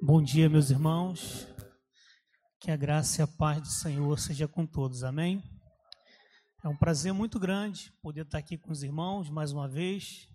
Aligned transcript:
Bom 0.00 0.22
dia, 0.22 0.48
meus 0.48 0.70
irmãos. 0.70 1.48
Que 2.60 2.70
a 2.70 2.76
graça 2.76 3.20
e 3.20 3.24
a 3.24 3.26
paz 3.26 3.60
do 3.60 3.66
Senhor 3.66 4.16
seja 4.16 4.46
com 4.46 4.64
todos. 4.64 5.02
Amém. 5.02 5.42
É 6.62 6.68
um 6.68 6.76
prazer 6.76 7.12
muito 7.12 7.36
grande 7.40 7.92
poder 8.00 8.20
estar 8.20 8.38
aqui 8.38 8.56
com 8.56 8.70
os 8.70 8.84
irmãos 8.84 9.28
mais 9.28 9.50
uma 9.50 9.66
vez. 9.66 10.28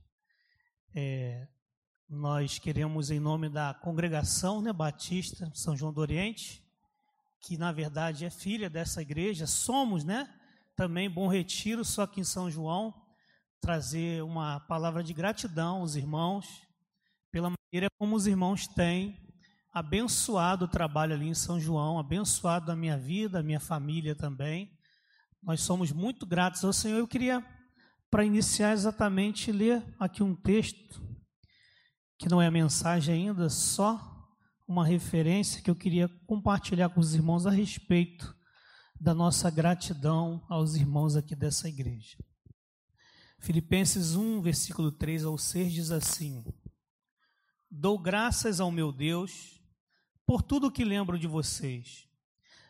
É, 0.94 1.48
nós 2.10 2.60
queremos, 2.60 3.10
em 3.10 3.22
nome 3.22 3.48
da 3.48 3.74
congregação 3.74 4.62
né, 4.62 4.74
Batista 4.74 5.50
São 5.56 5.78
João 5.78 5.94
do 5.94 6.02
Oriente, 6.02 6.62
que 7.40 7.58
na 7.58 7.72
verdade 7.72 8.26
é 8.26 8.30
filha 8.30 8.70
dessa 8.70 9.02
igreja, 9.02 9.48
somos, 9.48 10.04
né? 10.04 10.30
Também 10.76 11.10
Bom 11.10 11.30
Retiro, 11.30 11.86
só 11.86 12.06
que 12.06 12.20
em 12.20 12.26
São 12.26 12.52
João, 12.52 12.94
trazer 13.62 14.24
uma 14.24 14.60
palavra 14.60 15.02
de 15.02 15.14
gratidão 15.14 15.78
aos 15.78 15.96
irmãos, 15.96 16.62
pela 17.32 17.50
maneira 17.50 17.90
como 17.98 18.14
os 18.14 18.28
irmãos 18.28 18.68
têm 18.68 19.23
abençoado 19.74 20.66
o 20.66 20.68
trabalho 20.68 21.14
ali 21.16 21.28
em 21.28 21.34
São 21.34 21.60
João, 21.60 21.98
abençoado 21.98 22.72
a 22.72 22.76
minha 22.76 22.98
vida, 22.98 23.40
a 23.40 23.44
minha 23.44 23.60
família 23.60 24.14
também. 24.16 24.72
Nós 25.42 25.62
somos 25.62 25.92
muito 25.92 26.28
gratos 26.28 26.64
ao 26.64 26.72
Senhor. 26.72 27.00
Eu 27.00 27.08
queria, 27.08 27.44
para 28.12 28.24
iniciar 28.24 28.74
exatamente, 28.74 29.52
ler 29.52 29.84
aqui 30.00 30.22
um 30.22 30.36
texto, 30.36 31.02
que 32.20 32.30
não 32.30 32.40
é 32.40 32.46
a 32.48 32.52
mensagem 32.52 33.16
ainda, 33.16 33.50
só 33.50 34.00
uma 34.68 34.86
referência 34.86 35.62
que 35.62 35.72
eu 35.72 35.76
queria 35.76 36.08
compartilhar 36.28 36.90
com 36.90 37.00
os 37.00 37.16
irmãos 37.16 37.48
a 37.48 37.52
respeito 37.52 38.34
da 39.02 39.14
nossa 39.14 39.50
gratidão 39.50 40.46
aos 40.48 40.76
irmãos 40.76 41.16
aqui 41.16 41.36
dessa 41.36 41.68
igreja. 41.68 42.16
Filipenses 43.40 44.16
1, 44.16 44.42
versículo 44.42 44.92
3 44.92 45.26
ao 45.26 45.38
6 45.38 45.74
diz 45.74 45.92
assim: 45.92 46.46
Dou 47.70 48.00
graças 48.00 48.62
ao 48.62 48.72
meu 48.72 48.92
Deus 48.92 49.53
por 50.26 50.42
tudo 50.42 50.72
que 50.72 50.84
lembro 50.84 51.18
de 51.20 51.28
vocês, 51.28 52.08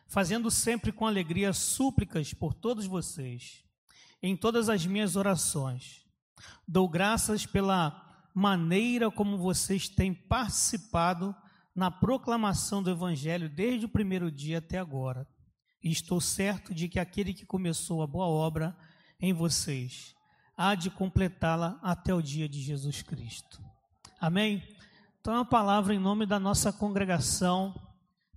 fazendo 0.06 0.50
sempre 0.50 0.92
com 0.92 1.06
alegria 1.06 1.52
súplicas 1.52 2.32
por 2.34 2.54
todos 2.54 2.86
vocês, 2.86 3.64
em 4.22 4.36
todas 4.36 4.68
as 4.68 4.86
minhas 4.86 5.16
orações. 5.16 6.04
Dou 6.66 6.88
graças 6.88 7.46
pela 7.46 8.00
maneira 8.34 9.10
como 9.10 9.38
vocês 9.38 9.88
têm 9.88 10.12
participado 10.12 11.34
na 11.74 11.90
proclamação 11.90 12.82
do 12.82 12.90
Evangelho 12.90 13.48
desde 13.48 13.86
o 13.86 13.88
primeiro 13.88 14.30
dia 14.30 14.58
até 14.58 14.78
agora. 14.78 15.26
E 15.82 15.90
estou 15.90 16.20
certo 16.20 16.74
de 16.74 16.88
que 16.88 16.98
aquele 16.98 17.34
que 17.34 17.44
começou 17.44 18.02
a 18.02 18.06
boa 18.06 18.26
obra 18.26 18.76
em 19.20 19.32
vocês 19.32 20.14
há 20.56 20.74
de 20.74 20.90
completá-la 20.90 21.78
até 21.82 22.14
o 22.14 22.22
dia 22.22 22.48
de 22.48 22.60
Jesus 22.60 23.02
Cristo. 23.02 23.62
Amém? 24.20 24.62
Então, 25.26 25.38
a 25.38 25.44
palavra 25.46 25.94
em 25.94 25.98
nome 25.98 26.26
da 26.26 26.38
nossa 26.38 26.70
congregação, 26.70 27.74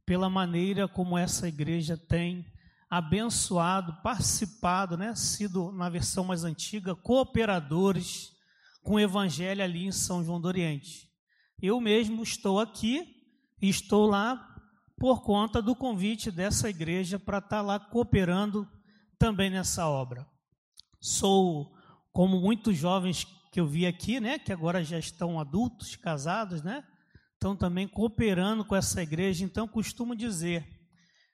pela 0.06 0.30
maneira 0.30 0.88
como 0.88 1.18
essa 1.18 1.46
igreja 1.46 1.98
tem 1.98 2.46
abençoado, 2.90 4.02
participado, 4.02 4.96
né, 4.96 5.14
sido 5.14 5.70
na 5.74 5.90
versão 5.90 6.24
mais 6.24 6.46
antiga, 6.46 6.96
cooperadores 6.96 8.32
com 8.82 8.94
o 8.94 9.00
evangelho 9.02 9.62
ali 9.62 9.86
em 9.86 9.92
São 9.92 10.24
João 10.24 10.40
do 10.40 10.48
Oriente. 10.48 11.10
Eu 11.62 11.82
mesmo 11.82 12.24
estou 12.24 12.58
aqui 12.58 13.06
e 13.62 13.68
estou 13.68 14.08
lá 14.08 14.56
por 14.98 15.24
conta 15.24 15.62
do 15.62 15.76
convite 15.76 16.32
dessa 16.32 16.70
igreja 16.70 17.20
para 17.20 17.40
estar 17.40 17.62
lá 17.62 17.78
cooperando 17.78 18.66
também 19.20 19.50
nessa 19.50 19.90
obra. 19.90 20.26
Sou, 21.02 21.76
como 22.14 22.40
muitos 22.40 22.78
jovens 22.78 23.28
que 23.58 23.62
eu 23.62 23.66
vi 23.66 23.88
aqui, 23.88 24.20
né, 24.20 24.38
que 24.38 24.54
agora 24.54 24.84
já 24.84 25.00
estão 25.00 25.40
adultos, 25.40 25.96
casados, 25.96 26.62
né, 26.62 26.84
estão 27.34 27.56
também 27.56 27.88
cooperando 27.88 28.64
com 28.64 28.76
essa 28.76 29.02
igreja. 29.02 29.44
Então, 29.44 29.68
costumo 29.68 30.16
dizer 30.16 30.64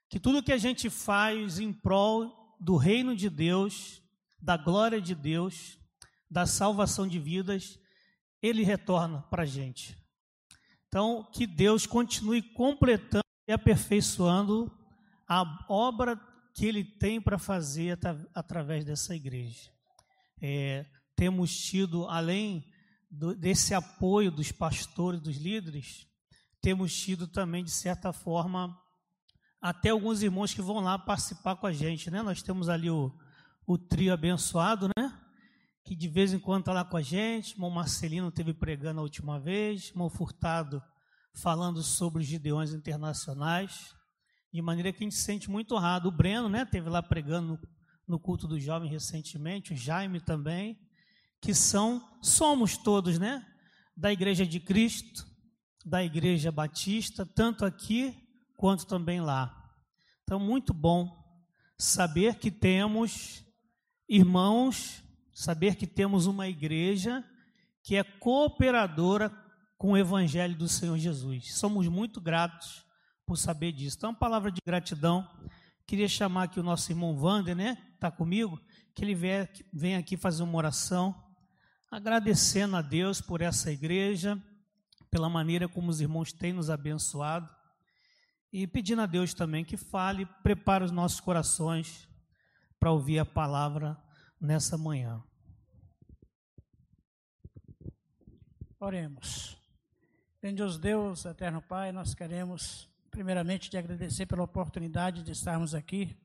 que 0.10 0.18
tudo 0.22 0.42
que 0.42 0.54
a 0.54 0.58
gente 0.58 0.90
faz 0.90 1.60
em 1.60 1.74
prol 1.74 2.56
do 2.62 2.78
reino 2.78 3.14
de 3.14 3.30
Deus, 3.30 4.02
da 4.42 4.56
glória 4.56 5.02
de 5.02 5.14
Deus, 5.14 5.78
da 6.32 6.46
salvação 6.46 7.06
de 7.06 7.20
vidas, 7.20 7.78
ele 8.42 8.64
retorna 8.64 9.24
para 9.24 9.44
a 9.44 9.46
gente. 9.46 9.98
Então, 10.88 11.30
que 11.30 11.46
Deus 11.46 11.86
continue 11.86 12.42
completando 12.42 13.26
e 13.46 13.52
aperfeiçoando 13.52 14.72
a 15.28 15.66
obra 15.68 16.18
que 16.54 16.66
ele 16.66 16.86
tem 16.86 17.20
para 17.20 17.38
fazer 17.38 18.00
através 18.34 18.86
dessa 18.86 19.14
igreja. 19.14 19.70
É, 20.42 20.86
temos 21.16 21.56
tido, 21.56 22.08
além 22.08 22.66
do, 23.10 23.36
desse 23.36 23.74
apoio 23.74 24.32
dos 24.32 24.52
pastores, 24.52 25.22
dos 25.22 25.38
líderes, 25.38 26.08
temos 26.62 26.96
tido 26.96 27.28
também, 27.28 27.64
de 27.64 27.72
certa 27.72 28.12
forma, 28.12 28.76
até 29.62 29.90
alguns 29.90 30.24
irmãos 30.24 30.54
que 30.54 30.62
vão 30.62 30.80
lá 30.80 30.98
participar 30.98 31.56
com 31.56 31.68
a 31.68 31.72
gente, 31.72 32.10
né? 32.10 32.22
Nós 32.22 32.42
temos 32.42 32.70
ali 32.70 32.90
o, 32.90 33.14
o 33.68 33.78
trio 33.78 34.14
abençoado, 34.14 34.90
né? 34.98 35.20
Que 35.86 35.96
de 35.96 36.08
vez 36.08 36.34
em 36.34 36.40
quando 36.40 36.62
está 36.62 36.74
lá 36.74 36.84
com 36.84 36.98
a 36.98 37.02
gente. 37.02 37.54
Irmão 37.54 37.70
Marcelino 37.70 38.32
teve 38.32 38.54
pregando 38.54 39.00
a 39.00 39.04
última 39.04 39.40
vez, 39.40 39.90
irmão 39.90 40.10
Furtado 40.10 40.82
falando 41.36 41.82
sobre 41.82 42.22
os 42.22 42.28
Gideões 42.28 42.74
internacionais, 42.74 43.96
de 44.54 44.62
maneira 44.62 44.94
que 44.94 45.04
a 45.04 45.06
gente 45.06 45.16
se 45.16 45.24
sente 45.24 45.50
muito 45.50 45.76
honrado. 45.76 46.10
O 46.10 46.12
Breno, 46.12 46.48
né? 46.48 46.66
Teve 46.66 46.90
lá 46.90 47.02
pregando 47.02 47.54
no, 47.54 47.60
no 48.08 48.20
culto 48.20 48.48
dos 48.48 48.64
jovens 48.64 48.92
recentemente, 48.92 49.74
o 49.74 49.78
Jaime 49.78 50.20
também 50.20 50.78
que 51.44 51.54
são, 51.54 52.02
somos 52.22 52.78
todos, 52.78 53.20
né? 53.20 53.46
Da 53.98 54.14
Igreja 54.14 54.46
de 54.46 54.62
Cristo, 54.62 55.28
da 55.86 56.02
Igreja 56.02 56.54
Batista, 56.54 57.26
tanto 57.26 57.66
aqui 57.66 58.18
quanto 58.56 58.88
também 58.88 59.20
lá. 59.20 59.54
Então, 60.24 60.40
muito 60.40 60.74
bom 60.74 61.22
saber 61.78 62.36
que 62.36 62.50
temos 62.50 63.44
irmãos, 64.08 65.04
saber 65.34 65.76
que 65.76 65.86
temos 65.86 66.28
uma 66.28 66.48
igreja 66.48 67.22
que 67.84 67.98
é 67.98 68.04
cooperadora 68.04 69.30
com 69.78 69.92
o 69.92 69.98
Evangelho 69.98 70.56
do 70.56 70.70
Senhor 70.70 70.98
Jesus. 70.98 71.58
Somos 71.58 71.90
muito 71.90 72.22
gratos 72.22 72.86
por 73.26 73.36
saber 73.38 73.74
disso. 73.74 73.98
Então, 73.98 74.12
uma 74.12 74.16
palavra 74.18 74.50
de 74.50 74.62
gratidão. 74.66 75.28
Queria 75.86 76.08
chamar 76.08 76.44
aqui 76.44 76.58
o 76.58 76.64
nosso 76.64 76.90
irmão 76.90 77.14
Wander, 77.20 77.54
né? 77.54 77.78
Está 77.96 78.10
comigo? 78.10 78.58
Que 78.96 79.04
ele 79.04 79.14
venha 79.74 80.00
aqui 80.00 80.16
fazer 80.16 80.42
uma 80.44 80.56
oração 80.56 81.23
agradecendo 81.94 82.76
a 82.76 82.82
Deus 82.82 83.22
por 83.22 83.40
essa 83.40 83.72
igreja, 83.72 84.42
pela 85.12 85.30
maneira 85.30 85.70
como 85.70 85.92
os 85.92 86.02
irmãos 86.02 86.34
têm 86.34 86.52
nos 86.52 86.68
abençoado 86.72 87.48
e 88.52 88.66
pedindo 88.66 89.04
a 89.04 89.06
Deus 89.06 89.32
também 89.32 89.64
que 89.64 89.78
fale, 89.78 90.26
prepare 90.42 90.84
os 90.84 90.90
nossos 90.90 91.20
corações 91.20 92.10
para 92.80 92.92
ouvir 92.92 93.20
a 93.20 93.26
palavra 93.26 93.96
nessa 94.42 94.76
manhã. 94.76 95.24
Oremos. 98.80 99.56
Bendito 100.42 100.80
Deus, 100.80 101.26
eterno 101.26 101.62
Pai, 101.62 101.92
nós 101.92 102.16
queremos 102.16 102.90
primeiramente 103.12 103.70
te 103.70 103.78
agradecer 103.78 104.26
pela 104.26 104.42
oportunidade 104.42 105.22
de 105.22 105.32
estarmos 105.32 105.76
aqui, 105.76 106.18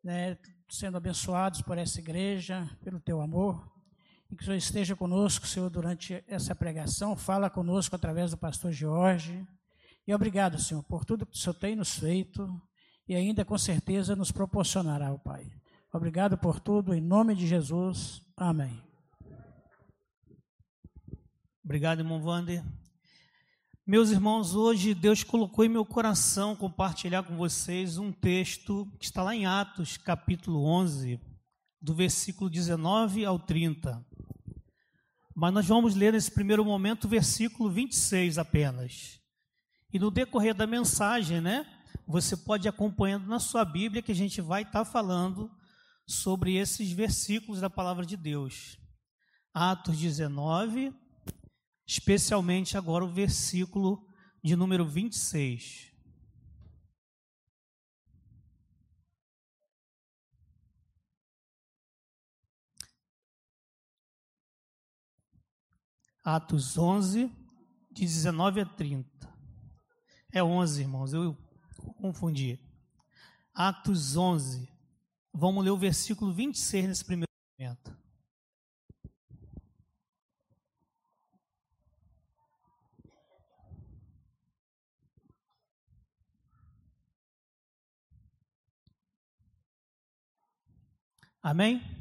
né, 0.00 0.38
sendo 0.68 0.96
abençoados 0.96 1.60
por 1.60 1.76
essa 1.76 1.98
igreja, 1.98 2.70
pelo 2.84 3.00
teu 3.00 3.20
amor. 3.20 3.79
E 4.30 4.36
que 4.36 4.42
o 4.42 4.44
Senhor 4.44 4.56
esteja 4.56 4.94
conosco, 4.94 5.46
Senhor, 5.46 5.68
durante 5.68 6.22
essa 6.28 6.54
pregação. 6.54 7.16
Fala 7.16 7.50
conosco 7.50 7.96
através 7.96 8.30
do 8.30 8.36
pastor 8.36 8.72
Jorge. 8.72 9.46
E 10.06 10.14
obrigado, 10.14 10.60
Senhor, 10.60 10.82
por 10.84 11.04
tudo 11.04 11.26
que 11.26 11.36
o 11.36 11.38
Senhor 11.38 11.54
tem 11.54 11.74
nos 11.74 11.98
feito 11.98 12.48
e 13.08 13.14
ainda 13.14 13.44
com 13.44 13.58
certeza 13.58 14.14
nos 14.14 14.30
proporcionará, 14.30 15.16
Pai. 15.18 15.50
Obrigado 15.92 16.38
por 16.38 16.60
tudo, 16.60 16.94
em 16.94 17.00
nome 17.00 17.34
de 17.34 17.46
Jesus. 17.46 18.22
Amém. 18.36 18.80
Obrigado, 21.64 22.00
irmão 22.00 22.22
Wander. 22.22 22.64
Meus 23.84 24.10
irmãos, 24.10 24.54
hoje 24.54 24.94
Deus 24.94 25.24
colocou 25.24 25.64
em 25.64 25.68
meu 25.68 25.84
coração 25.84 26.54
compartilhar 26.54 27.24
com 27.24 27.36
vocês 27.36 27.98
um 27.98 28.12
texto 28.12 28.86
que 28.98 29.04
está 29.04 29.22
lá 29.22 29.34
em 29.34 29.46
Atos, 29.46 29.96
capítulo 29.96 30.64
11, 30.64 31.20
do 31.80 31.94
versículo 31.94 32.50
19 32.50 33.24
ao 33.24 33.38
30. 33.38 34.04
Mas 35.34 35.54
nós 35.54 35.66
vamos 35.66 35.94
ler 35.94 36.12
nesse 36.12 36.30
primeiro 36.30 36.64
momento 36.64 37.04
o 37.04 37.08
versículo 37.08 37.70
26 37.70 38.36
apenas. 38.36 39.20
E 39.92 39.98
no 39.98 40.10
decorrer 40.10 40.54
da 40.54 40.66
mensagem, 40.66 41.40
né, 41.40 41.66
você 42.06 42.36
pode 42.36 42.66
ir 42.66 42.68
acompanhando 42.68 43.26
na 43.26 43.38
sua 43.38 43.64
Bíblia 43.64 44.02
que 44.02 44.12
a 44.12 44.14
gente 44.14 44.40
vai 44.40 44.62
estar 44.62 44.84
falando 44.84 45.50
sobre 46.06 46.56
esses 46.56 46.92
versículos 46.92 47.60
da 47.60 47.70
palavra 47.70 48.04
de 48.04 48.16
Deus. 48.16 48.78
Atos 49.54 49.96
19, 49.96 50.92
especialmente 51.86 52.76
agora 52.76 53.04
o 53.04 53.12
versículo 53.12 54.06
de 54.42 54.54
número 54.54 54.86
26. 54.86 55.89
Atos 66.24 66.76
11, 66.76 67.30
de 67.90 68.02
19 68.02 68.60
a 68.60 68.66
30. 68.66 69.08
É 70.32 70.42
11, 70.42 70.82
irmãos, 70.82 71.12
eu 71.12 71.36
confundi. 71.96 72.58
Atos 73.54 74.16
11. 74.16 74.68
Vamos 75.32 75.64
ler 75.64 75.70
o 75.70 75.76
versículo 75.76 76.32
26 76.32 76.88
nesse 76.88 77.04
primeiro 77.04 77.30
momento. 77.58 77.96
Amém? 91.42 91.99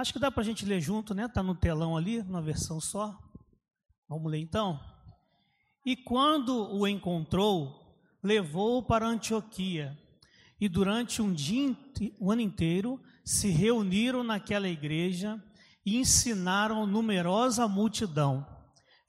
Acho 0.00 0.14
que 0.14 0.18
dá 0.18 0.30
para 0.30 0.40
a 0.40 0.46
gente 0.46 0.64
ler 0.64 0.80
junto, 0.80 1.14
né? 1.14 1.26
Está 1.26 1.42
no 1.42 1.54
telão 1.54 1.94
ali, 1.94 2.22
na 2.22 2.40
versão 2.40 2.80
só. 2.80 3.18
Vamos 4.08 4.32
ler 4.32 4.38
então? 4.38 4.80
E 5.84 5.94
quando 5.94 6.74
o 6.74 6.88
encontrou, 6.88 7.98
levou-o 8.22 8.82
para 8.82 9.06
Antioquia. 9.06 9.94
E 10.58 10.70
durante 10.70 11.20
um 11.20 11.30
dia, 11.30 11.76
um 12.18 12.30
ano 12.30 12.40
inteiro, 12.40 12.98
se 13.22 13.48
reuniram 13.50 14.24
naquela 14.24 14.70
igreja 14.70 15.38
e 15.84 15.98
ensinaram 15.98 16.86
numerosa 16.86 17.68
multidão. 17.68 18.46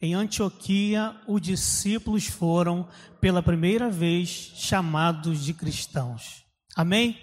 Em 0.01 0.13
Antioquia, 0.13 1.15
os 1.25 1.41
discípulos 1.41 2.27
foram, 2.27 2.85
pela 3.21 3.41
primeira 3.41 3.89
vez, 3.89 4.27
chamados 4.27 5.41
de 5.41 5.53
cristãos. 5.53 6.43
Amém? 6.75 7.17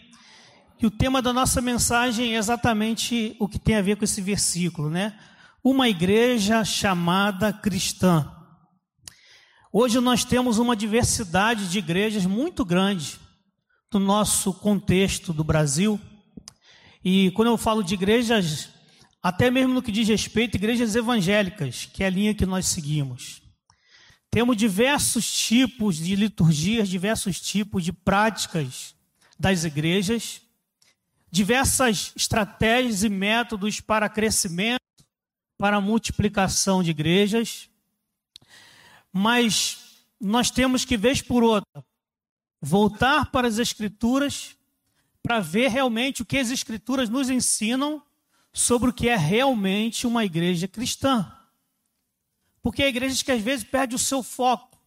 E 0.80 0.86
o 0.86 0.90
tema 0.92 1.20
da 1.20 1.32
nossa 1.32 1.60
mensagem 1.60 2.36
é 2.36 2.38
exatamente 2.38 3.34
o 3.40 3.48
que 3.48 3.58
tem 3.58 3.74
a 3.74 3.82
ver 3.82 3.96
com 3.96 4.04
esse 4.04 4.20
versículo, 4.20 4.88
né? 4.88 5.18
Uma 5.62 5.88
igreja 5.88 6.64
chamada 6.64 7.52
cristã. 7.52 8.32
Hoje 9.72 9.98
nós 9.98 10.24
temos 10.24 10.58
uma 10.58 10.76
diversidade 10.76 11.68
de 11.68 11.78
igrejas 11.78 12.24
muito 12.26 12.64
grande 12.64 13.18
no 13.92 13.98
nosso 13.98 14.54
contexto 14.54 15.32
do 15.32 15.42
Brasil. 15.42 16.00
E 17.04 17.32
quando 17.32 17.48
eu 17.48 17.58
falo 17.58 17.82
de 17.82 17.94
igrejas, 17.94 18.68
até 19.20 19.50
mesmo 19.50 19.74
no 19.74 19.82
que 19.82 19.90
diz 19.90 20.06
respeito 20.06 20.56
a 20.56 20.58
igrejas 20.58 20.94
evangélicas, 20.94 21.86
que 21.92 22.04
é 22.04 22.06
a 22.06 22.10
linha 22.10 22.34
que 22.34 22.46
nós 22.46 22.66
seguimos. 22.66 23.42
Temos 24.30 24.56
diversos 24.56 25.28
tipos 25.28 25.96
de 25.96 26.14
liturgias, 26.14 26.88
diversos 26.88 27.40
tipos 27.40 27.82
de 27.82 27.92
práticas 27.92 28.94
das 29.36 29.64
igrejas 29.64 30.46
diversas 31.30 32.12
estratégias 32.16 33.02
e 33.02 33.08
métodos 33.08 33.80
para 33.80 34.08
crescimento, 34.08 34.80
para 35.56 35.80
multiplicação 35.80 36.82
de 36.82 36.90
igrejas, 36.90 37.68
mas 39.12 40.04
nós 40.20 40.50
temos 40.50 40.84
que, 40.84 40.96
vez 40.96 41.20
por 41.20 41.42
outra, 41.42 41.84
voltar 42.60 43.30
para 43.30 43.48
as 43.48 43.58
Escrituras 43.58 44.56
para 45.22 45.40
ver 45.40 45.68
realmente 45.68 46.22
o 46.22 46.24
que 46.24 46.38
as 46.38 46.50
Escrituras 46.50 47.08
nos 47.08 47.28
ensinam 47.28 48.02
sobre 48.52 48.90
o 48.90 48.92
que 48.92 49.08
é 49.08 49.16
realmente 49.16 50.06
uma 50.06 50.24
igreja 50.24 50.66
cristã. 50.66 51.30
Porque 52.62 52.82
há 52.82 52.88
igrejas 52.88 53.22
que 53.22 53.32
às 53.32 53.42
vezes 53.42 53.64
perdem 53.64 53.96
o 53.96 53.98
seu 53.98 54.22
foco. 54.22 54.78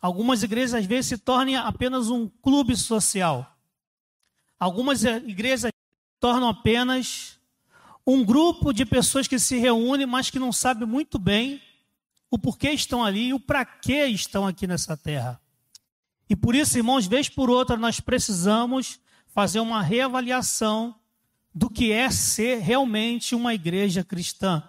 Algumas 0.00 0.42
igrejas 0.42 0.74
às 0.74 0.86
vezes 0.86 1.06
se 1.06 1.18
tornam 1.18 1.66
apenas 1.66 2.08
um 2.10 2.28
clube 2.28 2.76
social. 2.76 3.53
Algumas 4.58 5.04
igrejas 5.04 5.70
tornam 6.20 6.48
apenas 6.48 7.38
um 8.06 8.24
grupo 8.24 8.72
de 8.72 8.84
pessoas 8.84 9.26
que 9.26 9.38
se 9.38 9.56
reúnem, 9.58 10.06
mas 10.06 10.30
que 10.30 10.38
não 10.38 10.52
sabem 10.52 10.86
muito 10.86 11.18
bem 11.18 11.60
o 12.30 12.38
porquê 12.38 12.70
estão 12.70 13.04
ali 13.04 13.28
e 13.28 13.34
o 13.34 13.40
para 13.40 13.64
que 13.64 14.06
estão 14.06 14.46
aqui 14.46 14.66
nessa 14.66 14.96
terra. 14.96 15.40
E 16.28 16.34
por 16.34 16.54
isso, 16.54 16.76
irmãos, 16.76 17.06
vez 17.06 17.28
por 17.28 17.48
outra, 17.48 17.76
nós 17.76 18.00
precisamos 18.00 18.98
fazer 19.28 19.60
uma 19.60 19.82
reavaliação 19.82 20.94
do 21.54 21.70
que 21.70 21.92
é 21.92 22.10
ser 22.10 22.58
realmente 22.58 23.34
uma 23.34 23.54
igreja 23.54 24.02
cristã, 24.02 24.62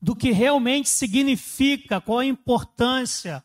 do 0.00 0.14
que 0.14 0.30
realmente 0.30 0.88
significa, 0.88 2.00
qual 2.00 2.18
a 2.18 2.26
importância, 2.26 3.42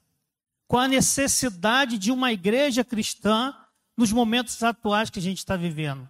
qual 0.68 0.84
a 0.84 0.88
necessidade 0.88 1.98
de 1.98 2.12
uma 2.12 2.34
igreja 2.34 2.84
cristã 2.84 3.56
nos 4.00 4.14
momentos 4.14 4.64
atuais 4.64 5.10
que 5.10 5.20
a 5.20 5.22
gente 5.22 5.40
está 5.40 5.58
vivendo. 5.58 6.10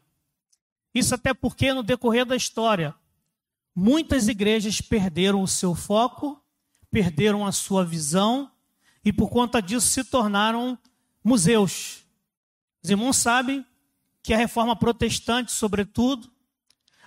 Isso 0.93 1.15
até 1.15 1.33
porque, 1.33 1.73
no 1.73 1.81
decorrer 1.81 2.23
da 2.23 2.35
história, 2.35 2.93
muitas 3.73 4.27
igrejas 4.27 4.79
perderam 4.79 5.41
o 5.41 5.47
seu 5.47 5.73
foco, 5.73 6.39
perderam 6.91 7.43
a 7.43 7.51
sua 7.51 7.83
visão 7.83 8.51
e, 9.03 9.11
por 9.11 9.31
conta 9.31 9.59
disso, 9.59 9.87
se 9.87 10.03
tornaram 10.03 10.77
museus. 11.23 12.05
Os 12.83 12.91
irmãos 12.91 13.17
sabem 13.17 13.65
que 14.21 14.35
a 14.35 14.37
reforma 14.37 14.75
protestante, 14.75 15.51
sobretudo, 15.51 16.31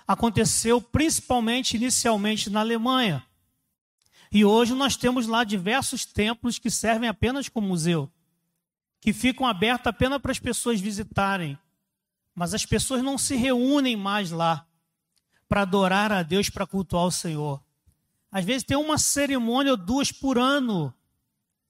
aconteceu 0.05 0.81
principalmente 0.81 1.77
inicialmente 1.77 2.49
na 2.49 2.59
Alemanha. 2.59 3.25
E 4.29 4.43
hoje 4.43 4.73
nós 4.73 4.97
temos 4.97 5.27
lá 5.27 5.45
diversos 5.45 6.03
templos 6.03 6.59
que 6.59 6.69
servem 6.69 7.07
apenas 7.07 7.47
como 7.47 7.69
museu 7.69 8.11
que 9.03 9.11
ficam 9.11 9.45
abertos 9.45 9.87
apenas 9.87 10.21
para 10.21 10.31
as 10.31 10.39
pessoas 10.39 10.79
visitarem. 10.79 11.59
Mas 12.33 12.53
as 12.53 12.65
pessoas 12.65 13.03
não 13.03 13.17
se 13.17 13.35
reúnem 13.35 13.97
mais 13.97 14.31
lá 14.31 14.65
para 15.45 15.63
adorar 15.63 16.09
a 16.09 16.23
Deus, 16.23 16.49
para 16.49 16.65
cultuar 16.65 17.03
o 17.05 17.11
Senhor. 17.11 17.61
Às 18.31 18.45
vezes 18.45 18.63
tem 18.63 18.77
uma 18.77 18.97
cerimônia 18.97 19.73
ou 19.73 19.77
duas 19.77 20.09
por 20.09 20.37
ano. 20.37 20.93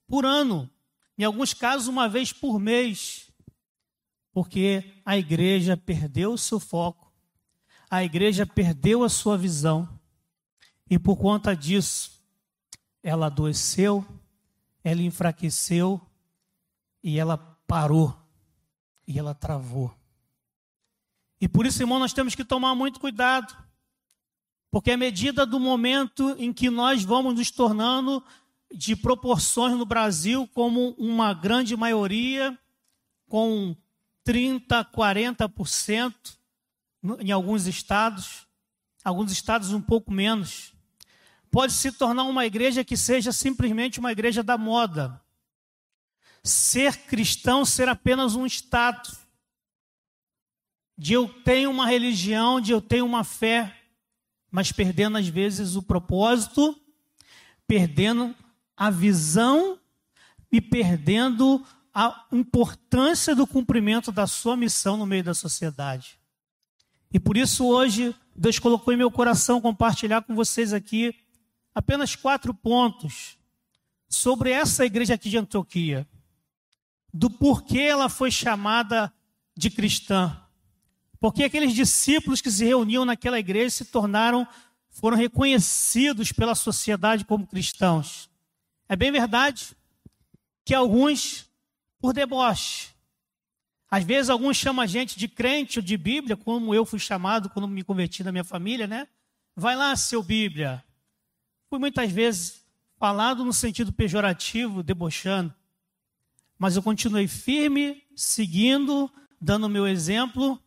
Por 0.07 0.27
ano. 0.27 0.69
Em 1.17 1.23
alguns 1.23 1.55
casos, 1.55 1.87
uma 1.87 2.07
vez 2.07 2.31
por 2.31 2.59
mês. 2.59 3.31
Porque 4.31 4.83
a 5.03 5.17
igreja 5.17 5.75
perdeu 5.75 6.33
o 6.33 6.37
seu 6.37 6.59
foco. 6.59 7.11
A 7.89 8.03
igreja 8.03 8.45
perdeu 8.45 9.03
a 9.03 9.09
sua 9.09 9.39
visão. 9.39 9.89
E 10.87 10.99
por 10.99 11.17
conta 11.17 11.55
disso, 11.55 12.11
ela 13.01 13.25
adoeceu, 13.25 14.05
ela 14.83 15.01
enfraqueceu 15.01 15.99
e 17.03 17.19
ela 17.19 17.37
parou, 17.67 18.17
e 19.05 19.19
ela 19.19 19.35
travou. 19.35 19.93
E 21.41 21.47
por 21.47 21.65
isso, 21.65 21.83
irmão, 21.83 21.99
nós 21.99 22.13
temos 22.13 22.35
que 22.35 22.45
tomar 22.45 22.73
muito 22.73 22.99
cuidado, 22.99 23.53
porque 24.71 24.91
à 24.91 24.97
medida 24.97 25.45
do 25.45 25.59
momento 25.59 26.35
em 26.39 26.53
que 26.53 26.69
nós 26.69 27.03
vamos 27.03 27.35
nos 27.35 27.51
tornando 27.51 28.23
de 28.73 28.95
proporções 28.95 29.77
no 29.77 29.85
Brasil 29.85 30.47
como 30.47 30.95
uma 30.97 31.33
grande 31.33 31.75
maioria, 31.75 32.57
com 33.27 33.75
30, 34.23 34.85
40% 34.85 36.13
em 37.19 37.31
alguns 37.31 37.67
estados, 37.67 38.47
alguns 39.03 39.31
estados 39.31 39.73
um 39.73 39.81
pouco 39.81 40.11
menos, 40.11 40.73
pode 41.51 41.73
se 41.73 41.91
tornar 41.91 42.23
uma 42.23 42.45
igreja 42.45 42.83
que 42.83 42.95
seja 42.95 43.31
simplesmente 43.31 43.99
uma 43.99 44.11
igreja 44.11 44.41
da 44.41 44.57
moda, 44.57 45.21
ser 46.43 46.97
cristão 47.05 47.63
ser 47.63 47.87
apenas 47.87 48.35
um 48.35 48.45
status. 48.45 49.17
De 50.97 51.13
eu 51.13 51.27
tenho 51.27 51.71
uma 51.71 51.87
religião, 51.87 52.59
de 52.59 52.71
eu 52.71 52.81
tenho 52.81 53.05
uma 53.05 53.23
fé, 53.23 53.75
mas 54.51 54.71
perdendo 54.71 55.17
às 55.17 55.27
vezes 55.27 55.75
o 55.75 55.81
propósito, 55.81 56.79
perdendo 57.65 58.35
a 58.75 58.89
visão 58.91 59.79
e 60.51 60.61
perdendo 60.61 61.65
a 61.93 62.27
importância 62.31 63.35
do 63.35 63.47
cumprimento 63.47 64.11
da 64.11 64.27
sua 64.27 64.57
missão 64.57 64.97
no 64.97 65.05
meio 65.05 65.23
da 65.23 65.33
sociedade. 65.33 66.19
E 67.11 67.19
por 67.19 67.37
isso 67.37 67.65
hoje 67.65 68.13
Deus 68.35 68.59
colocou 68.59 68.93
em 68.93 68.97
meu 68.97 69.09
coração 69.09 69.61
compartilhar 69.61 70.21
com 70.23 70.35
vocês 70.35 70.73
aqui 70.73 71.15
apenas 71.73 72.15
quatro 72.15 72.53
pontos 72.53 73.37
sobre 74.07 74.51
essa 74.51 74.85
igreja 74.85 75.13
aqui 75.15 75.29
de 75.29 75.37
Antioquia 75.37 76.07
do 77.13 77.29
porquê 77.29 77.81
ela 77.81 78.09
foi 78.09 78.31
chamada 78.31 79.13
de 79.55 79.69
cristã. 79.69 80.35
Porque 81.19 81.43
aqueles 81.43 81.73
discípulos 81.73 82.41
que 82.41 82.51
se 82.51 82.65
reuniam 82.65 83.05
naquela 83.05 83.39
igreja 83.39 83.69
se 83.69 83.85
tornaram, 83.85 84.47
foram 84.89 85.15
reconhecidos 85.15 86.31
pela 86.31 86.55
sociedade 86.55 87.23
como 87.23 87.45
cristãos. 87.45 88.29
É 88.89 88.95
bem 88.95 89.11
verdade 89.11 89.75
que 90.65 90.73
alguns, 90.73 91.49
por 91.99 92.13
deboche, 92.13 92.89
às 93.89 94.03
vezes 94.03 94.29
alguns 94.29 94.57
chamam 94.57 94.83
a 94.83 94.87
gente 94.87 95.17
de 95.17 95.27
crente 95.27 95.77
ou 95.77 95.85
de 95.85 95.95
Bíblia, 95.95 96.35
como 96.35 96.73
eu 96.73 96.83
fui 96.83 96.99
chamado 96.99 97.49
quando 97.49 97.67
me 97.67 97.83
converti 97.83 98.23
na 98.23 98.31
minha 98.31 98.43
família, 98.43 98.87
né? 98.87 99.07
Vai 99.55 99.75
lá, 99.75 99.95
seu 99.95 100.23
Bíblia. 100.23 100.83
Fui 101.69 101.77
muitas 101.77 102.11
vezes 102.11 102.65
falado 102.97 103.45
no 103.45 103.53
sentido 103.53 103.93
pejorativo, 103.93 104.81
debochando 104.81 105.53
mas 106.63 106.77
eu 106.77 106.81
continuei 106.81 107.27
firme, 107.27 108.01
seguindo, 108.15 109.11
dando 109.41 109.65
o 109.65 109.69
meu 109.69 109.85
exemplo, 109.85 110.57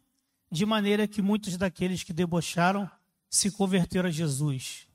de 0.53 0.67
maneira 0.67 1.09
que 1.09 1.23
muitos 1.23 1.57
daqueles 1.57 2.03
que 2.03 2.13
debocharam 2.13 2.87
se 3.31 3.51
converteram 3.51 4.11
a 4.11 4.13
Jesus. 4.13 4.87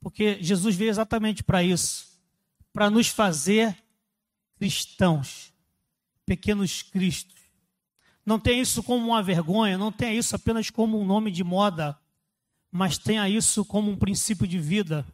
Porque 0.00 0.40
Jesus 0.40 0.76
veio 0.76 0.90
exatamente 0.90 1.42
para 1.42 1.64
isso 1.64 2.06
para 2.72 2.88
nos 2.88 3.08
fazer 3.08 3.76
cristãos, 4.56 5.52
pequenos 6.24 6.82
cristos. 6.82 7.40
Não 8.24 8.38
tenha 8.38 8.62
isso 8.62 8.80
como 8.80 9.04
uma 9.08 9.24
vergonha, 9.24 9.76
não 9.76 9.90
tenha 9.90 10.14
isso 10.14 10.36
apenas 10.36 10.70
como 10.70 11.00
um 11.00 11.04
nome 11.04 11.32
de 11.32 11.42
moda, 11.42 11.98
mas 12.70 12.96
tenha 12.96 13.28
isso 13.28 13.64
como 13.64 13.90
um 13.90 13.96
princípio 13.96 14.46
de 14.46 14.60
vida. 14.60 15.04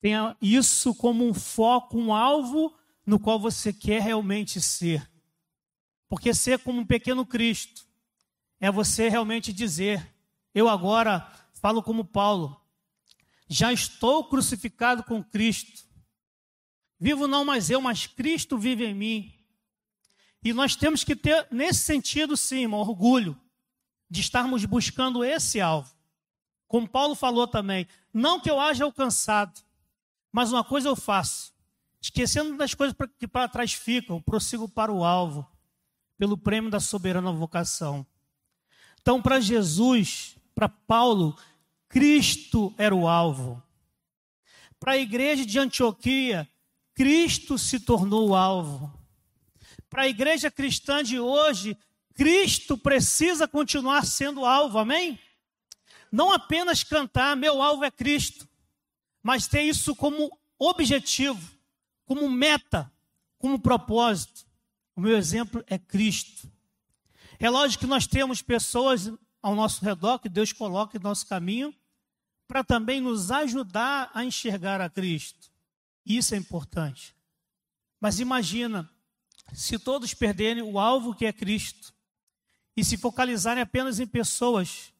Tenha 0.00 0.34
isso 0.40 0.94
como 0.94 1.28
um 1.28 1.34
foco, 1.34 1.98
um 1.98 2.14
alvo 2.14 2.74
no 3.08 3.18
qual 3.18 3.40
você 3.40 3.72
quer 3.72 4.02
realmente 4.02 4.60
ser. 4.60 5.10
Porque 6.10 6.34
ser 6.34 6.58
como 6.58 6.80
um 6.80 6.84
pequeno 6.84 7.24
Cristo 7.24 7.86
é 8.60 8.70
você 8.70 9.08
realmente 9.08 9.50
dizer: 9.50 10.14
eu 10.54 10.68
agora 10.68 11.26
falo 11.54 11.82
como 11.82 12.04
Paulo, 12.04 12.60
já 13.48 13.72
estou 13.72 14.28
crucificado 14.28 15.02
com 15.02 15.24
Cristo. 15.24 15.88
Vivo 17.00 17.26
não 17.26 17.46
mais 17.46 17.70
eu, 17.70 17.80
mas 17.80 18.06
Cristo 18.06 18.58
vive 18.58 18.84
em 18.84 18.94
mim. 18.94 19.34
E 20.44 20.52
nós 20.52 20.76
temos 20.76 21.02
que 21.02 21.16
ter, 21.16 21.48
nesse 21.50 21.80
sentido, 21.80 22.36
sim, 22.36 22.66
um 22.66 22.74
orgulho 22.74 23.40
de 24.10 24.20
estarmos 24.20 24.66
buscando 24.66 25.24
esse 25.24 25.62
alvo. 25.62 25.96
Como 26.66 26.86
Paulo 26.86 27.14
falou 27.14 27.48
também, 27.48 27.88
não 28.12 28.38
que 28.38 28.50
eu 28.50 28.60
haja 28.60 28.84
alcançado, 28.84 29.62
mas 30.30 30.52
uma 30.52 30.62
coisa 30.62 30.90
eu 30.90 30.96
faço, 30.96 31.54
esquecendo 32.08 32.56
das 32.56 32.74
coisas 32.74 32.96
que 33.18 33.26
para 33.26 33.48
trás 33.48 33.72
ficam, 33.72 34.20
prossigo 34.20 34.68
para 34.68 34.92
o 34.92 35.04
alvo, 35.04 35.46
pelo 36.18 36.36
prêmio 36.36 36.70
da 36.70 36.80
soberana 36.80 37.32
vocação. 37.32 38.06
Então, 39.00 39.22
para 39.22 39.40
Jesus, 39.40 40.36
para 40.54 40.68
Paulo, 40.68 41.38
Cristo 41.88 42.74
era 42.76 42.94
o 42.94 43.08
alvo. 43.08 43.62
Para 44.78 44.92
a 44.92 44.98
igreja 44.98 45.46
de 45.46 45.58
Antioquia, 45.58 46.48
Cristo 46.94 47.56
se 47.56 47.80
tornou 47.80 48.30
o 48.30 48.34
alvo 48.34 48.98
para 49.88 50.02
a 50.02 50.08
igreja 50.08 50.50
cristã 50.50 51.02
de 51.02 51.18
hoje, 51.18 51.76
Cristo 52.14 52.76
precisa 52.76 53.48
continuar 53.48 54.04
sendo 54.04 54.44
alvo, 54.44 54.78
amém? 54.78 55.18
Não 56.10 56.32
apenas 56.32 56.82
cantar, 56.82 57.36
meu 57.36 57.62
alvo 57.62 57.84
é 57.84 57.90
Cristo, 57.90 58.48
mas 59.22 59.46
ter 59.46 59.62
isso 59.62 59.94
como 59.94 60.30
objetivo, 60.58 61.57
como 62.08 62.26
meta, 62.30 62.90
como 63.38 63.60
propósito. 63.60 64.46
O 64.96 65.00
meu 65.02 65.14
exemplo 65.14 65.62
é 65.66 65.78
Cristo. 65.78 66.50
É 67.38 67.50
lógico 67.50 67.84
que 67.84 67.86
nós 67.86 68.06
temos 68.06 68.40
pessoas 68.40 69.12
ao 69.42 69.54
nosso 69.54 69.84
redor 69.84 70.18
que 70.18 70.28
Deus 70.28 70.50
coloca 70.50 70.96
em 70.96 71.02
nosso 71.02 71.26
caminho 71.26 71.72
para 72.48 72.64
também 72.64 72.98
nos 72.98 73.30
ajudar 73.30 74.10
a 74.14 74.24
enxergar 74.24 74.80
a 74.80 74.88
Cristo. 74.88 75.52
Isso 76.04 76.34
é 76.34 76.38
importante. 76.38 77.14
Mas 78.00 78.20
imagina 78.20 78.88
se 79.52 79.78
todos 79.78 80.14
perderem 80.14 80.62
o 80.62 80.78
alvo 80.78 81.14
que 81.14 81.26
é 81.26 81.32
Cristo 81.32 81.92
e 82.74 82.82
se 82.82 82.96
focalizarem 82.96 83.62
apenas 83.62 84.00
em 84.00 84.06
pessoas, 84.06 84.94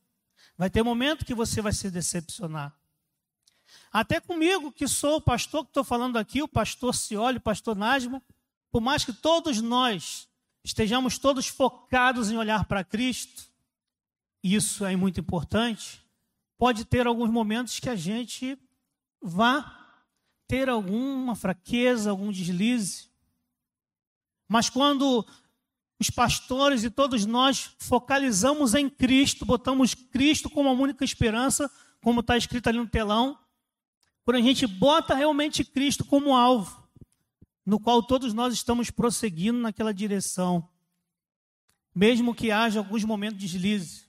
vai 0.59 0.69
ter 0.69 0.83
um 0.83 0.85
momento 0.85 1.25
que 1.25 1.35
você 1.35 1.62
vai 1.62 1.73
se 1.73 1.91
decepcionar. 1.91 2.78
Até 3.92 4.21
comigo, 4.21 4.73
que 4.73 4.87
sou 4.87 5.16
o 5.16 5.21
pastor 5.21 5.64
que 5.64 5.71
estou 5.71 5.85
falando 5.85 6.16
aqui, 6.18 6.42
o 6.42 6.49
pastor 6.49 6.95
Cioli, 6.95 7.38
o 7.38 7.40
pastor 7.40 7.76
Nasmo, 7.76 8.23
por 8.71 8.80
mais 8.80 9.04
que 9.04 9.12
todos 9.12 9.61
nós 9.61 10.28
estejamos 10.64 11.18
todos 11.18 11.47
focados 11.47 12.30
em 12.30 12.37
olhar 12.37 12.64
para 12.66 12.85
Cristo, 12.85 13.50
isso 14.42 14.85
é 14.85 14.95
muito 14.95 15.21
importante, 15.21 16.02
pode 16.57 16.85
ter 16.85 17.07
alguns 17.07 17.30
momentos 17.30 17.80
que 17.80 17.88
a 17.88 17.97
gente 17.97 18.59
vá 19.21 19.75
ter 20.47 20.68
alguma 20.68 21.35
fraqueza, 21.35 22.11
algum 22.11 22.33
deslize. 22.33 23.09
Mas 24.49 24.71
quando 24.71 25.26
os 26.00 26.11
pastores 26.11 26.85
e 26.85 26.90
todos 26.90 27.26
nós 27.26 27.75
focalizamos 27.78 28.75
em 28.75 28.88
Cristo, 28.88 29.45
botamos 29.45 29.95
Cristo 29.95 30.49
como 30.49 30.68
a 30.68 30.73
única 30.73 31.04
esperança, 31.04 31.71
como 32.00 32.21
está 32.21 32.37
escrito 32.37 32.68
ali 32.68 32.78
no 32.78 32.88
telão, 32.88 33.38
quando 34.29 34.37
a 34.37 34.43
gente 34.43 34.67
bota 34.67 35.15
realmente 35.15 35.65
Cristo 35.65 36.05
como 36.05 36.37
alvo, 36.37 36.87
no 37.65 37.81
qual 37.81 38.03
todos 38.03 38.35
nós 38.35 38.53
estamos 38.53 38.91
prosseguindo 38.91 39.59
naquela 39.59 39.95
direção, 39.95 40.69
mesmo 41.95 42.35
que 42.35 42.51
haja 42.51 42.79
alguns 42.79 43.03
momentos 43.05 43.39
de 43.39 43.47
deslize, 43.47 44.05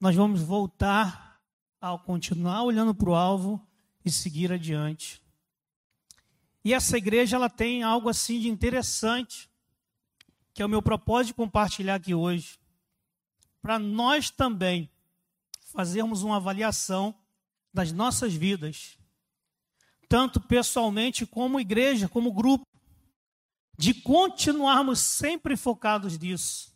nós 0.00 0.16
vamos 0.16 0.42
voltar 0.42 1.40
ao 1.80 2.00
continuar 2.00 2.64
olhando 2.64 2.92
para 2.92 3.10
o 3.10 3.14
alvo 3.14 3.64
e 4.04 4.10
seguir 4.10 4.50
adiante. 4.50 5.22
E 6.64 6.74
essa 6.74 6.98
igreja 6.98 7.36
ela 7.36 7.48
tem 7.48 7.84
algo 7.84 8.08
assim 8.08 8.40
de 8.40 8.48
interessante, 8.48 9.48
que 10.52 10.62
é 10.62 10.66
o 10.66 10.68
meu 10.68 10.82
propósito 10.82 11.28
de 11.28 11.34
compartilhar 11.34 11.94
aqui 11.94 12.12
hoje, 12.12 12.58
para 13.62 13.78
nós 13.78 14.30
também 14.30 14.90
fazermos 15.60 16.24
uma 16.24 16.38
avaliação 16.38 17.14
das 17.72 17.92
nossas 17.92 18.34
vidas, 18.34 18.98
tanto 20.08 20.40
pessoalmente 20.40 21.24
como 21.24 21.60
igreja, 21.60 22.08
como 22.08 22.32
grupo, 22.32 22.66
de 23.78 23.94
continuarmos 23.94 24.98
sempre 24.98 25.56
focados 25.56 26.18
nisso. 26.18 26.70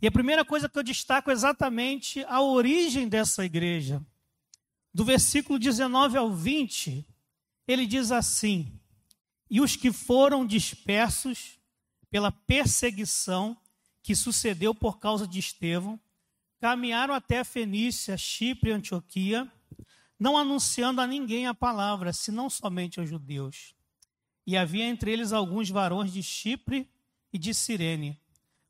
E 0.00 0.06
a 0.06 0.12
primeira 0.12 0.44
coisa 0.44 0.68
que 0.68 0.78
eu 0.78 0.82
destaco 0.82 1.30
é 1.30 1.32
exatamente 1.32 2.24
a 2.24 2.40
origem 2.40 3.08
dessa 3.08 3.44
igreja. 3.44 4.04
Do 4.92 5.04
versículo 5.04 5.58
19 5.58 6.18
ao 6.18 6.30
20, 6.32 7.06
ele 7.66 7.86
diz 7.86 8.12
assim: 8.12 8.78
e 9.52 9.60
os 9.60 9.76
que 9.76 9.92
foram 9.92 10.46
dispersos 10.46 11.58
pela 12.10 12.32
perseguição 12.32 13.54
que 14.02 14.16
sucedeu 14.16 14.74
por 14.74 14.98
causa 14.98 15.28
de 15.28 15.38
Estevão, 15.38 16.00
caminharam 16.58 17.12
até 17.12 17.44
Fenícia, 17.44 18.16
Chipre 18.16 18.70
e 18.70 18.72
Antioquia, 18.72 19.52
não 20.22 20.38
anunciando 20.38 21.00
a 21.00 21.06
ninguém 21.06 21.48
a 21.48 21.52
palavra, 21.52 22.12
senão 22.12 22.48
somente 22.48 23.00
aos 23.00 23.08
judeus. 23.08 23.74
E 24.46 24.56
havia 24.56 24.84
entre 24.84 25.10
eles 25.10 25.32
alguns 25.32 25.68
varões 25.68 26.12
de 26.12 26.22
Chipre 26.22 26.88
e 27.32 27.38
de 27.38 27.52
Cirene, 27.52 28.16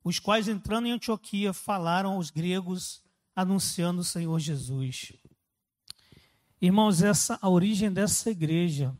os 0.02 0.18
quais, 0.18 0.48
entrando 0.48 0.86
em 0.86 0.92
Antioquia, 0.92 1.52
falaram 1.52 2.14
aos 2.14 2.30
gregos, 2.30 3.02
anunciando 3.36 4.00
o 4.00 4.04
Senhor 4.04 4.38
Jesus. 4.38 5.12
Irmãos, 6.58 7.02
essa 7.02 7.38
a 7.42 7.50
origem 7.50 7.92
dessa 7.92 8.30
igreja 8.30 8.96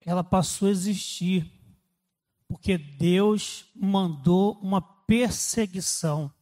ela 0.00 0.24
passou 0.24 0.66
a 0.66 0.72
existir 0.72 1.48
porque 2.48 2.76
Deus 2.76 3.66
mandou 3.72 4.58
uma 4.60 4.82
perseguição. 4.82 6.32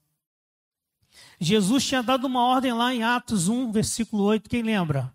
Jesus 1.39 1.85
tinha 1.85 2.03
dado 2.03 2.27
uma 2.27 2.43
ordem 2.43 2.73
lá 2.73 2.95
em 2.95 3.03
Atos 3.03 3.49
1, 3.49 3.71
versículo 3.73 4.25
8, 4.25 4.49
quem 4.49 4.63
lembra? 4.63 5.13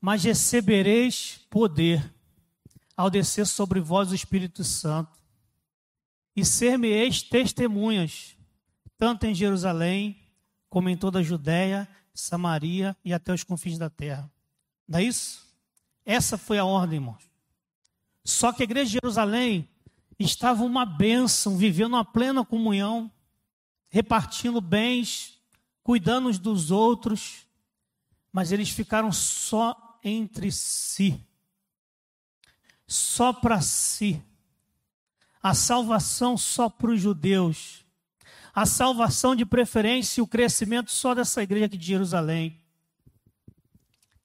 Mas 0.00 0.24
recebereis 0.24 1.40
poder 1.48 2.14
ao 2.96 3.10
descer 3.10 3.46
sobre 3.46 3.80
vós 3.80 4.12
o 4.12 4.14
Espírito 4.14 4.62
Santo, 4.62 5.18
e 6.36 6.44
ser-me-eis 6.44 7.22
testemunhas, 7.22 8.36
tanto 8.98 9.24
em 9.26 9.34
Jerusalém, 9.34 10.16
como 10.68 10.88
em 10.88 10.96
toda 10.96 11.20
a 11.20 11.22
Judéia, 11.22 11.88
Samaria 12.12 12.96
e 13.04 13.12
até 13.12 13.32
os 13.32 13.44
confins 13.44 13.78
da 13.78 13.90
terra. 13.90 14.30
Não 14.86 14.98
é 14.98 15.04
isso? 15.04 15.44
Essa 16.04 16.36
foi 16.36 16.58
a 16.58 16.64
ordem, 16.64 16.98
irmãos. 16.98 17.22
Só 18.24 18.52
que 18.52 18.62
a 18.62 18.64
igreja 18.64 18.86
de 18.86 18.92
Jerusalém 18.92 19.68
estava 20.18 20.62
uma 20.64 20.84
bênção, 20.84 21.56
vivendo 21.56 21.94
uma 21.94 22.04
plena 22.04 22.44
comunhão, 22.44 23.10
repartindo 23.94 24.60
bens, 24.60 25.40
cuidando 25.80 26.28
uns 26.28 26.36
dos 26.36 26.72
outros, 26.72 27.46
mas 28.32 28.50
eles 28.50 28.68
ficaram 28.68 29.12
só 29.12 30.00
entre 30.02 30.50
si, 30.50 31.24
só 32.88 33.32
para 33.32 33.60
si. 33.60 34.20
A 35.40 35.54
salvação 35.54 36.36
só 36.36 36.68
para 36.68 36.90
os 36.90 37.00
judeus, 37.00 37.84
a 38.52 38.66
salvação 38.66 39.36
de 39.36 39.46
preferência 39.46 40.20
e 40.20 40.22
o 40.22 40.26
crescimento 40.26 40.90
só 40.90 41.14
dessa 41.14 41.40
igreja 41.40 41.66
aqui 41.66 41.76
de 41.76 41.86
Jerusalém. 41.86 42.60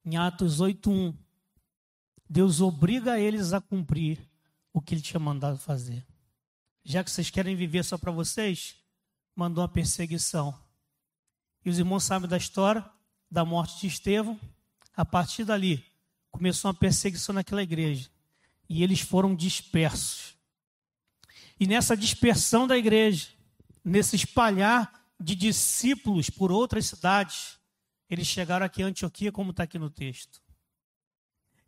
Em 0.04 0.18
Atos 0.18 0.60
8:1 0.60 1.14
Deus 2.28 2.60
obriga 2.60 3.20
eles 3.20 3.54
a 3.54 3.62
cumprir 3.62 4.18
o 4.74 4.82
que 4.82 4.96
ele 4.96 5.02
tinha 5.02 5.20
mandado 5.20 5.60
fazer. 5.60 6.04
Já 6.84 7.04
que 7.04 7.12
vocês 7.12 7.30
querem 7.30 7.56
viver 7.56 7.86
só 7.86 8.00
para 8.00 8.12
vocês, 8.12 8.79
mandou 9.40 9.62
uma 9.62 9.70
perseguição. 9.70 10.54
E 11.64 11.70
os 11.70 11.80
irmãos 11.80 12.04
sabem 12.04 12.30
da 12.30 12.36
história 12.36 12.86
da 13.32 13.46
morte 13.46 13.80
de 13.80 13.88
Estevão. 13.88 14.38
A 14.94 15.06
partir 15.06 15.46
dali, 15.46 15.82
começou 16.30 16.70
uma 16.70 16.78
perseguição 16.78 17.34
naquela 17.34 17.64
igreja. 17.64 18.10
E 18.68 18.84
eles 18.84 19.00
foram 19.00 19.34
dispersos. 19.34 20.36
E 21.58 21.66
nessa 21.66 21.96
dispersão 21.96 22.68
da 22.68 22.78
igreja, 22.78 23.30
nesse 23.84 24.18
espalhar 24.18 25.08
de 25.18 25.36
discípulos 25.36 26.30
por 26.30 26.52
outras 26.52 26.88
cidades, 26.88 27.58
eles 28.10 28.28
chegaram 28.28 28.66
aqui 28.66 28.82
em 28.82 28.86
Antioquia, 28.86 29.32
como 29.32 29.52
está 29.52 29.64
aqui 29.64 29.80
no 29.80 29.90
texto. 29.90 30.42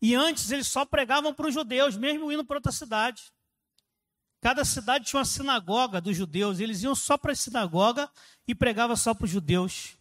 E 0.02 0.14
antes 0.14 0.52
eles 0.52 0.68
só 0.68 0.86
pregavam 0.86 1.34
para 1.34 1.48
os 1.48 1.54
judeus, 1.54 1.96
mesmo 1.96 2.30
indo 2.32 2.44
para 2.44 2.58
outra 2.58 2.72
cidade. 2.72 3.32
Cada 4.42 4.66
cidade 4.66 5.06
tinha 5.06 5.20
uma 5.20 5.26
sinagoga 5.26 6.02
dos 6.02 6.18
judeus, 6.18 6.60
eles 6.60 6.82
iam 6.82 6.96
só 6.96 7.16
para 7.16 7.32
a 7.32 7.36
sinagoga 7.36 8.10
e 8.48 8.56
pregavam 8.56 8.96
só 8.96 9.14
para 9.14 9.26
os 9.26 9.32
judeus. 9.32 9.96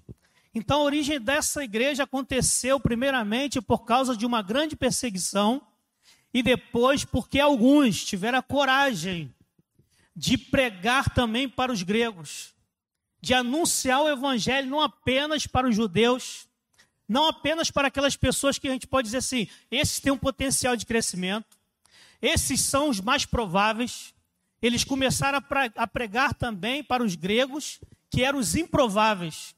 Então 0.54 0.80
a 0.80 0.84
origem 0.84 1.20
dessa 1.20 1.62
igreja 1.62 2.04
aconteceu 2.04 2.80
primeiramente 2.80 3.60
por 3.60 3.84
causa 3.84 4.16
de 4.16 4.24
uma 4.24 4.40
grande 4.40 4.74
perseguição 4.74 5.62
e 6.32 6.42
depois 6.42 7.04
porque 7.04 7.38
alguns 7.38 8.02
tiveram 8.02 8.38
a 8.38 8.42
coragem 8.42 9.32
de 10.16 10.38
pregar 10.38 11.12
também 11.14 11.46
para 11.46 11.70
os 11.70 11.82
gregos, 11.82 12.54
de 13.20 13.34
anunciar 13.34 14.00
o 14.00 14.08
evangelho 14.08 14.70
não 14.70 14.80
apenas 14.80 15.46
para 15.46 15.68
os 15.68 15.76
judeus, 15.76 16.48
não 17.06 17.28
apenas 17.28 17.70
para 17.70 17.88
aquelas 17.88 18.16
pessoas 18.16 18.58
que 18.58 18.68
a 18.68 18.72
gente 18.72 18.86
pode 18.86 19.06
dizer 19.06 19.18
assim, 19.18 19.46
esses 19.70 20.00
têm 20.00 20.12
um 20.12 20.18
potencial 20.18 20.76
de 20.76 20.86
crescimento, 20.86 21.58
esses 22.22 22.60
são 22.60 22.88
os 22.88 23.00
mais 23.00 23.26
prováveis. 23.26 24.14
Eles 24.62 24.84
começaram 24.84 25.42
a 25.76 25.86
pregar 25.86 26.34
também 26.34 26.84
para 26.84 27.02
os 27.02 27.14
gregos, 27.14 27.80
que 28.10 28.22
eram 28.22 28.38
os 28.38 28.54
improváveis. 28.54 29.54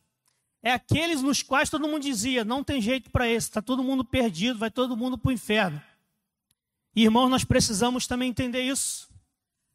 É 0.62 0.72
aqueles 0.72 1.22
nos 1.22 1.42
quais 1.42 1.68
todo 1.68 1.88
mundo 1.88 2.02
dizia: 2.02 2.44
não 2.44 2.62
tem 2.62 2.80
jeito 2.80 3.10
para 3.10 3.28
esse, 3.28 3.48
está 3.48 3.60
todo 3.60 3.82
mundo 3.82 4.04
perdido, 4.04 4.58
vai 4.58 4.70
todo 4.70 4.96
mundo 4.96 5.18
para 5.18 5.30
o 5.30 5.32
inferno. 5.32 5.82
Irmãos, 6.94 7.28
nós 7.28 7.42
precisamos 7.44 8.06
também 8.06 8.30
entender 8.30 8.62
isso. 8.62 9.08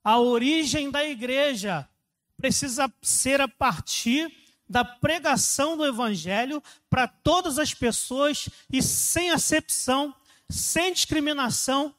A 0.04 0.20
origem 0.20 0.90
da 0.90 1.04
igreja 1.04 1.90
precisa 2.38 2.92
ser 3.02 3.42
a 3.42 3.48
partir 3.48 4.32
da 4.70 4.86
pregação 4.86 5.76
do 5.76 5.86
evangelho 5.86 6.62
para 6.90 7.08
todas 7.08 7.58
as 7.58 7.74
pessoas 7.74 8.48
e 8.72 8.82
sem 8.82 9.32
acepção, 9.32 10.14
sem 10.50 10.94
discriminação. 10.94 11.94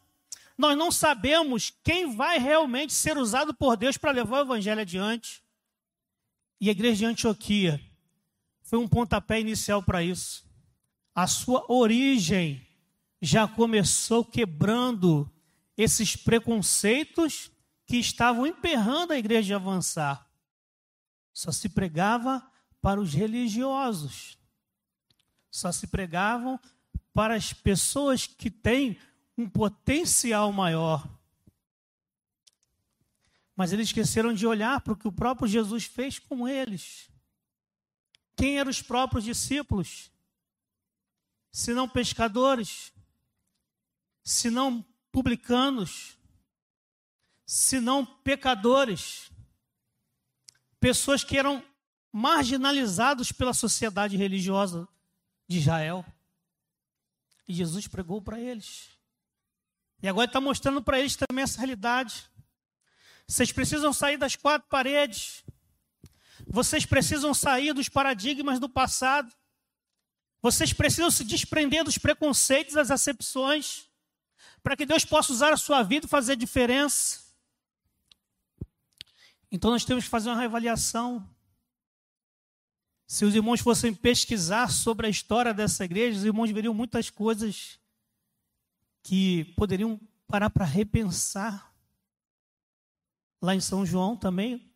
Nós 0.58 0.76
não 0.76 0.90
sabemos 0.90 1.72
quem 1.84 2.16
vai 2.16 2.38
realmente 2.38 2.92
ser 2.92 3.16
usado 3.16 3.54
por 3.54 3.76
Deus 3.76 3.96
para 3.96 4.10
levar 4.10 4.38
o 4.38 4.42
evangelho 4.42 4.80
adiante. 4.80 5.40
E 6.60 6.68
a 6.68 6.72
igreja 6.72 6.96
de 6.96 7.04
Antioquia 7.06 7.80
foi 8.62 8.80
um 8.80 8.88
pontapé 8.88 9.38
inicial 9.38 9.80
para 9.80 10.02
isso. 10.02 10.44
A 11.14 11.28
sua 11.28 11.64
origem 11.72 12.66
já 13.22 13.46
começou 13.46 14.24
quebrando 14.24 15.30
esses 15.76 16.16
preconceitos 16.16 17.52
que 17.86 17.96
estavam 17.96 18.44
emperrando 18.44 19.12
a 19.12 19.18
igreja 19.18 19.46
de 19.46 19.54
avançar. 19.54 20.28
Só 21.32 21.52
se 21.52 21.68
pregava 21.68 22.44
para 22.82 23.00
os 23.00 23.14
religiosos. 23.14 24.36
Só 25.50 25.70
se 25.70 25.86
pregavam 25.86 26.58
para 27.14 27.36
as 27.36 27.52
pessoas 27.52 28.26
que 28.26 28.50
têm 28.50 28.98
um 29.38 29.48
potencial 29.48 30.52
maior. 30.52 31.08
Mas 33.54 33.72
eles 33.72 33.88
esqueceram 33.88 34.34
de 34.34 34.46
olhar 34.46 34.80
para 34.80 34.92
o 34.92 34.96
que 34.96 35.06
o 35.06 35.12
próprio 35.12 35.46
Jesus 35.46 35.84
fez 35.84 36.18
com 36.18 36.48
eles. 36.48 37.08
Quem 38.36 38.58
eram 38.58 38.70
os 38.70 38.82
próprios 38.82 39.24
discípulos? 39.24 40.10
Se 41.52 41.72
não 41.72 41.88
pescadores, 41.88 42.92
se 44.24 44.50
não 44.50 44.84
publicanos, 45.10 46.18
se 47.46 47.80
não 47.80 48.04
pecadores, 48.04 49.30
pessoas 50.78 51.24
que 51.24 51.36
eram 51.36 51.64
marginalizados 52.12 53.32
pela 53.32 53.54
sociedade 53.54 54.16
religiosa 54.16 54.88
de 55.46 55.58
Israel. 55.58 56.04
E 57.46 57.54
Jesus 57.54 57.86
pregou 57.86 58.20
para 58.20 58.38
eles. 58.38 58.97
E 60.02 60.08
agora 60.08 60.26
está 60.26 60.40
mostrando 60.40 60.82
para 60.82 60.98
eles 60.98 61.16
também 61.16 61.42
essa 61.42 61.58
realidade. 61.58 62.24
Vocês 63.26 63.52
precisam 63.52 63.92
sair 63.92 64.16
das 64.16 64.36
quatro 64.36 64.68
paredes. 64.68 65.44
Vocês 66.46 66.86
precisam 66.86 67.34
sair 67.34 67.72
dos 67.72 67.88
paradigmas 67.88 68.58
do 68.58 68.68
passado. 68.68 69.32
Vocês 70.40 70.72
precisam 70.72 71.10
se 71.10 71.24
desprender 71.24 71.84
dos 71.84 71.98
preconceitos, 71.98 72.74
das 72.74 72.90
acepções, 72.90 73.88
para 74.62 74.76
que 74.76 74.86
Deus 74.86 75.04
possa 75.04 75.32
usar 75.32 75.52
a 75.52 75.56
sua 75.56 75.82
vida 75.82 76.06
e 76.06 76.08
fazer 76.08 76.36
diferença. 76.36 77.20
Então 79.50 79.70
nós 79.70 79.84
temos 79.84 80.04
que 80.04 80.10
fazer 80.10 80.28
uma 80.28 80.38
reavaliação. 80.38 81.28
Se 83.06 83.24
os 83.24 83.34
irmãos 83.34 83.60
fossem 83.60 83.92
pesquisar 83.92 84.70
sobre 84.70 85.06
a 85.06 85.10
história 85.10 85.52
dessa 85.52 85.84
igreja, 85.84 86.18
os 86.18 86.24
irmãos 86.24 86.50
veriam 86.50 86.74
muitas 86.74 87.10
coisas 87.10 87.77
que 89.08 89.46
poderiam 89.56 89.98
parar 90.26 90.50
para 90.50 90.66
repensar. 90.66 91.72
Lá 93.40 93.54
em 93.54 93.60
São 93.60 93.86
João 93.86 94.14
também, 94.14 94.70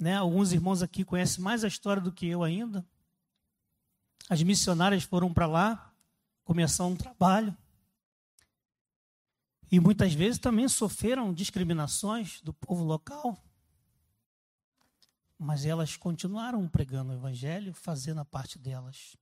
né, 0.00 0.16
alguns 0.16 0.52
irmãos 0.52 0.82
aqui 0.82 1.04
conhecem 1.04 1.44
mais 1.44 1.62
a 1.62 1.68
história 1.68 2.00
do 2.00 2.10
que 2.10 2.26
eu 2.26 2.42
ainda. 2.42 2.82
As 4.26 4.42
missionárias 4.42 5.02
foram 5.02 5.34
para 5.34 5.46
lá, 5.46 5.94
começaram 6.44 6.92
um 6.92 6.96
trabalho. 6.96 7.54
E 9.70 9.78
muitas 9.78 10.14
vezes 10.14 10.38
também 10.38 10.66
sofreram 10.66 11.34
discriminações 11.34 12.40
do 12.40 12.54
povo 12.54 12.84
local. 12.84 13.38
Mas 15.38 15.66
elas 15.66 15.94
continuaram 15.94 16.66
pregando 16.66 17.12
o 17.12 17.16
evangelho, 17.16 17.74
fazendo 17.74 18.22
a 18.22 18.24
parte 18.24 18.58
delas. 18.58 19.14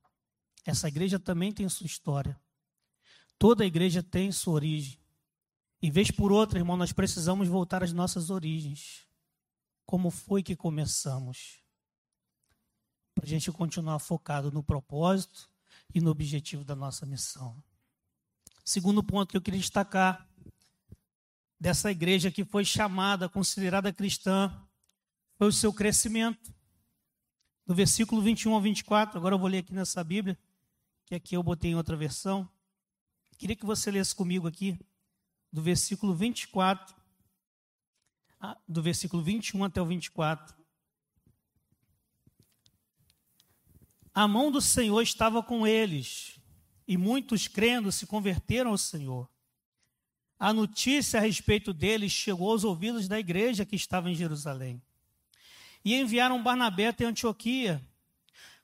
Essa 0.64 0.86
igreja 0.86 1.18
também 1.18 1.50
tem 1.50 1.68
sua 1.68 1.86
história. 1.86 2.40
Toda 3.42 3.66
igreja 3.66 4.04
tem 4.04 4.30
sua 4.30 4.54
origem. 4.54 4.96
E 5.82 5.90
vez 5.90 6.12
por 6.12 6.30
outra, 6.30 6.60
irmão, 6.60 6.76
nós 6.76 6.92
precisamos 6.92 7.48
voltar 7.48 7.82
às 7.82 7.92
nossas 7.92 8.30
origens. 8.30 9.04
Como 9.84 10.12
foi 10.12 10.44
que 10.44 10.54
começamos? 10.54 11.58
Para 13.12 13.24
a 13.24 13.28
gente 13.28 13.50
continuar 13.50 13.98
focado 13.98 14.52
no 14.52 14.62
propósito 14.62 15.50
e 15.92 16.00
no 16.00 16.08
objetivo 16.08 16.62
da 16.62 16.76
nossa 16.76 17.04
missão. 17.04 17.60
Segundo 18.64 19.02
ponto 19.02 19.32
que 19.32 19.36
eu 19.36 19.42
queria 19.42 19.58
destacar 19.58 20.24
dessa 21.58 21.90
igreja 21.90 22.30
que 22.30 22.44
foi 22.44 22.64
chamada, 22.64 23.28
considerada 23.28 23.92
cristã, 23.92 24.56
foi 25.34 25.48
o 25.48 25.52
seu 25.52 25.72
crescimento. 25.72 26.54
Do 27.66 27.74
versículo 27.74 28.22
21 28.22 28.54
ao 28.54 28.60
24, 28.60 29.18
agora 29.18 29.34
eu 29.34 29.38
vou 29.40 29.48
ler 29.48 29.58
aqui 29.58 29.74
nessa 29.74 30.04
Bíblia, 30.04 30.38
que 31.06 31.16
aqui 31.16 31.36
eu 31.36 31.42
botei 31.42 31.72
em 31.72 31.74
outra 31.74 31.96
versão. 31.96 32.48
Queria 33.42 33.56
que 33.56 33.66
você 33.66 33.90
lesse 33.90 34.14
comigo 34.14 34.46
aqui, 34.46 34.78
do 35.52 35.60
versículo 35.60 36.14
24, 36.14 36.94
do 38.68 38.80
versículo 38.80 39.20
21 39.20 39.64
até 39.64 39.82
o 39.82 39.84
24. 39.84 40.54
A 44.14 44.28
mão 44.28 44.48
do 44.48 44.60
Senhor 44.60 45.02
estava 45.02 45.42
com 45.42 45.66
eles, 45.66 46.38
e 46.86 46.96
muitos 46.96 47.48
crendo 47.48 47.90
se 47.90 48.06
converteram 48.06 48.70
ao 48.70 48.78
Senhor. 48.78 49.28
A 50.38 50.52
notícia 50.52 51.18
a 51.18 51.20
respeito 51.20 51.74
deles 51.74 52.12
chegou 52.12 52.52
aos 52.52 52.62
ouvidos 52.62 53.08
da 53.08 53.18
igreja 53.18 53.66
que 53.66 53.74
estava 53.74 54.08
em 54.08 54.14
Jerusalém 54.14 54.80
e 55.84 55.96
enviaram 55.96 56.40
Barnabé 56.40 56.86
até 56.86 57.06
Antioquia. 57.06 57.84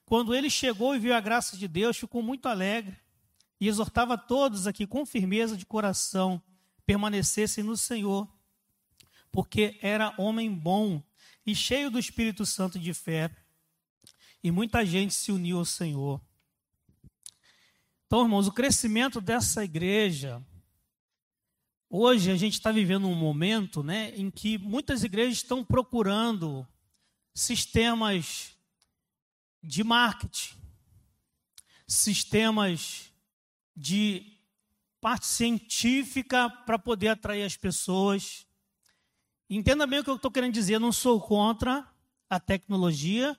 Quando 0.05 0.33
ele 0.33 0.49
chegou 0.49 0.95
e 0.95 0.99
viu 0.99 1.13
a 1.13 1.19
graça 1.19 1.57
de 1.57 1.67
Deus, 1.67 1.97
ficou 1.97 2.23
muito 2.23 2.47
alegre 2.47 2.97
e 3.59 3.67
exortava 3.67 4.13
a 4.13 4.17
todos 4.17 4.67
aqui 4.67 4.87
com 4.87 5.05
firmeza 5.05 5.57
de 5.57 5.65
coração 5.65 6.41
permanecessem 6.85 7.63
no 7.63 7.77
Senhor, 7.77 8.27
porque 9.31 9.77
era 9.81 10.13
homem 10.17 10.51
bom 10.51 11.03
e 11.45 11.53
cheio 11.53 11.91
do 11.91 11.99
Espírito 11.99 12.45
Santo 12.45 12.79
de 12.79 12.93
fé, 12.93 13.29
e 14.43 14.49
muita 14.49 14.85
gente 14.85 15.13
se 15.13 15.31
uniu 15.31 15.59
ao 15.59 15.65
Senhor. 15.65 16.21
Então, 18.07 18.23
irmãos, 18.23 18.47
o 18.47 18.51
crescimento 18.51 19.21
dessa 19.21 19.63
igreja, 19.63 20.43
hoje 21.89 22.31
a 22.31 22.35
gente 22.35 22.53
está 22.53 22.71
vivendo 22.71 23.07
um 23.07 23.13
momento 23.13 23.83
né, 23.83 24.11
em 24.15 24.31
que 24.31 24.57
muitas 24.57 25.03
igrejas 25.03 25.37
estão 25.37 25.63
procurando 25.63 26.67
sistemas 27.35 28.57
de 29.61 29.83
marketing, 29.83 30.55
sistemas 31.85 33.08
de 33.79 34.37
parte 34.99 35.25
científica 35.25 36.49
para 36.49 36.77
poder 36.77 37.07
atrair 37.07 37.43
as 37.43 37.55
pessoas. 37.55 38.45
Entenda 39.49 39.87
bem 39.87 39.99
o 39.99 40.03
que 40.03 40.09
eu 40.09 40.17
estou 40.17 40.29
querendo 40.29 40.53
dizer. 40.53 40.75
Eu 40.75 40.79
não 40.81 40.91
sou 40.91 41.21
contra 41.21 41.87
a 42.29 42.39
tecnologia 42.39 43.37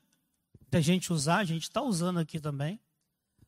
da 0.70 0.80
gente 0.80 1.12
usar, 1.12 1.38
a 1.38 1.44
gente 1.44 1.64
está 1.64 1.82
usando 1.82 2.18
aqui 2.18 2.40
também. 2.40 2.80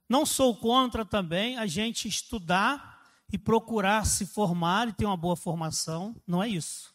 Não 0.06 0.26
sou 0.26 0.54
contra 0.54 1.02
também 1.02 1.56
a 1.56 1.66
gente 1.66 2.06
estudar 2.06 3.00
e 3.32 3.38
procurar 3.38 4.04
se 4.04 4.26
formar 4.26 4.88
e 4.88 4.92
ter 4.92 5.06
uma 5.06 5.16
boa 5.16 5.34
formação. 5.34 6.14
Não 6.26 6.42
é 6.42 6.48
isso. 6.48 6.94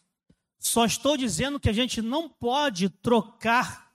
Só 0.60 0.84
estou 0.84 1.16
dizendo 1.16 1.58
que 1.58 1.68
a 1.68 1.72
gente 1.72 2.00
não 2.00 2.28
pode 2.28 2.88
trocar 2.88 3.87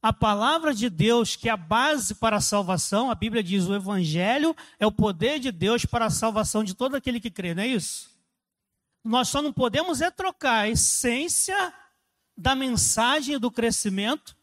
a 0.00 0.12
palavra 0.12 0.72
de 0.72 0.88
Deus, 0.88 1.34
que 1.34 1.48
é 1.48 1.52
a 1.52 1.56
base 1.56 2.14
para 2.14 2.36
a 2.36 2.40
salvação, 2.40 3.10
a 3.10 3.14
Bíblia 3.14 3.42
diz: 3.42 3.66
o 3.66 3.74
Evangelho 3.74 4.54
é 4.78 4.86
o 4.86 4.92
poder 4.92 5.40
de 5.40 5.50
Deus 5.50 5.84
para 5.84 6.06
a 6.06 6.10
salvação 6.10 6.62
de 6.62 6.74
todo 6.74 6.94
aquele 6.94 7.20
que 7.20 7.30
crê, 7.30 7.54
não 7.54 7.62
é 7.62 7.66
isso? 7.66 8.16
Nós 9.02 9.28
só 9.28 9.42
não 9.42 9.52
podemos 9.52 10.00
é 10.00 10.10
trocar 10.10 10.60
a 10.60 10.68
essência 10.68 11.74
da 12.36 12.54
mensagem 12.54 13.38
do 13.38 13.50
crescimento, 13.50 14.36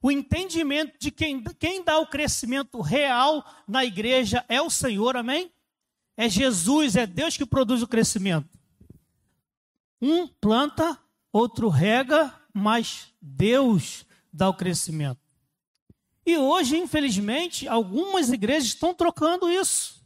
o 0.00 0.10
entendimento 0.10 0.98
de 0.98 1.10
quem, 1.10 1.42
quem 1.58 1.84
dá 1.84 1.98
o 1.98 2.06
crescimento 2.06 2.80
real 2.80 3.44
na 3.68 3.84
igreja 3.84 4.44
é 4.48 4.60
o 4.60 4.70
Senhor, 4.70 5.16
amém? 5.16 5.50
É 6.16 6.28
Jesus, 6.28 6.96
é 6.96 7.06
Deus 7.06 7.36
que 7.36 7.44
produz 7.44 7.82
o 7.82 7.88
crescimento. 7.88 8.58
Um 10.00 10.26
planta, 10.26 10.98
outro 11.32 11.68
rega, 11.68 12.32
mas 12.52 13.12
Deus 13.20 14.06
dá 14.34 14.48
o 14.48 14.54
crescimento. 14.54 15.20
E 16.26 16.36
hoje, 16.36 16.76
infelizmente, 16.76 17.68
algumas 17.68 18.30
igrejas 18.30 18.68
estão 18.68 18.92
trocando 18.92 19.48
isso, 19.48 20.04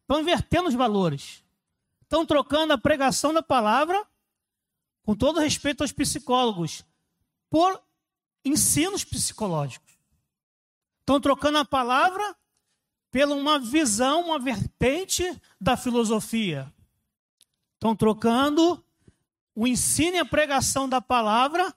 estão 0.00 0.20
invertendo 0.20 0.68
os 0.68 0.74
valores, 0.74 1.44
estão 2.02 2.26
trocando 2.26 2.72
a 2.72 2.78
pregação 2.78 3.32
da 3.32 3.42
palavra, 3.42 4.04
com 5.02 5.14
todo 5.14 5.38
respeito 5.38 5.82
aos 5.82 5.92
psicólogos, 5.92 6.84
por 7.48 7.80
ensinos 8.44 9.04
psicológicos. 9.04 9.94
Estão 11.00 11.20
trocando 11.20 11.58
a 11.58 11.64
palavra 11.64 12.36
pela 13.10 13.34
uma 13.34 13.58
visão, 13.58 14.26
uma 14.26 14.38
vertente 14.38 15.40
da 15.60 15.76
filosofia. 15.76 16.72
Estão 17.74 17.94
trocando 17.94 18.84
o 19.54 19.66
ensino 19.66 20.16
e 20.16 20.18
a 20.18 20.24
pregação 20.24 20.88
da 20.88 21.00
palavra 21.00 21.74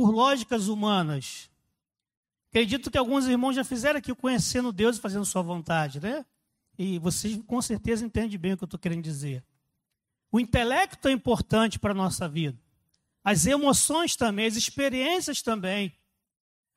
por 0.00 0.14
lógicas 0.14 0.66
humanas. 0.66 1.50
Acredito 2.48 2.90
que 2.90 2.96
alguns 2.96 3.26
irmãos 3.26 3.52
já 3.52 3.62
fizeram 3.62 3.98
aqui 3.98 4.14
conhecendo 4.14 4.72
Deus 4.72 4.96
e 4.96 5.00
fazendo 5.00 5.26
sua 5.26 5.42
vontade, 5.42 6.00
né? 6.00 6.24
E 6.78 6.98
vocês 6.98 7.38
com 7.46 7.60
certeza 7.60 8.02
entendem 8.02 8.38
bem 8.38 8.54
o 8.54 8.56
que 8.56 8.64
eu 8.64 8.66
estou 8.66 8.80
querendo 8.80 9.02
dizer. 9.02 9.44
O 10.32 10.40
intelecto 10.40 11.06
é 11.06 11.12
importante 11.12 11.78
para 11.78 11.90
a 11.90 11.94
nossa 11.94 12.26
vida. 12.26 12.58
As 13.22 13.44
emoções 13.44 14.16
também, 14.16 14.46
as 14.46 14.56
experiências 14.56 15.42
também. 15.42 15.94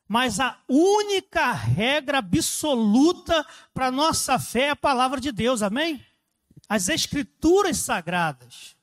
Mas 0.06 0.42
a 0.42 0.60
única 0.68 1.54
regra 1.54 2.18
absoluta 2.18 3.48
para 3.74 3.88
a 3.88 3.92
nossa 3.92 4.38
fé 4.38 4.64
é 4.64 4.70
a 4.72 4.76
palavra 4.76 5.22
de 5.22 5.32
Deus, 5.32 5.62
amém? 5.62 6.06
As 6.68 6.90
escrituras 6.90 7.78
sagradas. 7.78 8.76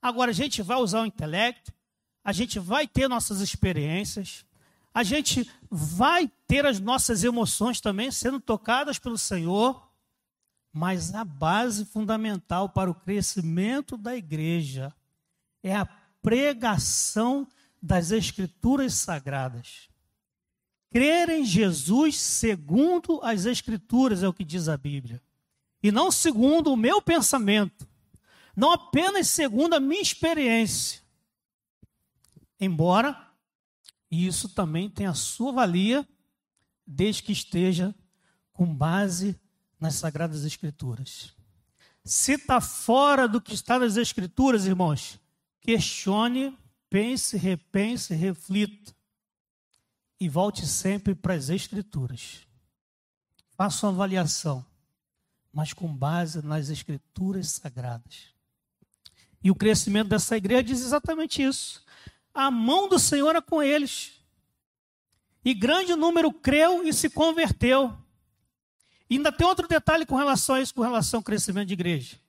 Agora 0.00 0.30
a 0.30 0.34
gente 0.34 0.62
vai 0.62 0.78
usar 0.78 1.02
o 1.02 1.06
intelecto, 1.06 1.75
a 2.26 2.32
gente 2.32 2.58
vai 2.58 2.88
ter 2.88 3.06
nossas 3.06 3.40
experiências, 3.40 4.44
a 4.92 5.04
gente 5.04 5.48
vai 5.70 6.28
ter 6.48 6.66
as 6.66 6.80
nossas 6.80 7.22
emoções 7.22 7.80
também 7.80 8.10
sendo 8.10 8.40
tocadas 8.40 8.98
pelo 8.98 9.16
Senhor, 9.16 9.88
mas 10.72 11.14
a 11.14 11.24
base 11.24 11.84
fundamental 11.84 12.68
para 12.68 12.90
o 12.90 12.94
crescimento 12.96 13.96
da 13.96 14.16
igreja 14.16 14.92
é 15.62 15.76
a 15.76 15.86
pregação 16.20 17.46
das 17.80 18.10
Escrituras 18.10 18.94
sagradas. 18.94 19.88
Crer 20.90 21.28
em 21.28 21.44
Jesus 21.44 22.18
segundo 22.18 23.20
as 23.22 23.46
Escrituras 23.46 24.24
é 24.24 24.28
o 24.28 24.34
que 24.34 24.42
diz 24.42 24.68
a 24.68 24.76
Bíblia, 24.76 25.22
e 25.80 25.92
não 25.92 26.10
segundo 26.10 26.72
o 26.72 26.76
meu 26.76 27.00
pensamento, 27.00 27.86
não 28.56 28.72
apenas 28.72 29.28
segundo 29.28 29.74
a 29.74 29.80
minha 29.80 30.02
experiência. 30.02 31.05
Embora 32.60 33.30
isso 34.10 34.48
também 34.48 34.88
tenha 34.88 35.10
a 35.10 35.14
sua 35.14 35.52
valia, 35.52 36.06
desde 36.86 37.22
que 37.22 37.32
esteja 37.32 37.94
com 38.52 38.72
base 38.72 39.38
nas 39.78 39.96
Sagradas 39.96 40.44
Escrituras. 40.44 41.34
Se 42.04 42.32
está 42.32 42.60
fora 42.60 43.26
do 43.26 43.40
que 43.40 43.52
está 43.52 43.78
nas 43.78 43.96
Escrituras, 43.96 44.64
irmãos, 44.64 45.18
questione, 45.60 46.56
pense, 46.88 47.36
repense, 47.36 48.14
reflita 48.14 48.94
e 50.18 50.28
volte 50.28 50.66
sempre 50.66 51.14
para 51.14 51.34
as 51.34 51.50
Escrituras. 51.50 52.46
Faça 53.56 53.86
uma 53.86 53.92
avaliação, 53.92 54.64
mas 55.52 55.72
com 55.72 55.94
base 55.94 56.42
nas 56.42 56.70
Escrituras 56.70 57.50
sagradas. 57.50 58.34
E 59.42 59.50
o 59.50 59.54
crescimento 59.54 60.08
dessa 60.08 60.36
igreja 60.36 60.62
diz 60.62 60.80
exatamente 60.80 61.42
isso. 61.42 61.84
A 62.36 62.50
mão 62.50 62.86
do 62.86 62.98
Senhor 62.98 63.34
é 63.34 63.40
com 63.40 63.62
eles. 63.62 64.12
E 65.42 65.54
grande 65.54 65.94
número 65.94 66.30
creu 66.30 66.86
e 66.86 66.92
se 66.92 67.08
converteu. 67.08 67.96
E 69.08 69.16
ainda 69.16 69.32
tem 69.32 69.46
outro 69.46 69.66
detalhe 69.66 70.04
com 70.04 70.16
relação 70.16 70.56
a 70.56 70.60
isso, 70.60 70.74
com 70.74 70.82
relação 70.82 71.20
ao 71.20 71.24
crescimento 71.24 71.68
de 71.68 71.72
igreja. 71.72 72.20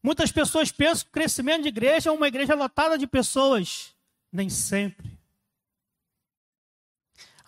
Muitas 0.00 0.30
pessoas 0.30 0.70
pensam 0.70 1.04
que 1.04 1.10
o 1.10 1.12
crescimento 1.12 1.62
de 1.62 1.68
igreja 1.68 2.10
é 2.10 2.12
uma 2.12 2.28
igreja 2.28 2.54
lotada 2.54 2.96
de 2.96 3.08
pessoas. 3.08 3.92
Nem 4.30 4.48
sempre. 4.48 5.18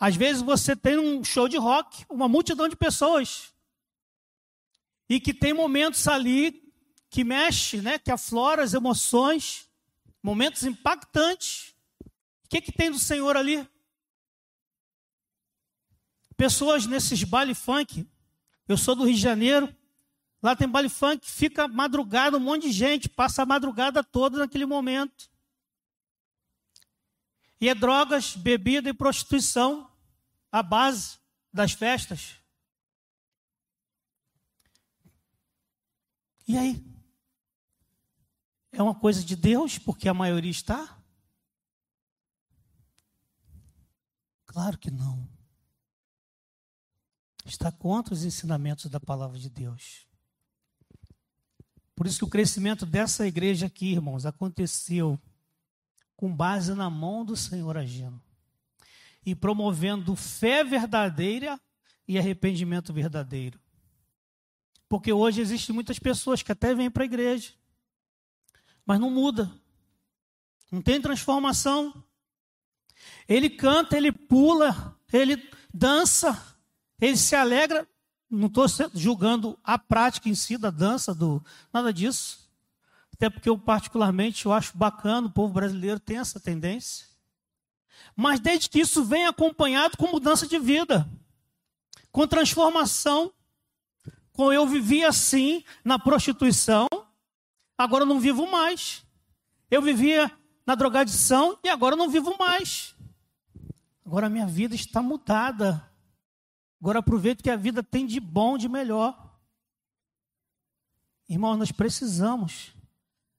Às 0.00 0.16
vezes 0.16 0.42
você 0.42 0.74
tem 0.74 0.98
um 0.98 1.22
show 1.22 1.48
de 1.48 1.56
rock, 1.56 2.04
uma 2.10 2.26
multidão 2.26 2.68
de 2.68 2.74
pessoas. 2.74 3.52
E 5.08 5.20
que 5.20 5.32
tem 5.32 5.52
momentos 5.52 6.08
ali 6.08 6.68
que 7.08 7.22
mexe, 7.22 7.80
né, 7.80 7.96
que 7.96 8.10
aflora 8.10 8.64
as 8.64 8.74
emoções, 8.74 9.68
momentos 10.20 10.64
impactantes. 10.64 11.71
Que, 12.52 12.60
que 12.60 12.70
tem 12.70 12.90
do 12.90 12.98
Senhor 12.98 13.34
ali? 13.34 13.66
Pessoas 16.36 16.84
nesses 16.84 17.24
baile 17.24 17.54
funk. 17.54 18.06
Eu 18.68 18.76
sou 18.76 18.94
do 18.94 19.04
Rio 19.04 19.14
de 19.14 19.20
Janeiro. 19.22 19.74
Lá 20.42 20.54
tem 20.54 20.68
baile 20.68 20.90
funk, 20.90 21.30
fica 21.30 21.66
madrugada, 21.66 22.36
um 22.36 22.40
monte 22.40 22.64
de 22.64 22.72
gente, 22.72 23.08
passa 23.08 23.42
a 23.42 23.46
madrugada 23.46 24.04
toda 24.04 24.36
naquele 24.38 24.66
momento. 24.66 25.30
E 27.58 27.70
é 27.70 27.74
drogas, 27.74 28.36
bebida 28.36 28.90
e 28.90 28.92
prostituição 28.92 29.90
a 30.50 30.62
base 30.62 31.18
das 31.50 31.72
festas. 31.72 32.36
E 36.46 36.58
aí? 36.58 36.84
É 38.70 38.82
uma 38.82 38.94
coisa 38.94 39.24
de 39.24 39.36
Deus, 39.36 39.78
porque 39.78 40.06
a 40.06 40.12
maioria 40.12 40.50
está? 40.50 41.01
Claro 44.52 44.76
que 44.76 44.90
não. 44.90 45.26
Está 47.46 47.72
contra 47.72 48.12
os 48.12 48.22
ensinamentos 48.22 48.90
da 48.90 49.00
palavra 49.00 49.38
de 49.38 49.48
Deus. 49.48 50.06
Por 51.96 52.06
isso 52.06 52.18
que 52.18 52.24
o 52.24 52.30
crescimento 52.30 52.84
dessa 52.84 53.26
igreja 53.26 53.66
aqui, 53.66 53.92
irmãos, 53.92 54.26
aconteceu 54.26 55.18
com 56.14 56.34
base 56.34 56.74
na 56.74 56.90
mão 56.90 57.24
do 57.24 57.34
Senhor 57.34 57.78
agindo 57.78 58.22
e 59.24 59.34
promovendo 59.34 60.14
fé 60.14 60.62
verdadeira 60.62 61.58
e 62.06 62.18
arrependimento 62.18 62.92
verdadeiro. 62.92 63.58
Porque 64.86 65.12
hoje 65.12 65.40
existem 65.40 65.74
muitas 65.74 65.98
pessoas 65.98 66.42
que 66.42 66.52
até 66.52 66.74
vêm 66.74 66.90
para 66.90 67.04
a 67.04 67.06
igreja, 67.06 67.54
mas 68.84 69.00
não 69.00 69.10
muda, 69.10 69.50
não 70.70 70.82
tem 70.82 71.00
transformação. 71.00 72.04
Ele 73.28 73.48
canta, 73.48 73.96
ele 73.96 74.12
pula, 74.12 74.96
ele 75.12 75.42
dança, 75.72 76.56
ele 77.00 77.16
se 77.16 77.34
alegra. 77.34 77.86
Não 78.30 78.46
estou 78.46 78.66
julgando 78.94 79.58
a 79.62 79.78
prática 79.78 80.28
em 80.28 80.34
si 80.34 80.56
da 80.56 80.70
dança, 80.70 81.14
do 81.14 81.44
nada 81.72 81.92
disso. 81.92 82.50
Até 83.12 83.28
porque 83.28 83.48
eu 83.48 83.58
particularmente 83.58 84.46
eu 84.46 84.52
acho 84.52 84.76
bacana, 84.76 85.26
o 85.26 85.32
povo 85.32 85.52
brasileiro 85.52 86.00
tem 86.00 86.18
essa 86.18 86.40
tendência 86.40 87.12
mas 88.14 88.40
desde 88.40 88.68
que 88.68 88.80
isso 88.80 89.04
venha 89.04 89.30
acompanhado 89.30 89.96
com 89.96 90.08
mudança 90.08 90.46
de 90.46 90.58
vida, 90.58 91.08
com 92.10 92.26
transformação. 92.26 93.32
Com 94.32 94.50
eu 94.50 94.66
vivia 94.66 95.08
assim 95.08 95.62
na 95.84 95.98
prostituição, 95.98 96.88
agora 97.76 98.02
eu 98.02 98.08
não 98.08 98.18
vivo 98.18 98.50
mais. 98.50 99.04
Eu 99.70 99.82
vivia 99.82 100.30
na 100.66 100.74
drogadição 100.74 101.58
e 101.62 101.68
agora 101.68 101.96
não 101.96 102.10
vivo 102.10 102.36
mais. 102.38 102.94
Agora 104.04 104.28
minha 104.28 104.46
vida 104.46 104.74
está 104.74 105.02
mudada. 105.02 105.88
Agora 106.80 106.98
aproveito 106.98 107.42
que 107.42 107.50
a 107.50 107.56
vida 107.56 107.82
tem 107.82 108.06
de 108.06 108.20
bom, 108.20 108.58
de 108.58 108.68
melhor. 108.68 109.32
Irmão, 111.28 111.56
nós 111.56 111.72
precisamos 111.72 112.72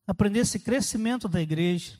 aprender 0.07 0.39
esse 0.39 0.59
crescimento 0.59 1.27
da 1.27 1.41
igreja. 1.41 1.99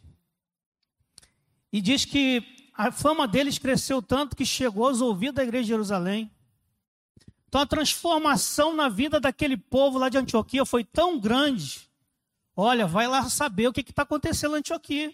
E 1.72 1.82
diz 1.82 2.06
que 2.06 2.70
a 2.74 2.92
fama 2.92 3.28
deles 3.28 3.58
cresceu 3.58 4.02
tanto 4.02 4.36
que 4.36 4.46
chegou 4.46 4.88
aos 4.88 5.02
ouvidos 5.02 5.36
da 5.36 5.44
igreja 5.44 5.64
de 5.64 5.70
Jerusalém. 5.70 6.32
Então 7.48 7.62
a 7.62 7.66
transformação 7.68 8.76
na 8.76 8.90
vida 8.90 9.20
daquele 9.20 9.56
povo 9.56 10.00
lá 10.00 10.10
de 10.10 10.18
Antioquia 10.18 10.66
foi 10.66 10.84
tão 10.84 11.20
grande. 11.20 11.88
Olha, 12.56 12.86
vai 12.86 13.08
lá 13.08 13.28
saber 13.30 13.68
o 13.68 13.74
que 13.74 13.82
está 13.82 14.04
acontecendo 14.04 14.56
em 14.56 14.60
Antioquia. 14.60 15.14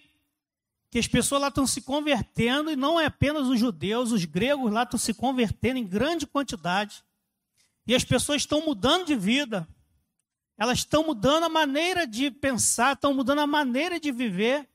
que 0.91 0.97
as 0.97 1.08
pessoas 1.08 1.41
lá 1.41 1.49
estão 1.49 1.67
se 1.67 1.82
convertendo, 1.82 2.71
e 2.71 2.75
não 2.75 2.99
é 2.99 3.06
apenas 3.06 3.47
os 3.47 3.60
judeus, 3.60 4.12
os 4.12 4.25
gregos 4.25 4.71
lá 4.71 4.84
estão 4.84 4.97
se 4.97 5.13
convertendo 5.13 5.78
em 5.78 5.86
grande 5.86 6.25
quantidade. 6.25 7.04
E 7.86 7.93
as 7.93 8.04
pessoas 8.04 8.41
estão 8.41 8.65
mudando 8.65 9.06
de 9.06 9.15
vida. 9.15 9.67
Elas 10.58 10.80
estão 10.80 11.06
mudando 11.06 11.43
a 11.43 11.49
maneira 11.49 12.08
de 12.08 12.32
pensar, 12.32 12.93
estão 12.93 13.13
mudando 13.13 13.39
a 13.39 13.47
maneira 13.47 13.99
de 13.99 14.12
viver. 14.12 14.67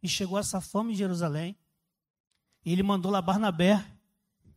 E 0.00 0.08
chegou 0.08 0.38
essa 0.38 0.60
fome 0.60 0.92
em 0.92 0.96
Jerusalém. 0.96 1.56
E 2.64 2.72
ele 2.72 2.82
mandou 2.82 3.10
lá 3.10 3.20
Barnabé, 3.20 3.84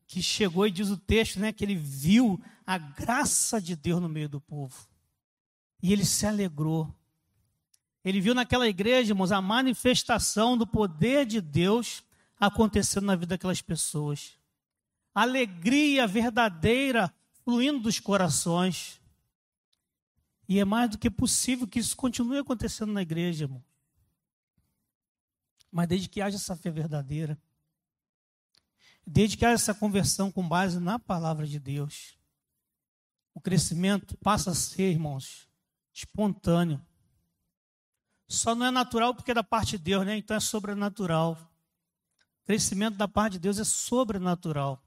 que 0.07 0.21
chegou 0.21 0.67
e 0.67 0.71
diz 0.71 0.89
o 0.89 0.97
texto, 0.97 1.39
né, 1.39 1.51
que 1.51 1.63
ele 1.63 1.75
viu 1.75 2.39
a 2.65 2.77
graça 2.77 3.59
de 3.59 3.75
Deus 3.75 3.99
no 3.99 4.07
meio 4.07 4.29
do 4.29 4.39
povo. 4.39 4.87
E 5.81 5.91
ele 5.91 6.05
se 6.05 6.27
alegrou. 6.27 6.93
Ele 8.05 8.21
viu 8.21 8.35
naquela 8.35 8.67
igreja, 8.67 9.11
irmãos, 9.11 9.31
a 9.31 9.41
manifestação 9.41 10.55
do 10.55 10.67
poder 10.67 11.25
de 11.25 11.41
Deus 11.41 12.03
acontecendo 12.39 13.05
na 13.05 13.15
vida 13.15 13.29
daquelas 13.29 13.63
pessoas. 13.63 14.37
Alegria 15.13 16.05
verdadeira 16.05 17.11
fluindo 17.43 17.79
dos 17.79 17.99
corações. 17.99 19.01
E 20.47 20.59
é 20.59 20.65
mais 20.65 20.91
do 20.91 20.99
que 20.99 21.09
possível 21.09 21.67
que 21.67 21.79
isso 21.79 21.97
continue 21.97 22.37
acontecendo 22.37 22.93
na 22.93 23.01
igreja, 23.01 23.45
irmão. 23.45 23.63
Mas 25.71 25.87
desde 25.87 26.07
que 26.07 26.21
haja 26.21 26.35
essa 26.35 26.55
fé 26.55 26.69
verdadeira, 26.69 27.35
desde 29.05 29.35
que 29.35 29.45
haja 29.45 29.55
essa 29.55 29.73
conversão 29.73 30.31
com 30.31 30.47
base 30.47 30.79
na 30.79 30.99
palavra 30.99 31.47
de 31.47 31.59
Deus, 31.59 32.15
o 33.33 33.41
crescimento 33.41 34.15
passa 34.17 34.51
a 34.51 34.55
ser, 34.55 34.91
irmãos, 34.91 35.49
espontâneo. 35.91 36.79
Só 38.27 38.55
não 38.55 38.65
é 38.65 38.71
natural 38.71 39.13
porque 39.13 39.31
é 39.31 39.33
da 39.33 39.43
parte 39.43 39.77
de 39.77 39.83
Deus, 39.83 40.05
né? 40.05 40.17
Então 40.17 40.35
é 40.35 40.39
sobrenatural. 40.39 41.37
O 42.43 42.45
crescimento 42.45 42.95
da 42.95 43.07
parte 43.07 43.33
de 43.33 43.39
Deus 43.39 43.59
é 43.59 43.63
sobrenatural. 43.63 44.81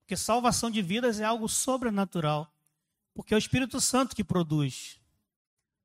Porque 0.00 0.16
salvação 0.16 0.70
de 0.70 0.80
vidas 0.82 1.20
é 1.20 1.24
algo 1.24 1.48
sobrenatural. 1.48 2.50
Porque 3.14 3.34
é 3.34 3.36
o 3.36 3.38
Espírito 3.38 3.80
Santo 3.80 4.14
que 4.14 4.24
produz. 4.24 4.98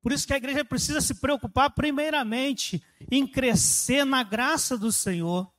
Por 0.01 0.11
isso 0.11 0.25
que 0.25 0.33
a 0.33 0.37
igreja 0.37 0.65
precisa 0.65 0.99
se 0.99 1.15
preocupar 1.15 1.69
primeiramente 1.71 2.81
em 3.09 3.27
crescer 3.27 4.03
na 4.03 4.23
graça 4.23 4.77
do 4.77 4.91
Senhor, 4.91 5.51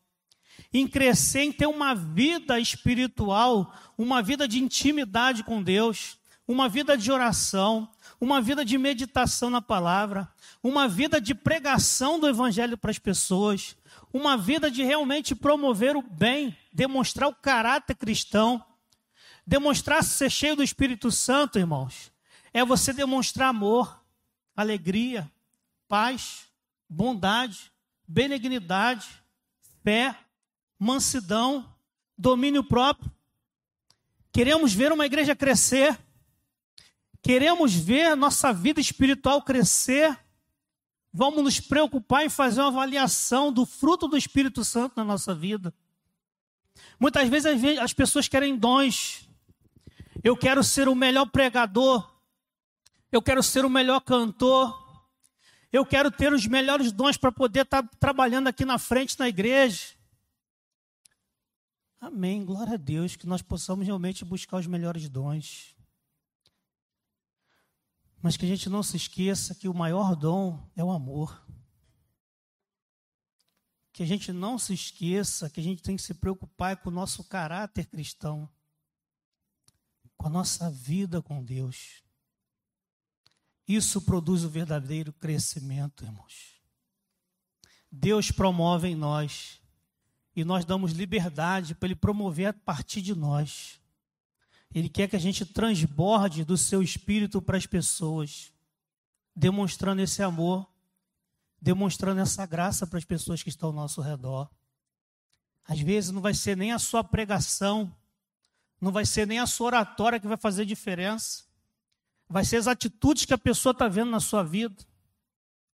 em 0.72 0.86
crescer 0.88 1.42
em 1.42 1.52
ter 1.52 1.66
uma 1.66 1.94
vida 1.94 2.58
espiritual, 2.58 3.72
uma 3.96 4.20
vida 4.20 4.48
de 4.48 4.58
intimidade 4.58 5.44
com 5.44 5.62
Deus, 5.62 6.18
uma 6.46 6.68
vida 6.68 6.98
de 6.98 7.12
oração, 7.12 7.88
uma 8.22 8.40
vida 8.40 8.64
de 8.64 8.78
meditação 8.78 9.50
na 9.50 9.60
palavra, 9.60 10.28
uma 10.62 10.86
vida 10.86 11.20
de 11.20 11.34
pregação 11.34 12.20
do 12.20 12.28
evangelho 12.28 12.78
para 12.78 12.92
as 12.92 12.98
pessoas, 12.98 13.76
uma 14.12 14.36
vida 14.36 14.70
de 14.70 14.84
realmente 14.84 15.34
promover 15.34 15.96
o 15.96 16.02
bem, 16.02 16.56
demonstrar 16.72 17.28
o 17.28 17.34
caráter 17.34 17.96
cristão, 17.96 18.64
demonstrar 19.44 20.04
ser 20.04 20.30
cheio 20.30 20.54
do 20.54 20.62
Espírito 20.62 21.10
Santo, 21.10 21.58
irmãos, 21.58 22.12
é 22.52 22.64
você 22.64 22.92
demonstrar 22.92 23.48
amor, 23.48 24.00
alegria, 24.56 25.28
paz, 25.88 26.44
bondade, 26.88 27.72
benignidade, 28.06 29.08
fé, 29.82 30.16
mansidão, 30.78 31.68
domínio 32.16 32.62
próprio. 32.62 33.10
Queremos 34.30 34.72
ver 34.72 34.92
uma 34.92 35.06
igreja 35.06 35.34
crescer 35.34 35.98
queremos 37.22 37.72
ver 37.74 38.16
nossa 38.16 38.52
vida 38.52 38.80
espiritual 38.80 39.42
crescer, 39.42 40.18
vamos 41.12 41.44
nos 41.44 41.60
preocupar 41.60 42.24
em 42.24 42.28
fazer 42.28 42.60
uma 42.60 42.68
avaliação 42.68 43.52
do 43.52 43.64
fruto 43.64 44.08
do 44.08 44.16
Espírito 44.16 44.64
Santo 44.64 44.94
na 44.96 45.04
nossa 45.04 45.34
vida. 45.34 45.72
Muitas 46.98 47.28
vezes 47.28 47.78
as 47.78 47.92
pessoas 47.92 48.28
querem 48.28 48.56
dons. 48.56 49.28
Eu 50.22 50.36
quero 50.36 50.62
ser 50.62 50.88
o 50.88 50.94
melhor 50.94 51.26
pregador. 51.26 52.10
Eu 53.10 53.22
quero 53.22 53.42
ser 53.42 53.64
o 53.64 53.70
melhor 53.70 54.00
cantor. 54.00 54.80
Eu 55.72 55.86
quero 55.86 56.10
ter 56.10 56.32
os 56.32 56.46
melhores 56.46 56.92
dons 56.92 57.16
para 57.16 57.32
poder 57.32 57.62
estar 57.62 57.82
trabalhando 57.98 58.48
aqui 58.48 58.64
na 58.64 58.78
frente 58.78 59.18
na 59.18 59.28
igreja. 59.28 59.94
Amém. 62.00 62.44
Glória 62.44 62.74
a 62.74 62.76
Deus 62.76 63.16
que 63.16 63.26
nós 63.26 63.42
possamos 63.42 63.86
realmente 63.86 64.24
buscar 64.24 64.58
os 64.58 64.66
melhores 64.66 65.08
dons. 65.08 65.74
Mas 68.22 68.36
que 68.36 68.44
a 68.44 68.48
gente 68.48 68.68
não 68.68 68.84
se 68.84 68.96
esqueça 68.96 69.52
que 69.52 69.68
o 69.68 69.74
maior 69.74 70.14
dom 70.14 70.64
é 70.76 70.84
o 70.84 70.92
amor. 70.92 71.44
Que 73.92 74.04
a 74.04 74.06
gente 74.06 74.32
não 74.32 74.58
se 74.58 74.72
esqueça 74.72 75.50
que 75.50 75.58
a 75.58 75.62
gente 75.62 75.82
tem 75.82 75.96
que 75.96 76.02
se 76.02 76.14
preocupar 76.14 76.76
com 76.76 76.88
o 76.88 76.92
nosso 76.92 77.24
caráter 77.24 77.86
cristão, 77.86 78.48
com 80.16 80.28
a 80.28 80.30
nossa 80.30 80.70
vida 80.70 81.20
com 81.20 81.44
Deus. 81.44 82.02
Isso 83.66 84.00
produz 84.00 84.44
o 84.44 84.48
verdadeiro 84.48 85.12
crescimento, 85.12 86.04
irmãos. 86.04 86.62
Deus 87.90 88.30
promove 88.30 88.88
em 88.88 88.94
nós 88.94 89.60
e 90.34 90.44
nós 90.44 90.64
damos 90.64 90.92
liberdade 90.92 91.74
para 91.74 91.88
Ele 91.88 91.96
promover 91.96 92.46
a 92.46 92.52
partir 92.52 93.02
de 93.02 93.14
nós. 93.14 93.81
Ele 94.74 94.88
quer 94.88 95.08
que 95.08 95.16
a 95.16 95.20
gente 95.20 95.44
transborde 95.44 96.44
do 96.44 96.56
seu 96.56 96.82
espírito 96.82 97.42
para 97.42 97.58
as 97.58 97.66
pessoas, 97.66 98.52
demonstrando 99.36 100.00
esse 100.00 100.22
amor, 100.22 100.66
demonstrando 101.60 102.20
essa 102.20 102.46
graça 102.46 102.86
para 102.86 102.98
as 102.98 103.04
pessoas 103.04 103.42
que 103.42 103.50
estão 103.50 103.68
ao 103.68 103.74
nosso 103.74 104.00
redor. 104.00 104.50
Às 105.64 105.80
vezes 105.80 106.10
não 106.10 106.22
vai 106.22 106.34
ser 106.34 106.56
nem 106.56 106.72
a 106.72 106.78
sua 106.78 107.04
pregação, 107.04 107.94
não 108.80 108.90
vai 108.90 109.04
ser 109.04 109.26
nem 109.26 109.38
a 109.38 109.46
sua 109.46 109.66
oratória 109.66 110.18
que 110.18 110.26
vai 110.26 110.38
fazer 110.38 110.64
diferença. 110.64 111.44
Vai 112.28 112.44
ser 112.44 112.56
as 112.56 112.66
atitudes 112.66 113.26
que 113.26 113.34
a 113.34 113.38
pessoa 113.38 113.72
está 113.72 113.86
vendo 113.88 114.10
na 114.10 114.20
sua 114.20 114.42
vida. 114.42 114.82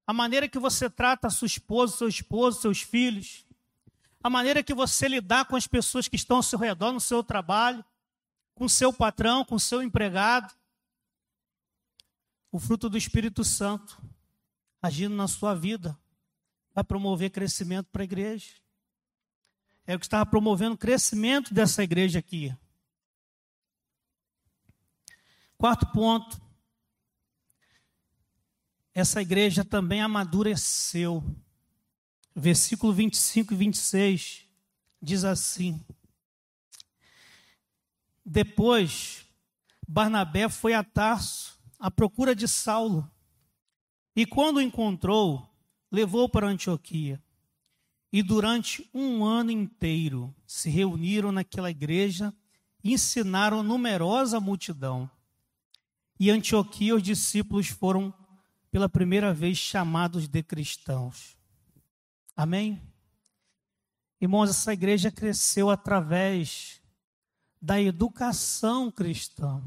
A 0.05 0.13
maneira 0.13 0.47
que 0.47 0.59
você 0.59 0.89
trata 0.89 1.29
sua 1.29 1.47
esposa, 1.47 1.97
seu 1.97 2.07
esposo, 2.07 2.61
seus 2.61 2.81
filhos. 2.81 3.45
A 4.23 4.29
maneira 4.29 4.61
que 4.61 4.73
você 4.73 5.07
lidar 5.07 5.45
com 5.45 5.55
as 5.55 5.65
pessoas 5.65 6.07
que 6.07 6.15
estão 6.15 6.37
ao 6.37 6.43
seu 6.43 6.59
redor 6.59 6.93
no 6.93 6.99
seu 6.99 7.23
trabalho 7.23 7.83
com 8.55 8.67
seu 8.67 8.93
patrão, 8.93 9.43
com 9.43 9.57
seu 9.57 9.81
empregado. 9.81 10.53
O 12.51 12.59
fruto 12.59 12.89
do 12.89 12.97
Espírito 12.97 13.43
Santo 13.43 14.01
agindo 14.81 15.15
na 15.15 15.27
sua 15.27 15.55
vida 15.55 15.97
vai 16.73 16.83
promover 16.83 17.31
crescimento 17.31 17.87
para 17.91 18.03
a 18.03 18.05
igreja. 18.05 18.53
É 19.85 19.95
o 19.95 19.99
que 19.99 20.05
estava 20.05 20.25
promovendo 20.25 20.75
o 20.75 20.77
crescimento 20.77 21.53
dessa 21.53 21.83
igreja 21.83 22.19
aqui. 22.19 22.55
Quarto 25.57 25.87
ponto. 25.87 26.41
Essa 28.93 29.21
igreja 29.21 29.65
também 29.65 30.01
amadureceu. 30.01 31.23
Versículo 32.35 32.93
25 32.93 33.53
e 33.53 33.57
26 33.57 34.45
diz 35.01 35.23
assim: 35.23 35.83
depois, 38.25 39.25
Barnabé 39.87 40.47
foi 40.47 40.73
a 40.73 40.83
Tarso 40.83 41.59
à 41.77 41.91
procura 41.91 42.35
de 42.35 42.47
Saulo. 42.47 43.09
E 44.15 44.25
quando 44.25 44.57
o 44.57 44.61
encontrou, 44.61 45.49
levou 45.91 46.29
para 46.29 46.47
Antioquia. 46.47 47.21
E 48.11 48.21
durante 48.21 48.87
um 48.93 49.25
ano 49.25 49.51
inteiro 49.51 50.33
se 50.45 50.69
reuniram 50.69 51.31
naquela 51.31 51.71
igreja 51.71 52.33
e 52.83 52.93
ensinaram 52.93 53.63
numerosa 53.63 54.39
multidão. 54.39 55.09
E 56.19 56.29
Antioquia 56.29 56.95
os 56.95 57.03
discípulos 57.03 57.67
foram 57.67 58.13
pela 58.71 58.87
primeira 58.87 59.33
vez 59.33 59.57
chamados 59.57 60.27
de 60.27 60.43
cristãos. 60.43 61.35
Amém? 62.35 62.81
Irmãos, 64.21 64.49
essa 64.49 64.73
igreja 64.73 65.11
cresceu 65.11 65.69
através 65.69 66.82
da 67.63 67.81
educação 67.81 68.91
cristã, 68.91 69.63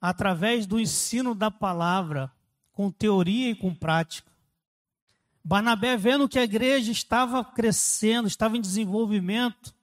através 0.00 0.66
do 0.66 0.80
ensino 0.80 1.34
da 1.34 1.50
palavra, 1.50 2.32
com 2.72 2.90
teoria 2.90 3.50
e 3.50 3.54
com 3.54 3.74
prática. 3.74 4.32
Barnabé, 5.44 5.94
vendo 5.98 6.26
que 6.26 6.38
a 6.38 6.44
igreja 6.44 6.90
estava 6.90 7.44
crescendo, 7.44 8.26
estava 8.26 8.56
em 8.56 8.62
desenvolvimento, 8.62 9.74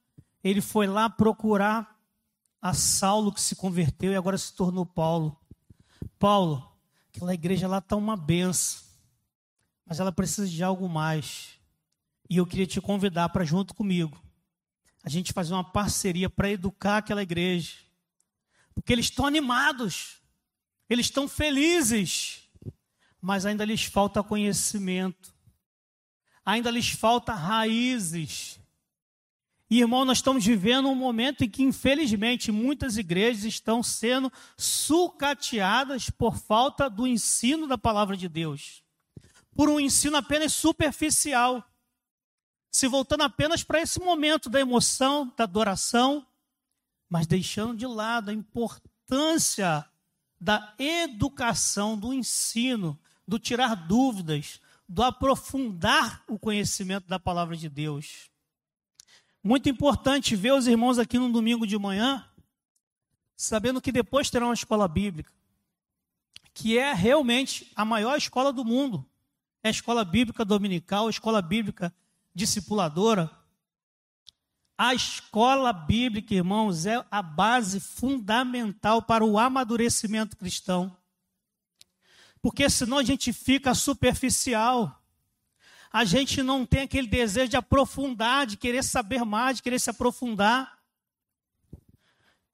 ele 0.43 0.59
foi 0.59 0.87
lá 0.87 1.07
procurar 1.07 1.95
a 2.59 2.73
Saulo 2.73 3.31
que 3.31 3.41
se 3.41 3.55
converteu 3.55 4.11
e 4.11 4.15
agora 4.15 4.35
se 4.35 4.51
tornou 4.51 4.87
Paulo. 4.87 5.39
Paulo, 6.17 6.67
aquela 7.13 7.35
igreja 7.35 7.67
lá 7.67 7.77
está 7.77 7.95
uma 7.95 8.17
benção, 8.17 8.81
mas 9.85 9.99
ela 9.99 10.11
precisa 10.11 10.47
de 10.47 10.63
algo 10.63 10.89
mais. 10.89 11.59
E 12.27 12.37
eu 12.37 12.45
queria 12.47 12.65
te 12.65 12.81
convidar 12.81 13.29
para 13.29 13.45
junto 13.45 13.75
comigo 13.75 14.24
a 15.05 15.09
gente 15.09 15.31
fazer 15.31 15.53
uma 15.53 15.63
parceria 15.63 16.27
para 16.27 16.49
educar 16.49 16.97
aquela 16.97 17.21
igreja. 17.21 17.73
Porque 18.73 18.91
eles 18.91 19.05
estão 19.05 19.27
animados, 19.27 20.19
eles 20.89 21.05
estão 21.05 21.27
felizes, 21.27 22.49
mas 23.21 23.45
ainda 23.45 23.63
lhes 23.63 23.83
falta 23.83 24.23
conhecimento, 24.23 25.31
ainda 26.43 26.71
lhes 26.71 26.89
falta 26.89 27.33
raízes. 27.33 28.59
E, 29.69 29.79
irmão, 29.79 30.05
nós 30.05 30.17
estamos 30.17 30.43
vivendo 30.43 30.89
um 30.89 30.95
momento 30.95 31.43
em 31.43 31.49
que, 31.49 31.61
infelizmente, 31.61 32.51
muitas 32.51 32.97
igrejas 32.97 33.43
estão 33.43 33.83
sendo 33.83 34.31
sucateadas 34.57 36.09
por 36.09 36.35
falta 36.35 36.89
do 36.89 37.05
ensino 37.05 37.67
da 37.67 37.77
palavra 37.77 38.17
de 38.17 38.27
Deus, 38.27 38.83
por 39.55 39.69
um 39.69 39.79
ensino 39.79 40.17
apenas 40.17 40.51
superficial, 40.53 41.63
se 42.75 42.89
voltando 42.89 43.21
apenas 43.21 43.63
para 43.63 43.79
esse 43.79 44.01
momento 44.01 44.49
da 44.49 44.59
emoção, 44.59 45.31
da 45.37 45.45
adoração, 45.45 46.27
mas 47.09 47.25
deixando 47.25 47.77
de 47.77 47.87
lado 47.87 48.29
a 48.29 48.33
importância 48.33 49.85
da 50.37 50.75
educação, 50.77 51.97
do 51.97 52.13
ensino, 52.13 52.99
do 53.25 53.39
tirar 53.39 53.75
dúvidas, 53.75 54.59
do 54.89 55.01
aprofundar 55.03 56.21
o 56.27 56.37
conhecimento 56.37 57.07
da 57.07 57.17
palavra 57.17 57.55
de 57.55 57.69
Deus. 57.69 58.29
Muito 59.41 59.69
importante 59.69 60.35
ver 60.35 60.51
os 60.51 60.67
irmãos 60.67 60.99
aqui 60.99 61.17
no 61.17 61.31
domingo 61.31 61.65
de 61.65 61.77
manhã, 61.77 62.27
sabendo 63.37 63.79
que 63.79 63.89
depois 63.89 64.29
terá 64.29 64.45
uma 64.45 64.53
escola 64.53 64.85
bíblica, 64.85 65.31
que 66.53 66.77
é 66.77 66.91
realmente 66.93 67.71
a 67.73 67.85
maior 67.85 68.17
escola 68.17 68.51
do 68.51 68.65
mundo. 68.65 69.05
É 69.63 69.69
a 69.69 69.71
escola 69.71 70.03
bíblica 70.03 70.43
dominical, 70.43 71.07
a 71.07 71.09
escola 71.09 71.41
bíblica 71.41 71.93
discipuladora. 72.35 73.31
A 74.77 74.93
escola 74.93 75.71
bíblica, 75.71 76.35
irmãos, 76.35 76.85
é 76.85 77.03
a 77.09 77.21
base 77.21 77.79
fundamental 77.79 79.01
para 79.01 79.23
o 79.23 79.39
amadurecimento 79.39 80.35
cristão. 80.35 80.95
Porque 82.41 82.69
senão 82.69 82.97
a 82.97 83.03
gente 83.03 83.31
fica 83.31 83.73
superficial. 83.73 85.01
A 85.91 86.03
gente 86.03 86.43
não 86.43 86.65
tem 86.65 86.81
aquele 86.81 87.07
desejo 87.07 87.47
de 87.47 87.55
aprofundar, 87.55 88.45
de 88.45 88.57
querer 88.57 88.83
saber 88.83 89.23
mais, 89.23 89.57
de 89.57 89.63
querer 89.63 89.79
se 89.79 89.89
aprofundar. 89.89 90.77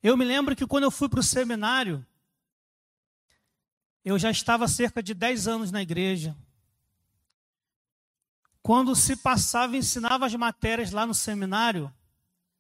Eu 0.03 0.15
me 0.15 0.23
lembro 0.23 0.55
que 0.55 0.67
quando 0.67 0.83
eu 0.83 0.91
fui 0.91 1.09
para 1.09 1.19
o 1.19 1.23
seminário, 1.23 2.05
eu 4.05 4.17
já 4.19 4.29
estava 4.29 4.67
cerca 4.67 5.01
de 5.01 5.15
10 5.15 5.47
anos 5.47 5.71
na 5.71 5.81
igreja. 5.81 6.37
Quando 8.61 8.95
se 8.95 9.15
passava 9.15 9.75
ensinava 9.75 10.25
as 10.25 10.35
matérias 10.35 10.91
lá 10.91 11.05
no 11.05 11.13
seminário, 11.13 11.91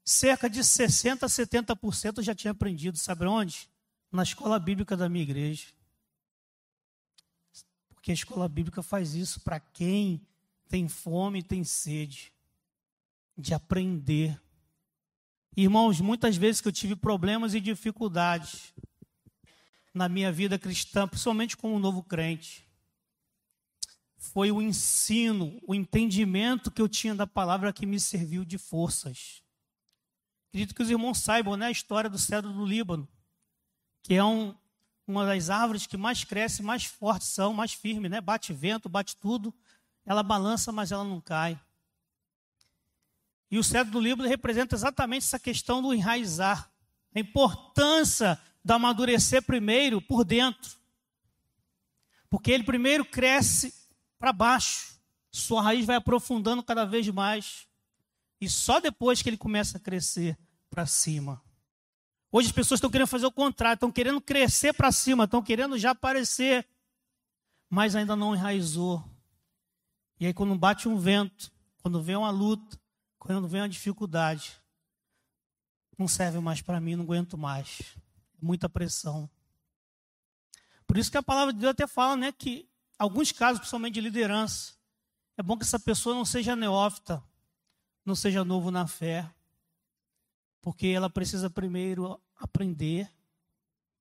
cerca 0.03 0.49
de 0.49 0.61
60% 0.61 1.23
a 1.23 1.27
70% 1.27 2.17
eu 2.17 2.23
já 2.23 2.33
tinha 2.33 2.51
aprendido. 2.51 2.97
Sabe 2.97 3.25
onde? 3.25 3.69
Na 4.11 4.23
escola 4.23 4.59
bíblica 4.59 4.97
da 4.97 5.07
minha 5.07 5.23
igreja. 5.23 5.67
Porque 7.89 8.11
a 8.11 8.15
escola 8.15 8.49
bíblica 8.49 8.81
faz 8.81 9.13
isso 9.13 9.41
para 9.41 9.59
quem 9.59 10.25
tem 10.67 10.87
fome 10.87 11.39
e 11.39 11.43
tem 11.43 11.63
sede 11.63 12.33
de 13.37 13.53
aprender. 13.53 14.41
Irmãos, 15.55 16.01
muitas 16.01 16.35
vezes 16.35 16.61
que 16.61 16.67
eu 16.67 16.71
tive 16.71 16.95
problemas 16.95 17.53
e 17.53 17.61
dificuldades 17.61 18.73
na 19.93 20.09
minha 20.09 20.31
vida 20.31 20.57
cristã, 20.57 21.07
principalmente 21.07 21.57
como 21.57 21.77
novo 21.77 22.01
crente, 22.01 22.65
foi 24.21 24.51
o 24.51 24.61
ensino, 24.61 25.59
o 25.65 25.73
entendimento 25.73 26.69
que 26.69 26.79
eu 26.79 26.87
tinha 26.87 27.15
da 27.15 27.25
palavra 27.25 27.73
que 27.73 27.87
me 27.87 27.99
serviu 27.99 28.45
de 28.45 28.55
forças. 28.55 29.41
Acredito 30.47 30.75
que 30.75 30.83
os 30.83 30.91
irmãos 30.91 31.17
saibam 31.17 31.57
né, 31.57 31.65
a 31.65 31.71
história 31.71 32.07
do 32.07 32.19
cedro 32.19 32.53
do 32.53 32.63
Líbano, 32.63 33.07
que 34.03 34.13
é 34.13 34.23
um, 34.23 34.55
uma 35.07 35.25
das 35.25 35.49
árvores 35.49 35.87
que 35.87 35.97
mais 35.97 36.23
cresce, 36.23 36.61
mais 36.61 36.85
fortes 36.85 37.29
são, 37.29 37.51
mais 37.51 37.73
firme, 37.73 38.07
né? 38.07 38.21
Bate 38.21 38.53
vento, 38.53 38.87
bate 38.87 39.17
tudo. 39.17 39.51
Ela 40.05 40.21
balança, 40.21 40.71
mas 40.71 40.91
ela 40.91 41.03
não 41.03 41.19
cai. 41.19 41.59
E 43.49 43.57
o 43.57 43.63
cedro 43.63 43.91
do 43.91 43.99
Líbano 43.99 44.29
representa 44.29 44.75
exatamente 44.75 45.23
essa 45.23 45.39
questão 45.39 45.81
do 45.81 45.95
enraizar. 45.95 46.71
A 47.13 47.19
importância 47.19 48.39
do 48.63 48.71
amadurecer 48.71 49.41
primeiro 49.41 49.99
por 49.99 50.23
dentro. 50.23 50.77
Porque 52.29 52.51
ele 52.51 52.63
primeiro 52.63 53.03
cresce 53.03 53.80
para 54.21 54.31
baixo. 54.31 55.01
Sua 55.31 55.63
raiz 55.63 55.83
vai 55.83 55.95
aprofundando 55.95 56.61
cada 56.61 56.85
vez 56.85 57.07
mais. 57.09 57.67
E 58.39 58.47
só 58.47 58.79
depois 58.79 59.21
que 59.21 59.29
ele 59.29 59.37
começa 59.37 59.77
a 59.77 59.79
crescer 59.79 60.37
para 60.69 60.85
cima. 60.85 61.41
Hoje 62.31 62.47
as 62.47 62.53
pessoas 62.53 62.77
estão 62.77 62.89
querendo 62.89 63.07
fazer 63.07 63.25
o 63.25 63.31
contrário, 63.31 63.73
estão 63.73 63.91
querendo 63.91 64.21
crescer 64.21 64.73
para 64.73 64.91
cima, 64.91 65.23
estão 65.23 65.41
querendo 65.41 65.77
já 65.77 65.91
aparecer, 65.91 66.65
mas 67.69 67.95
ainda 67.95 68.15
não 68.15 68.35
enraizou. 68.35 69.03
E 70.19 70.27
aí, 70.27 70.33
quando 70.33 70.55
bate 70.55 70.87
um 70.87 70.97
vento, 70.97 71.51
quando 71.81 72.01
vem 72.01 72.15
uma 72.15 72.29
luta, 72.29 72.79
quando 73.17 73.47
vem 73.47 73.61
uma 73.61 73.69
dificuldade, 73.69 74.55
não 75.97 76.07
serve 76.07 76.39
mais 76.39 76.61
para 76.61 76.79
mim, 76.79 76.95
não 76.95 77.03
aguento 77.03 77.37
mais. 77.37 77.97
Muita 78.39 78.69
pressão. 78.69 79.29
Por 80.85 80.97
isso 80.97 81.11
que 81.11 81.17
a 81.17 81.23
palavra 81.23 81.53
de 81.53 81.59
Deus 81.59 81.71
até 81.71 81.87
fala, 81.87 82.15
né, 82.15 82.31
que 82.31 82.70
alguns 83.01 83.31
casos, 83.31 83.57
principalmente 83.59 83.95
de 83.95 84.01
liderança, 84.01 84.75
é 85.35 85.41
bom 85.41 85.57
que 85.57 85.63
essa 85.63 85.79
pessoa 85.79 86.13
não 86.13 86.23
seja 86.23 86.55
neófita, 86.55 87.23
não 88.05 88.13
seja 88.13 88.45
novo 88.45 88.69
na 88.69 88.85
fé, 88.85 89.27
porque 90.61 90.85
ela 90.89 91.09
precisa 91.09 91.49
primeiro 91.49 92.21
aprender 92.35 93.11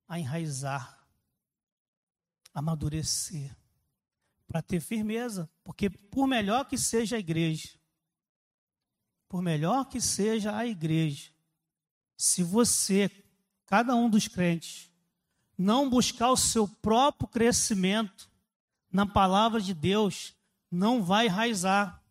a 0.07 0.19
enraizar, 0.19 1.03
amadurecer, 2.53 3.55
para 4.45 4.61
ter 4.61 4.79
firmeza, 4.79 5.49
porque 5.63 5.89
por 5.89 6.27
melhor 6.27 6.65
que 6.65 6.77
seja 6.77 7.15
a 7.15 7.19
igreja, 7.19 7.69
por 9.27 9.41
melhor 9.41 9.85
que 9.85 9.99
seja 9.99 10.55
a 10.55 10.67
igreja, 10.67 11.31
se 12.15 12.43
você, 12.43 13.09
cada 13.65 13.95
um 13.95 14.07
dos 14.07 14.27
crentes, 14.27 14.91
não 15.57 15.89
buscar 15.89 16.29
o 16.29 16.37
seu 16.37 16.67
próprio 16.67 17.27
crescimento 17.27 18.30
na 18.91 19.05
palavra 19.05 19.61
de 19.61 19.73
Deus, 19.73 20.33
não 20.69 21.03
vai 21.03 21.27
enraizar 21.27 22.01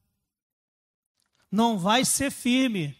não 1.50 1.78
vai 1.78 2.04
ser 2.04 2.30
firme. 2.30 2.96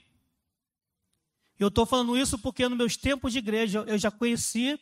Eu 1.59 1.69
estou 1.69 1.87
falando 1.87 2.17
isso 2.17 2.39
porque 2.39 2.69
nos 2.69 2.77
meus 2.77 2.97
tempos 2.97 3.33
de 3.33 3.39
igreja 3.39 3.85
eu 3.87 3.99
já 3.99 4.11
conheci 4.11 4.81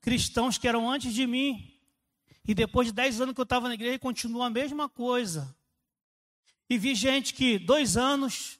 cristãos 0.00 0.56
que 0.56 0.66
eram 0.66 0.90
antes 0.90 1.12
de 1.12 1.26
mim. 1.26 1.70
E 2.46 2.54
depois 2.54 2.88
de 2.88 2.92
dez 2.92 3.20
anos 3.20 3.34
que 3.34 3.40
eu 3.40 3.44
estava 3.44 3.68
na 3.68 3.74
igreja, 3.74 3.98
continua 3.98 4.46
a 4.46 4.50
mesma 4.50 4.88
coisa. 4.88 5.54
E 6.68 6.78
vi 6.78 6.94
gente 6.94 7.34
que 7.34 7.58
dois 7.58 7.96
anos 7.96 8.58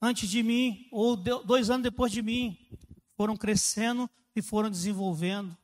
antes 0.00 0.28
de 0.28 0.42
mim, 0.42 0.88
ou 0.92 1.16
dois 1.16 1.68
anos 1.68 1.82
depois 1.82 2.12
de 2.12 2.22
mim, 2.22 2.56
foram 3.16 3.36
crescendo 3.36 4.08
e 4.34 4.42
foram 4.42 4.70
desenvolvendo. 4.70 5.56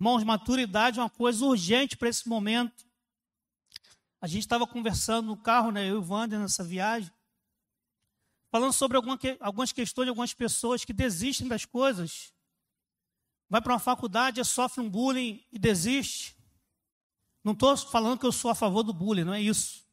Irmãos, 0.00 0.24
maturidade 0.24 0.98
é 0.98 1.02
uma 1.02 1.10
coisa 1.10 1.44
urgente 1.44 1.94
para 1.94 2.08
esse 2.08 2.26
momento. 2.26 2.86
A 4.18 4.26
gente 4.26 4.40
estava 4.40 4.66
conversando 4.66 5.26
no 5.26 5.36
carro, 5.36 5.70
né, 5.70 5.90
eu 5.90 5.96
e 5.96 5.98
o 5.98 6.08
Wander, 6.10 6.40
nessa 6.40 6.64
viagem, 6.64 7.12
falando 8.50 8.72
sobre 8.72 8.96
alguma, 8.96 9.18
algumas 9.38 9.72
questões 9.72 10.06
de 10.06 10.08
algumas 10.08 10.32
pessoas 10.32 10.86
que 10.86 10.94
desistem 10.94 11.46
das 11.46 11.66
coisas. 11.66 12.32
Vai 13.46 13.60
para 13.60 13.74
uma 13.74 13.78
faculdade, 13.78 14.42
sofre 14.42 14.82
um 14.82 14.88
bullying 14.88 15.44
e 15.52 15.58
desiste. 15.58 16.34
Não 17.44 17.52
estou 17.52 17.76
falando 17.76 18.18
que 18.18 18.26
eu 18.26 18.32
sou 18.32 18.50
a 18.50 18.54
favor 18.54 18.82
do 18.82 18.94
bullying, 18.94 19.24
não 19.24 19.34
é 19.34 19.42
isso. 19.42 19.84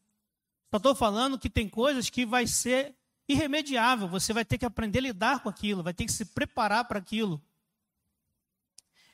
Só 0.72 0.78
estou 0.78 0.96
falando 0.96 1.38
que 1.38 1.50
tem 1.50 1.68
coisas 1.68 2.10
que 2.10 2.26
vai 2.26 2.48
ser 2.48 2.96
irremediável. 3.28 4.08
Você 4.08 4.32
vai 4.32 4.46
ter 4.46 4.58
que 4.58 4.66
aprender 4.66 5.00
a 5.00 5.02
lidar 5.02 5.44
com 5.44 5.50
aquilo, 5.50 5.84
vai 5.84 5.94
ter 5.94 6.06
que 6.06 6.14
se 6.14 6.24
preparar 6.24 6.86
para 6.86 6.98
aquilo. 6.98 7.42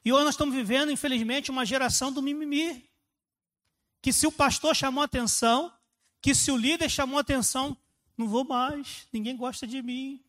E 0.05 0.11
hoje 0.11 0.25
nós 0.25 0.33
estamos 0.33 0.53
vivendo, 0.53 0.91
infelizmente, 0.91 1.49
uma 1.49 1.65
geração 1.65 2.11
do 2.11 2.21
mimimi 2.21 2.89
que 4.01 4.11
se 4.11 4.27
o 4.27 4.31
pastor 4.31 4.75
chamou 4.75 5.01
atenção, 5.01 5.73
que 6.21 6.35
se 6.35 6.51
o 6.51 6.57
líder 6.57 6.89
chamou 6.89 7.17
atenção, 7.17 7.77
não 8.17 8.27
vou 8.27 8.43
mais, 8.43 9.07
ninguém 9.13 9.37
gosta 9.37 9.65
de 9.65 9.81
mim. 9.81 10.21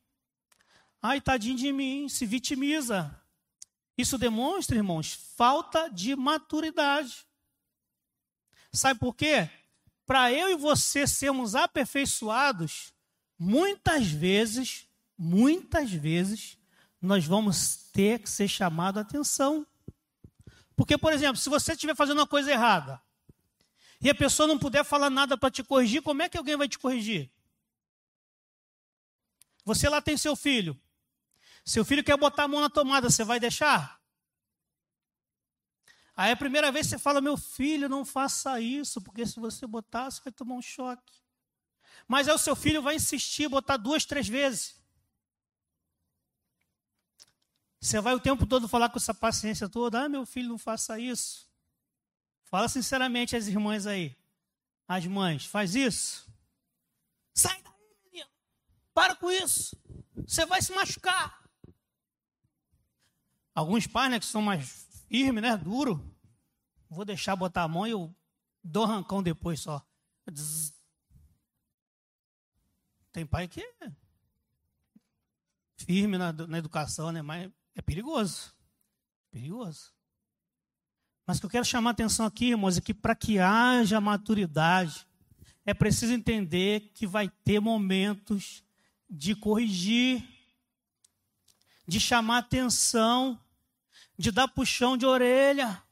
Ai, 1.03 1.21
tadinho 1.21 1.57
de 1.57 1.73
mim, 1.73 2.09
se 2.09 2.25
vitimiza. 2.25 3.21
Isso 3.99 4.17
demonstra, 4.17 4.77
irmãos, 4.77 5.13
falta 5.37 5.89
de 5.89 6.15
maturidade. 6.15 7.27
Sabe 8.73 9.01
por 9.01 9.15
quê? 9.15 9.51
Para 10.07 10.33
eu 10.33 10.51
e 10.51 10.55
você 10.55 11.07
sermos 11.07 11.55
aperfeiçoados, 11.55 12.93
muitas 13.37 14.07
vezes, 14.07 14.87
muitas 15.19 15.91
vezes, 15.91 16.57
nós 17.05 17.25
vamos 17.27 17.77
ter 17.93 18.21
que 18.21 18.29
ser 18.29 18.49
chamado 18.49 18.99
a 18.99 19.03
atenção. 19.03 19.67
Porque, 20.77 20.99
por 20.99 21.13
exemplo, 21.13 21.37
se 21.37 21.49
você 21.49 21.73
estiver 21.73 21.95
fazendo 21.95 22.19
uma 22.19 22.27
coisa 22.27 22.51
errada, 22.51 23.01
e 24.01 24.11
a 24.11 24.15
pessoa 24.15 24.47
não 24.47 24.59
puder 24.59 24.85
falar 24.85 25.11
nada 25.11 25.37
para 25.37 25.51
te 25.51 25.63
corrigir, 25.63 26.03
como 26.03 26.23
é 26.23 26.29
que 26.29 26.37
alguém 26.37 26.57
vai 26.57 26.69
te 26.69 26.79
corrigir? 26.79 27.31
Você 29.65 29.89
lá 29.89 30.01
tem 30.01 30.17
seu 30.17 30.35
filho. 30.35 30.79
Seu 31.65 31.85
filho 31.85 32.05
quer 32.05 32.17
botar 32.17 32.45
a 32.45 32.49
mão 32.49 32.61
na 32.61 32.69
tomada, 32.69 33.09
você 33.09 33.25
vai 33.25 33.41
deixar? 33.41 34.01
Aí 36.17 36.31
a 36.31 36.37
primeira 36.37 36.71
vez 36.71 36.87
você 36.87 36.99
fala, 36.99 37.21
meu 37.21 37.37
filho, 37.37 37.89
não 37.89 38.05
faça 38.05 38.61
isso, 38.61 39.01
porque 39.01 39.27
se 39.27 39.41
você 39.41 39.67
botar, 39.67 40.11
você 40.11 40.21
vai 40.23 40.33
tomar 40.33 40.55
um 40.55 40.63
choque. 40.63 41.15
Mas 42.07 42.29
aí 42.29 42.35
o 42.35 42.39
seu 42.39 42.55
filho 42.55 42.83
vai 42.83 42.97
insistir, 42.97 43.49
botar 43.49 43.77
duas, 43.77 44.05
três 44.05 44.29
vezes. 44.29 44.84
Você 47.85 48.01
vai 48.01 48.15
o 48.15 48.21
tempo 48.21 48.47
todo 48.47 48.67
falar 48.67 48.89
com 48.89 48.97
essa 48.97 49.13
paciência 49.13 49.69
toda, 49.69 50.03
ah, 50.03 50.09
meu 50.09 50.25
filho, 50.25 50.49
não 50.49 50.57
faça 50.57 50.99
isso. 50.99 51.47
Fala 52.45 52.67
sinceramente 52.67 53.37
às 53.37 53.47
irmãs 53.47 53.87
aí. 53.87 54.17
As 54.89 55.07
mães, 55.07 55.45
faz 55.45 55.75
isso. 55.75 56.27
Sai 57.35 57.61
daí, 57.63 57.97
menino. 58.07 58.31
Para 58.95 59.15
com 59.15 59.31
isso. 59.31 59.77
Você 60.27 60.47
vai 60.47 60.63
se 60.63 60.73
machucar. 60.73 61.47
Alguns 63.55 63.87
pais, 63.87 64.11
né, 64.11 64.19
que 64.19 64.25
são 64.25 64.41
mais 64.41 64.67
firmes, 65.07 65.43
né, 65.43 65.55
duro. 65.55 66.03
Vou 66.89 67.05
deixar 67.05 67.37
botar 67.37 67.65
a 67.65 67.69
mão 67.69 67.87
e 67.87 67.91
eu 67.91 68.17
dou 68.63 68.87
rancão 68.87 69.23
depois 69.23 69.61
só. 69.61 69.87
Tem 73.13 73.27
pai 73.27 73.47
que 73.47 73.61
é 73.61 73.93
firme 75.77 76.17
na, 76.17 76.33
na 76.33 76.57
educação, 76.57 77.13
né, 77.13 77.21
mas 77.21 77.53
é 77.75 77.83
perigoso. 77.83 78.55
Perigoso. 79.31 79.93
Mas 81.27 81.39
o 81.39 81.41
que 81.41 81.47
eu 81.47 81.51
quero 81.51 81.65
chamar 81.65 81.91
a 81.91 81.93
atenção 81.93 82.27
aqui, 82.27 82.51
irmãos, 82.51 82.77
é 82.77 82.81
que 82.81 82.93
para 82.93 83.15
que 83.15 83.39
haja 83.39 84.01
maturidade, 84.01 85.07
é 85.65 85.73
preciso 85.73 86.13
entender 86.13 86.93
que 86.95 87.07
vai 87.07 87.29
ter 87.29 87.61
momentos 87.61 88.63
de 89.09 89.35
corrigir, 89.35 90.23
de 91.87 91.99
chamar 91.99 92.39
atenção, 92.39 93.41
de 94.19 94.31
dar 94.31 94.49
puxão 94.49 94.97
de 94.97 95.07
orelha. 95.07 95.83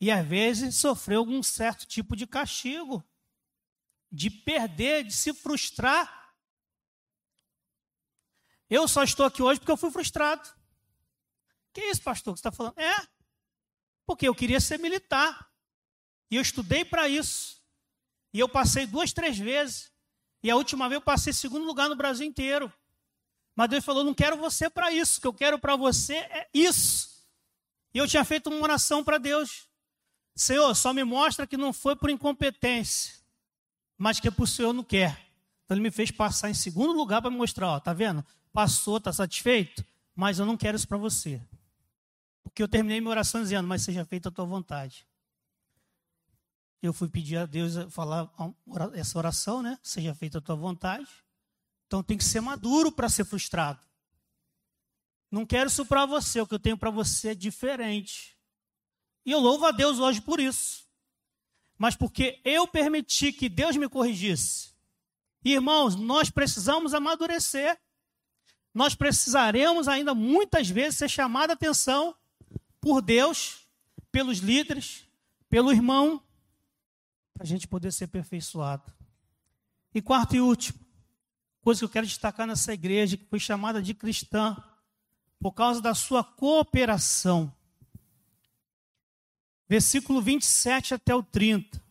E 0.00 0.10
às 0.10 0.26
vezes 0.26 0.74
sofrer 0.74 1.16
algum 1.16 1.42
certo 1.42 1.86
tipo 1.86 2.14
de 2.14 2.26
castigo, 2.26 3.02
de 4.10 4.28
perder, 4.28 5.04
de 5.04 5.14
se 5.14 5.32
frustrar. 5.32 6.21
Eu 8.74 8.88
só 8.88 9.02
estou 9.04 9.26
aqui 9.26 9.42
hoje 9.42 9.60
porque 9.60 9.70
eu 9.70 9.76
fui 9.76 9.90
frustrado. 9.90 10.48
Que 11.74 11.82
isso, 11.90 12.00
pastor, 12.00 12.32
que 12.32 12.40
você 12.40 12.48
está 12.48 12.50
falando? 12.50 12.78
É, 12.78 13.06
porque 14.06 14.26
eu 14.26 14.34
queria 14.34 14.58
ser 14.60 14.78
militar. 14.78 15.46
E 16.30 16.36
eu 16.36 16.40
estudei 16.40 16.82
para 16.82 17.06
isso. 17.06 17.62
E 18.32 18.40
eu 18.40 18.48
passei 18.48 18.86
duas, 18.86 19.12
três 19.12 19.38
vezes. 19.38 19.92
E 20.42 20.50
a 20.50 20.56
última 20.56 20.88
vez 20.88 20.96
eu 20.96 21.04
passei 21.04 21.34
segundo 21.34 21.66
lugar 21.66 21.86
no 21.90 21.96
Brasil 21.96 22.26
inteiro. 22.26 22.72
Mas 23.54 23.68
Deus 23.68 23.84
falou: 23.84 24.04
não 24.04 24.14
quero 24.14 24.38
você 24.38 24.70
para 24.70 24.90
isso. 24.90 25.18
O 25.18 25.20
que 25.20 25.26
eu 25.26 25.34
quero 25.34 25.58
para 25.58 25.76
você 25.76 26.14
é 26.14 26.48
isso. 26.54 27.28
E 27.92 27.98
eu 27.98 28.08
tinha 28.08 28.24
feito 28.24 28.48
uma 28.48 28.62
oração 28.62 29.04
para 29.04 29.18
Deus: 29.18 29.68
Senhor, 30.34 30.74
só 30.74 30.94
me 30.94 31.04
mostra 31.04 31.46
que 31.46 31.58
não 31.58 31.74
foi 31.74 31.94
por 31.94 32.08
incompetência, 32.08 33.12
mas 33.98 34.18
que 34.18 34.28
é 34.28 34.30
por 34.30 34.48
Senhor 34.48 34.72
não 34.72 34.82
quer. 34.82 35.31
Então 35.64 35.76
ele 35.76 35.82
me 35.82 35.90
fez 35.90 36.10
passar 36.10 36.50
em 36.50 36.54
segundo 36.54 36.92
lugar 36.92 37.20
para 37.20 37.30
me 37.30 37.36
mostrar: 37.36 37.68
ó, 37.68 37.80
tá 37.80 37.92
vendo? 37.92 38.24
Passou, 38.52 39.00
tá 39.00 39.12
satisfeito? 39.12 39.84
Mas 40.14 40.38
eu 40.38 40.46
não 40.46 40.56
quero 40.56 40.76
isso 40.76 40.86
para 40.86 40.98
você. 40.98 41.40
Porque 42.42 42.62
eu 42.62 42.68
terminei 42.68 43.00
minha 43.00 43.10
oração 43.10 43.42
dizendo, 43.42 43.66
mas 43.66 43.82
seja 43.82 44.04
feita 44.04 44.28
a 44.28 44.32
tua 44.32 44.44
vontade. 44.44 45.06
Eu 46.82 46.92
fui 46.92 47.08
pedir 47.08 47.36
a 47.36 47.46
Deus 47.46 47.74
falar 47.90 48.30
essa 48.94 49.16
oração, 49.16 49.62
né? 49.62 49.78
Seja 49.82 50.14
feita 50.14 50.38
a 50.38 50.40
tua 50.40 50.56
vontade. 50.56 51.08
Então 51.86 52.02
tem 52.02 52.18
que 52.18 52.24
ser 52.24 52.40
maduro 52.40 52.90
para 52.90 53.08
ser 53.08 53.24
frustrado. 53.24 53.80
Não 55.30 55.46
quero 55.46 55.68
isso 55.68 55.86
para 55.86 56.04
você, 56.04 56.40
o 56.40 56.46
que 56.46 56.54
eu 56.54 56.58
tenho 56.58 56.76
para 56.76 56.90
você 56.90 57.28
é 57.28 57.34
diferente. 57.34 58.36
E 59.24 59.30
eu 59.30 59.38
louvo 59.38 59.64
a 59.64 59.70
Deus 59.70 59.98
hoje 59.98 60.20
por 60.20 60.40
isso. 60.40 60.84
Mas 61.78 61.96
porque 61.96 62.40
eu 62.44 62.66
permiti 62.66 63.32
que 63.32 63.48
Deus 63.48 63.76
me 63.76 63.88
corrigisse. 63.88 64.71
Irmãos, 65.44 65.96
nós 65.96 66.30
precisamos 66.30 66.94
amadurecer. 66.94 67.78
Nós 68.72 68.94
precisaremos 68.94 69.88
ainda 69.88 70.14
muitas 70.14 70.68
vezes 70.68 70.98
ser 70.98 71.08
chamado 71.08 71.50
a 71.50 71.54
atenção 71.54 72.16
por 72.80 73.02
Deus, 73.02 73.66
pelos 74.10 74.38
líderes, 74.38 75.06
pelo 75.48 75.72
irmão, 75.72 76.22
para 77.34 77.44
a 77.44 77.46
gente 77.46 77.68
poder 77.68 77.92
ser 77.92 78.04
aperfeiçoado. 78.04 78.92
E 79.94 80.00
quarto 80.00 80.34
e 80.34 80.40
último, 80.40 80.78
coisa 81.60 81.80
que 81.80 81.84
eu 81.84 81.88
quero 81.88 82.06
destacar 82.06 82.46
nessa 82.46 82.72
igreja, 82.72 83.16
que 83.16 83.26
foi 83.26 83.38
chamada 83.38 83.82
de 83.82 83.92
cristã, 83.92 84.56
por 85.38 85.52
causa 85.52 85.80
da 85.80 85.94
sua 85.94 86.24
cooperação. 86.24 87.54
Versículo 89.68 90.22
27 90.22 90.94
até 90.94 91.14
o 91.14 91.22
30, 91.22 91.82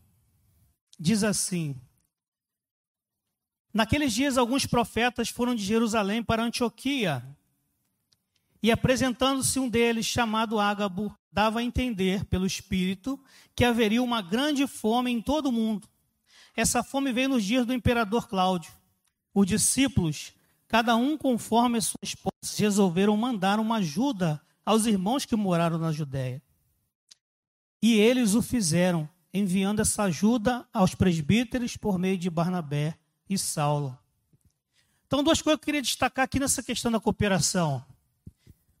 diz 0.98 1.22
assim: 1.22 1.80
Naqueles 3.72 4.12
dias, 4.12 4.36
alguns 4.36 4.66
profetas 4.66 5.30
foram 5.30 5.54
de 5.54 5.64
Jerusalém 5.64 6.22
para 6.22 6.42
Antioquia 6.42 7.24
e 8.62 8.70
apresentando-se 8.70 9.58
um 9.58 9.68
deles, 9.68 10.06
chamado 10.06 10.60
Ágabo, 10.60 11.16
dava 11.32 11.60
a 11.60 11.62
entender, 11.62 12.24
pelo 12.26 12.46
Espírito, 12.46 13.18
que 13.56 13.64
haveria 13.64 14.02
uma 14.02 14.20
grande 14.20 14.66
fome 14.66 15.10
em 15.10 15.20
todo 15.20 15.46
o 15.46 15.52
mundo. 15.52 15.88
Essa 16.54 16.82
fome 16.82 17.12
veio 17.12 17.30
nos 17.30 17.42
dias 17.42 17.66
do 17.66 17.72
imperador 17.72 18.28
Cláudio. 18.28 18.70
Os 19.34 19.46
discípulos, 19.46 20.32
cada 20.68 20.94
um 20.94 21.16
conforme 21.16 21.78
as 21.78 21.86
suas 21.86 22.14
posses, 22.14 22.58
resolveram 22.58 23.16
mandar 23.16 23.58
uma 23.58 23.76
ajuda 23.76 24.40
aos 24.64 24.86
irmãos 24.86 25.24
que 25.24 25.34
moraram 25.34 25.78
na 25.78 25.90
Judéia. 25.90 26.40
E 27.82 27.94
eles 27.94 28.34
o 28.34 28.42
fizeram, 28.42 29.08
enviando 29.34 29.80
essa 29.80 30.04
ajuda 30.04 30.68
aos 30.72 30.94
presbíteros 30.94 31.76
por 31.76 31.98
meio 31.98 32.18
de 32.18 32.30
Barnabé 32.30 32.96
e 33.28 33.38
Saulo. 33.38 33.98
Então, 35.06 35.22
duas 35.22 35.42
coisas 35.42 35.58
que 35.58 35.62
eu 35.62 35.66
queria 35.66 35.82
destacar 35.82 36.24
aqui 36.24 36.40
nessa 36.40 36.62
questão 36.62 36.90
da 36.90 37.00
cooperação. 37.00 37.84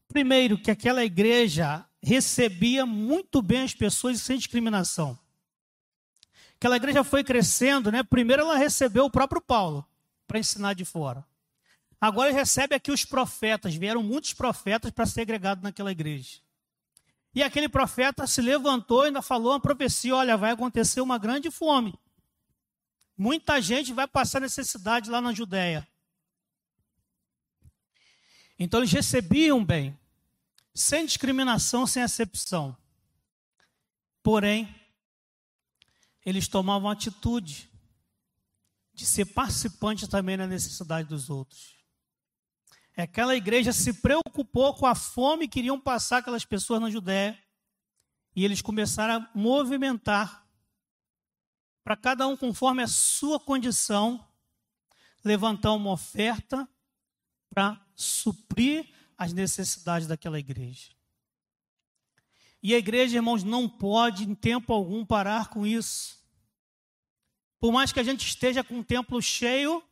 Primeiro, 0.08 0.58
que 0.58 0.70
aquela 0.70 1.04
igreja 1.04 1.84
recebia 2.02 2.84
muito 2.84 3.40
bem 3.40 3.62
as 3.62 3.74
pessoas 3.74 4.20
sem 4.20 4.36
discriminação. 4.36 5.18
Aquela 6.56 6.76
igreja 6.76 7.02
foi 7.02 7.24
crescendo, 7.24 7.90
né? 7.90 8.02
Primeiro 8.02 8.42
ela 8.42 8.56
recebeu 8.56 9.04
o 9.04 9.10
próprio 9.10 9.40
Paulo 9.40 9.86
para 10.26 10.38
ensinar 10.38 10.74
de 10.74 10.84
fora. 10.84 11.24
Agora 12.00 12.32
recebe 12.32 12.74
aqui 12.74 12.90
os 12.90 13.04
profetas, 13.04 13.74
vieram 13.74 14.02
muitos 14.02 14.32
profetas 14.32 14.90
para 14.90 15.06
ser 15.06 15.22
agregados 15.22 15.62
naquela 15.62 15.92
igreja. 15.92 16.40
E 17.34 17.42
aquele 17.42 17.68
profeta 17.68 18.26
se 18.26 18.42
levantou 18.42 19.04
e 19.04 19.06
ainda 19.06 19.22
falou 19.22 19.52
uma 19.52 19.60
profecia: 19.60 20.14
olha, 20.14 20.36
vai 20.36 20.52
acontecer 20.52 21.00
uma 21.00 21.18
grande 21.18 21.50
fome. 21.50 21.94
Muita 23.22 23.60
gente 23.60 23.92
vai 23.92 24.08
passar 24.08 24.40
necessidade 24.40 25.08
lá 25.08 25.20
na 25.20 25.32
Judéia. 25.32 25.86
Então 28.58 28.80
eles 28.80 28.90
recebiam 28.90 29.64
bem 29.64 29.96
sem 30.74 31.06
discriminação, 31.06 31.86
sem 31.86 32.02
acepção. 32.02 32.76
Porém, 34.24 34.74
eles 36.26 36.48
tomavam 36.48 36.90
atitude 36.90 37.70
de 38.92 39.06
ser 39.06 39.26
participante 39.26 40.08
também 40.08 40.36
na 40.36 40.48
necessidade 40.48 41.08
dos 41.08 41.30
outros. 41.30 41.76
Aquela 42.96 43.36
igreja 43.36 43.72
se 43.72 43.92
preocupou 43.92 44.74
com 44.74 44.84
a 44.84 44.96
fome 44.96 45.46
que 45.46 45.60
iriam 45.60 45.78
passar 45.78 46.18
aquelas 46.18 46.44
pessoas 46.44 46.80
na 46.80 46.90
Judéia. 46.90 47.40
E 48.34 48.44
eles 48.44 48.60
começaram 48.60 49.22
a 49.22 49.30
movimentar 49.32 50.41
para 51.84 51.96
cada 51.96 52.26
um 52.26 52.36
conforme 52.36 52.82
a 52.82 52.88
sua 52.88 53.40
condição, 53.40 54.24
levantar 55.24 55.72
uma 55.72 55.92
oferta 55.92 56.68
para 57.50 57.80
suprir 57.94 58.88
as 59.16 59.32
necessidades 59.32 60.06
daquela 60.06 60.38
igreja. 60.38 60.90
E 62.62 62.74
a 62.74 62.78
igreja, 62.78 63.16
irmãos, 63.16 63.42
não 63.42 63.68
pode 63.68 64.24
em 64.24 64.34
tempo 64.34 64.72
algum 64.72 65.04
parar 65.04 65.48
com 65.48 65.66
isso. 65.66 66.22
Por 67.58 67.72
mais 67.72 67.92
que 67.92 68.00
a 68.00 68.04
gente 68.04 68.26
esteja 68.26 68.62
com 68.62 68.80
o 68.80 68.84
templo 68.84 69.20
cheio, 69.20 69.82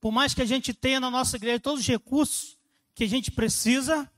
por 0.00 0.10
mais 0.10 0.34
que 0.34 0.42
a 0.42 0.46
gente 0.46 0.74
tenha 0.74 0.98
na 0.98 1.10
nossa 1.10 1.36
igreja 1.36 1.60
todos 1.60 1.80
os 1.80 1.86
recursos 1.86 2.58
que 2.94 3.04
a 3.04 3.08
gente 3.08 3.30
precisa, 3.30 4.10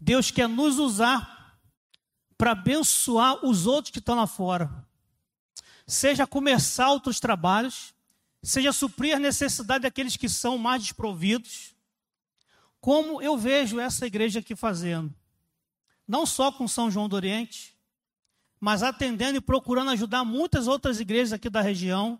Deus 0.00 0.30
quer 0.30 0.48
nos 0.48 0.78
usar 0.78 1.60
para 2.36 2.52
abençoar 2.52 3.44
os 3.44 3.66
outros 3.66 3.92
que 3.92 3.98
estão 3.98 4.16
lá 4.16 4.26
fora. 4.26 4.86
Seja 5.92 6.26
começar 6.26 6.88
outros 6.88 7.20
trabalhos, 7.20 7.94
seja 8.42 8.72
suprir 8.72 9.14
a 9.14 9.18
necessidade 9.18 9.82
daqueles 9.82 10.16
que 10.16 10.26
são 10.26 10.56
mais 10.56 10.82
desprovidos, 10.82 11.74
como 12.80 13.20
eu 13.20 13.36
vejo 13.36 13.78
essa 13.78 14.06
igreja 14.06 14.40
aqui 14.40 14.56
fazendo. 14.56 15.14
Não 16.08 16.24
só 16.24 16.50
com 16.50 16.66
São 16.66 16.90
João 16.90 17.10
do 17.10 17.14
Oriente, 17.14 17.76
mas 18.58 18.82
atendendo 18.82 19.36
e 19.36 19.40
procurando 19.42 19.90
ajudar 19.90 20.24
muitas 20.24 20.66
outras 20.66 20.98
igrejas 20.98 21.34
aqui 21.34 21.50
da 21.50 21.60
região, 21.60 22.18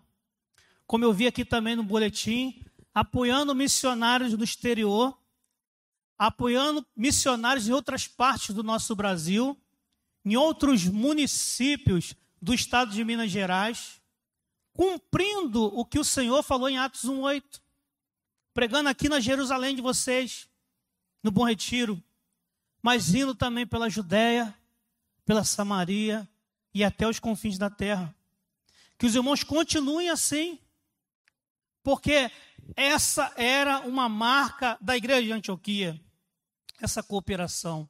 como 0.86 1.06
eu 1.06 1.12
vi 1.14 1.26
aqui 1.26 1.42
também 1.42 1.74
no 1.74 1.82
boletim, 1.82 2.62
apoiando 2.92 3.54
missionários 3.54 4.36
do 4.36 4.44
exterior, 4.44 5.18
apoiando 6.18 6.86
missionários 6.94 7.66
em 7.66 7.72
outras 7.72 8.06
partes 8.06 8.54
do 8.54 8.62
nosso 8.62 8.94
Brasil, 8.94 9.58
em 10.26 10.36
outros 10.36 10.84
municípios 10.84 12.14
do 12.42 12.52
estado 12.52 12.90
de 12.90 13.04
Minas 13.04 13.30
Gerais, 13.30 14.02
cumprindo 14.72 15.64
o 15.78 15.84
que 15.84 16.00
o 16.00 16.04
Senhor 16.04 16.42
falou 16.42 16.68
em 16.68 16.76
Atos 16.76 17.04
1:8, 17.04 17.62
pregando 18.52 18.88
aqui 18.88 19.08
na 19.08 19.20
Jerusalém 19.20 19.76
de 19.76 19.80
vocês, 19.80 20.48
no 21.22 21.30
Bom 21.30 21.44
Retiro, 21.44 22.02
mas 22.82 23.14
indo 23.14 23.32
também 23.32 23.64
pela 23.64 23.88
Judéia, 23.88 24.52
pela 25.24 25.44
Samaria 25.44 26.28
e 26.74 26.82
até 26.82 27.06
os 27.06 27.20
confins 27.20 27.56
da 27.56 27.70
terra. 27.70 28.12
Que 28.98 29.06
os 29.06 29.14
irmãos 29.14 29.44
continuem 29.44 30.10
assim, 30.10 30.58
porque 31.80 32.28
essa 32.74 33.32
era 33.36 33.80
uma 33.80 34.08
marca 34.08 34.76
da 34.80 34.96
igreja 34.96 35.22
de 35.22 35.32
Antioquia, 35.32 36.00
essa 36.80 37.04
cooperação. 37.04 37.88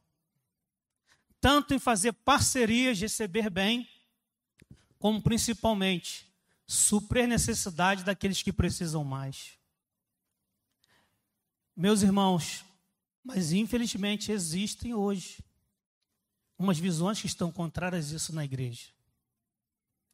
Tanto 1.40 1.72
em 1.72 1.78
fazer 1.78 2.12
parcerias, 2.12 3.00
receber 3.00 3.48
bem, 3.48 3.88
como 5.02 5.20
principalmente 5.20 6.32
suprir 6.64 7.26
necessidade 7.26 8.04
daqueles 8.04 8.40
que 8.40 8.52
precisam 8.52 9.02
mais. 9.02 9.58
Meus 11.76 12.02
irmãos, 12.02 12.64
mas 13.24 13.50
infelizmente 13.50 14.30
existem 14.30 14.94
hoje 14.94 15.42
umas 16.56 16.78
visões 16.78 17.20
que 17.20 17.26
estão 17.26 17.50
contrárias 17.50 18.12
a 18.12 18.16
isso 18.16 18.32
na 18.32 18.44
igreja. 18.44 18.90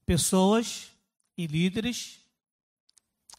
Pessoas 0.06 0.90
e 1.36 1.46
líderes 1.46 2.20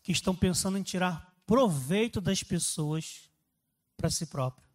que 0.03 0.11
estão 0.11 0.35
pensando 0.35 0.77
em 0.77 0.83
tirar 0.83 1.35
proveito 1.47 2.21
das 2.21 2.43
pessoas 2.43 3.27
para 3.97 4.11
si 4.11 4.27
próprio. 4.27 4.69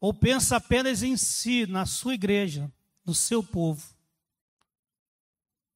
Ou 0.00 0.12
pensa 0.12 0.56
apenas 0.56 1.04
em 1.04 1.16
si, 1.16 1.66
na 1.66 1.86
sua 1.86 2.14
igreja, 2.14 2.68
no 3.06 3.14
seu 3.14 3.44
povo. 3.44 3.99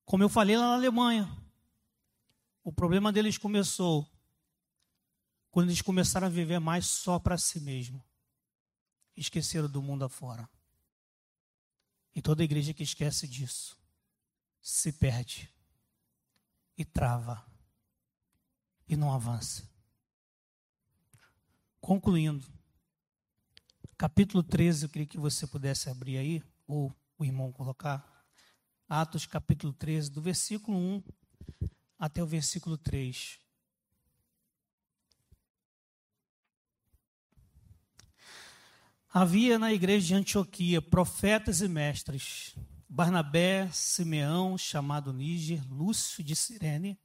Como 0.05 0.22
eu 0.22 0.28
falei 0.28 0.57
lá 0.57 0.68
na 0.68 0.74
Alemanha, 0.74 1.28
o 2.62 2.72
problema 2.72 3.12
deles 3.12 3.38
começou 3.38 4.09
quando 5.50 5.68
eles 5.68 5.82
começaram 5.82 6.26
a 6.26 6.30
viver 6.30 6.59
mais 6.59 6.86
só 6.86 7.18
para 7.18 7.38
si 7.38 7.61
mesmo. 7.61 8.05
Esqueceram 9.16 9.68
do 9.68 9.80
mundo 9.80 10.05
afora. 10.05 10.48
E 12.14 12.20
toda 12.20 12.44
igreja 12.44 12.74
que 12.74 12.82
esquece 12.82 13.26
disso 13.26 13.78
se 14.61 14.92
perde 14.92 15.52
e 16.76 16.84
trava 16.84 17.44
e 18.88 18.96
não 18.96 19.12
avança. 19.12 19.68
Concluindo, 21.80 22.46
capítulo 23.96 24.42
13, 24.42 24.86
eu 24.86 24.88
queria 24.88 25.07
que 25.07 25.18
você 25.18 25.46
pudesse 25.46 25.88
abrir 25.90 26.16
aí, 26.16 26.42
ou 26.66 26.94
o 27.18 27.24
irmão 27.24 27.52
colocar. 27.52 28.14
Atos 29.01 29.26
capítulo 29.26 29.72
13, 29.72 30.09
do 30.09 30.22
versículo 30.22 30.78
1 30.78 31.03
até 31.99 32.22
o 32.22 32.26
versículo 32.26 32.78
3. 32.78 33.40
Havia 39.12 39.59
na 39.59 39.72
igreja 39.72 40.07
de 40.07 40.14
Antioquia 40.14 40.80
profetas 40.80 41.61
e 41.61 41.66
mestres, 41.66 42.55
Barnabé, 42.88 43.68
Simeão, 43.72 44.57
chamado 44.57 45.12
Níger, 45.12 45.61
Lúcio 45.68 46.22
de 46.22 46.36
Sirene, 46.36 46.97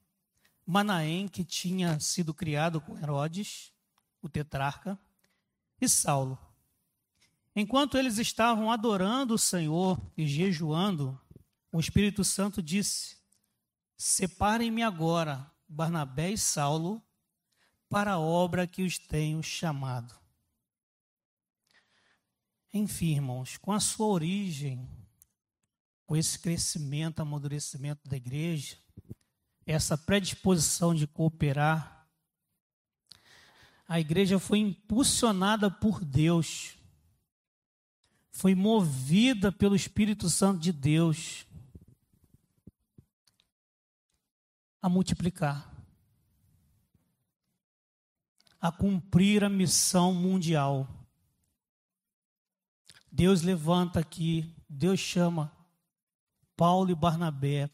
Manaém, 0.67 1.27
que 1.27 1.43
tinha 1.43 1.99
sido 1.99 2.35
criado 2.35 2.79
com 2.79 2.99
Herodes, 2.99 3.73
o 4.21 4.29
tetrarca, 4.29 4.95
e 5.81 5.89
Saulo. 5.89 6.37
Enquanto 7.55 7.97
eles 7.97 8.19
estavam 8.19 8.71
adorando 8.71 9.33
o 9.33 9.39
Senhor 9.39 9.99
e 10.15 10.27
jejuando, 10.27 11.19
o 11.71 11.79
Espírito 11.79 12.23
Santo 12.23 12.61
disse: 12.61 13.17
Separem-me 13.97 14.81
agora, 14.81 15.51
Barnabé 15.67 16.31
e 16.31 16.37
Saulo, 16.37 17.03
para 17.87 18.13
a 18.13 18.19
obra 18.19 18.65
que 18.65 18.83
os 18.83 18.97
tenho 18.97 19.41
chamado. 19.43 20.15
Enfim, 22.73 23.15
irmãos, 23.15 23.57
com 23.57 23.71
a 23.71 23.79
sua 23.79 24.07
origem, 24.07 24.87
com 26.05 26.15
esse 26.15 26.39
crescimento, 26.39 27.19
amadurecimento 27.19 28.07
da 28.07 28.15
igreja, 28.15 28.77
essa 29.65 29.97
predisposição 29.97 30.93
de 30.93 31.05
cooperar, 31.05 32.07
a 33.87 33.99
igreja 33.99 34.37
foi 34.37 34.59
impulsionada 34.59 35.69
por 35.69 36.05
Deus, 36.05 36.77
foi 38.31 38.53
movida 38.53 39.51
pelo 39.51 39.75
Espírito 39.75 40.29
Santo 40.29 40.59
de 40.59 40.71
Deus 40.71 41.45
a 44.81 44.87
multiplicar, 44.87 45.69
a 48.59 48.71
cumprir 48.71 49.43
a 49.43 49.49
missão 49.49 50.13
mundial. 50.13 50.87
Deus 53.11 53.41
levanta 53.41 53.99
aqui, 53.99 54.53
Deus 54.67 54.99
chama 54.99 55.51
Paulo 56.55 56.91
e 56.91 56.95
Barnabé 56.95 57.69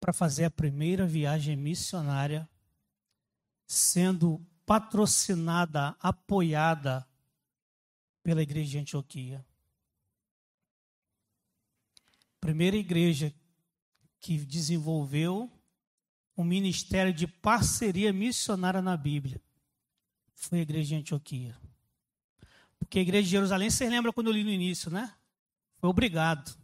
para 0.00 0.12
fazer 0.12 0.44
a 0.44 0.50
primeira 0.50 1.06
viagem 1.06 1.56
missionária, 1.56 2.48
sendo 3.66 4.44
patrocinada, 4.66 5.96
apoiada 6.00 7.08
pela 8.22 8.42
igreja 8.42 8.72
de 8.72 8.78
Antioquia. 8.78 9.46
Primeira 12.40 12.76
igreja 12.76 13.34
que 14.20 14.38
desenvolveu 14.38 15.53
um 16.36 16.44
ministério 16.44 17.12
de 17.12 17.26
parceria 17.26 18.12
missionária 18.12 18.82
na 18.82 18.96
Bíblia 18.96 19.40
foi 20.34 20.58
a 20.58 20.62
igreja 20.62 20.88
de 20.88 20.94
Antioquia. 20.96 21.56
Porque 22.78 22.98
a 22.98 23.02
igreja 23.02 23.24
de 23.24 23.30
Jerusalém, 23.30 23.70
você 23.70 23.88
lembra 23.88 24.12
quando 24.12 24.26
eu 24.26 24.32
li 24.32 24.44
no 24.44 24.50
início, 24.50 24.90
né? 24.90 25.14
Foi 25.78 25.88
obrigado 25.88 26.54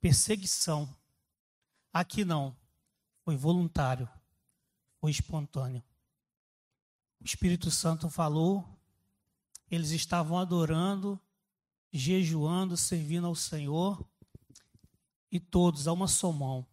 perseguição. 0.00 0.88
Aqui 1.92 2.24
não. 2.24 2.56
Foi 3.24 3.36
voluntário. 3.36 4.08
Foi 5.00 5.10
espontâneo. 5.10 5.82
O 7.20 7.24
Espírito 7.24 7.70
Santo 7.70 8.08
falou, 8.08 8.64
eles 9.70 9.90
estavam 9.90 10.38
adorando, 10.38 11.20
jejuando, 11.92 12.76
servindo 12.76 13.26
ao 13.26 13.34
Senhor, 13.34 14.04
e 15.30 15.38
todos, 15.38 15.86
a 15.86 15.92
uma 15.92 16.08
só 16.08 16.32
mão, 16.32 16.66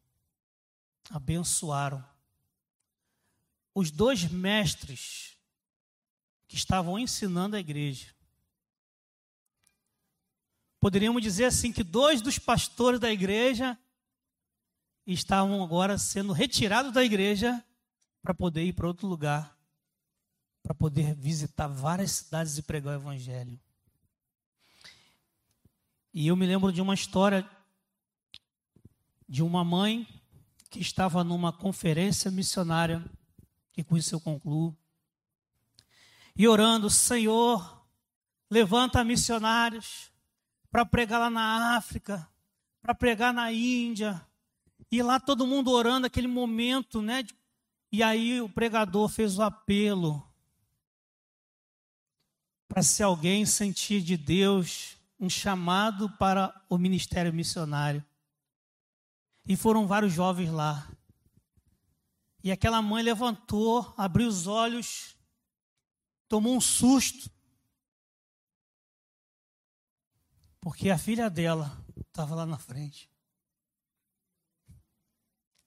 abençoaram. 1.09 2.03
Os 3.75 3.91
dois 3.91 4.23
mestres 4.23 5.37
que 6.47 6.55
estavam 6.55 6.97
ensinando 6.97 7.55
a 7.55 7.59
igreja 7.59 8.15
Poderíamos 10.85 11.23
dizer 11.23 11.45
assim 11.45 11.71
que 11.71 11.83
dois 11.83 12.21
dos 12.21 12.37
pastores 12.37 12.99
da 12.99 13.11
igreja 13.11 13.75
estavam 15.07 15.63
agora 15.63 15.97
sendo 15.97 16.31
retirados 16.31 16.93
da 16.93 17.03
igreja 17.03 17.65
para 18.21 18.35
poder 18.35 18.65
ir 18.65 18.73
para 18.73 18.85
outro 18.85 19.07
lugar, 19.07 19.57
para 20.61 20.75
poder 20.75 21.15
visitar 21.15 21.65
várias 21.65 22.11
cidades 22.11 22.59
e 22.59 22.61
pregar 22.61 22.93
o 22.93 23.01
evangelho. 23.01 23.59
E 26.13 26.27
eu 26.27 26.35
me 26.35 26.45
lembro 26.45 26.71
de 26.71 26.83
uma 26.83 26.93
história 26.93 27.49
de 29.27 29.41
uma 29.41 29.63
mãe 29.65 30.07
que 30.69 30.79
estava 30.79 31.23
numa 31.23 31.51
conferência 31.51 32.29
missionária, 32.29 33.03
e 33.75 33.83
com 33.83 33.97
isso 33.97 34.15
eu 34.15 34.19
concluo, 34.19 34.75
e 36.37 36.47
orando, 36.47 36.89
Senhor, 36.89 37.85
levanta 38.49 39.03
missionários, 39.03 40.11
para 40.69 40.85
pregar 40.85 41.19
lá 41.19 41.29
na 41.29 41.77
África, 41.77 42.27
para 42.81 42.93
pregar 42.93 43.33
na 43.33 43.49
Índia. 43.51 44.21
E 44.91 45.01
lá 45.01 45.19
todo 45.19 45.47
mundo 45.47 45.71
orando 45.71 46.05
aquele 46.05 46.27
momento, 46.27 47.01
né? 47.01 47.23
E 47.89 48.03
aí 48.03 48.41
o 48.41 48.49
pregador 48.49 49.07
fez 49.07 49.37
o 49.37 49.41
apelo 49.41 50.21
para 52.67 52.83
se 52.83 53.01
alguém 53.01 53.45
sentir 53.45 54.01
de 54.01 54.17
Deus 54.17 54.97
um 55.17 55.29
chamado 55.29 56.09
para 56.17 56.53
o 56.69 56.77
ministério 56.77 57.33
missionário. 57.33 58.03
E 59.47 59.55
foram 59.55 59.87
vários 59.87 60.11
jovens 60.11 60.51
lá. 60.51 60.85
E 62.45 62.51
aquela 62.51 62.79
mãe 62.79 63.01
levantou, 63.01 63.91
abriu 63.97 64.27
os 64.27 64.45
olhos, 64.45 65.17
tomou 66.27 66.55
um 66.55 66.61
susto. 66.61 67.27
Porque 70.61 70.91
a 70.91 70.97
filha 70.99 71.27
dela 71.27 71.75
estava 72.05 72.35
lá 72.35 72.45
na 72.45 72.59
frente. 72.59 73.09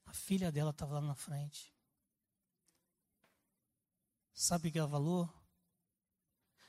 A 0.06 0.14
filha 0.14 0.52
dela 0.52 0.70
estava 0.70 0.94
lá 0.94 1.00
na 1.00 1.16
frente. 1.16 1.74
Sabe 4.32 4.68
o 4.68 4.72
que 4.72 4.78
ela 4.78 4.88
falou? 4.88 5.28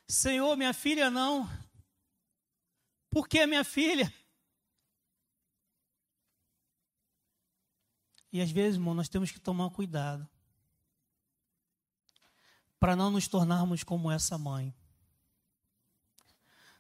Senhor, 0.08 0.58
minha 0.58 0.74
filha 0.74 1.12
não. 1.12 1.48
Por 3.12 3.28
que 3.28 3.46
minha 3.46 3.64
filha? 3.64 4.12
E 8.32 8.42
às 8.42 8.52
vezes, 8.52 8.76
irmão, 8.76 8.94
nós 8.94 9.10
temos 9.10 9.32
que 9.32 9.40
tomar 9.40 9.70
cuidado 9.72 10.28
para 12.80 12.96
não 12.96 13.12
nos 13.12 13.28
tornarmos 13.28 13.84
como 13.84 14.10
essa 14.10 14.38
mãe. 14.38 14.74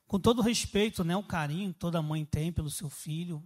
Com 0.08 0.20
todo 0.20 0.40
o 0.40 0.44
respeito, 0.44 1.04
né, 1.04 1.16
o 1.16 1.24
carinho 1.24 1.74
que 1.74 1.80
toda 1.80 2.02
mãe 2.02 2.26
tem 2.26 2.52
pelo 2.52 2.70
seu 2.70 2.90
filho. 2.90 3.46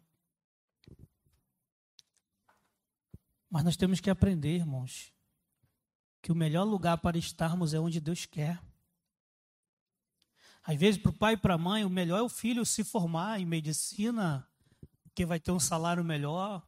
Mas 3.50 3.64
nós 3.64 3.76
temos 3.76 4.00
que 4.00 4.10
aprender, 4.10 4.58
irmãos, 4.58 5.12
que 6.22 6.32
o 6.32 6.36
melhor 6.36 6.64
lugar 6.64 6.98
para 7.00 7.18
estarmos 7.18 7.74
é 7.74 7.80
onde 7.80 8.00
Deus 8.00 8.26
quer. 8.26 8.62
Às 10.64 10.78
vezes, 10.78 11.02
para 11.02 11.12
o 11.12 11.14
pai 11.14 11.34
e 11.34 11.38
para 11.38 11.56
a 11.56 11.58
mãe, 11.58 11.84
o 11.84 11.90
melhor 11.90 12.18
é 12.20 12.22
o 12.22 12.30
filho 12.30 12.66
se 12.66 12.84
formar 12.84 13.42
em 13.42 13.46
medicina, 13.46 14.48
porque 15.04 15.26
vai 15.26 15.40
ter 15.40 15.52
um 15.52 15.60
salário 15.60 16.04
melhor. 16.04 16.66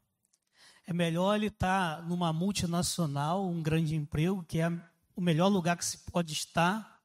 É 0.88 0.94
melhor 0.94 1.36
ele 1.36 1.48
estar 1.48 2.04
numa 2.04 2.32
multinacional, 2.32 3.48
um 3.48 3.62
grande 3.64 3.96
emprego, 3.96 4.44
que 4.44 4.60
é 4.60 4.70
o 5.16 5.22
melhor 5.22 5.48
lugar 5.48 5.76
que 5.76 5.86
se 5.86 5.98
pode 6.12 6.34
estar. 6.34 7.02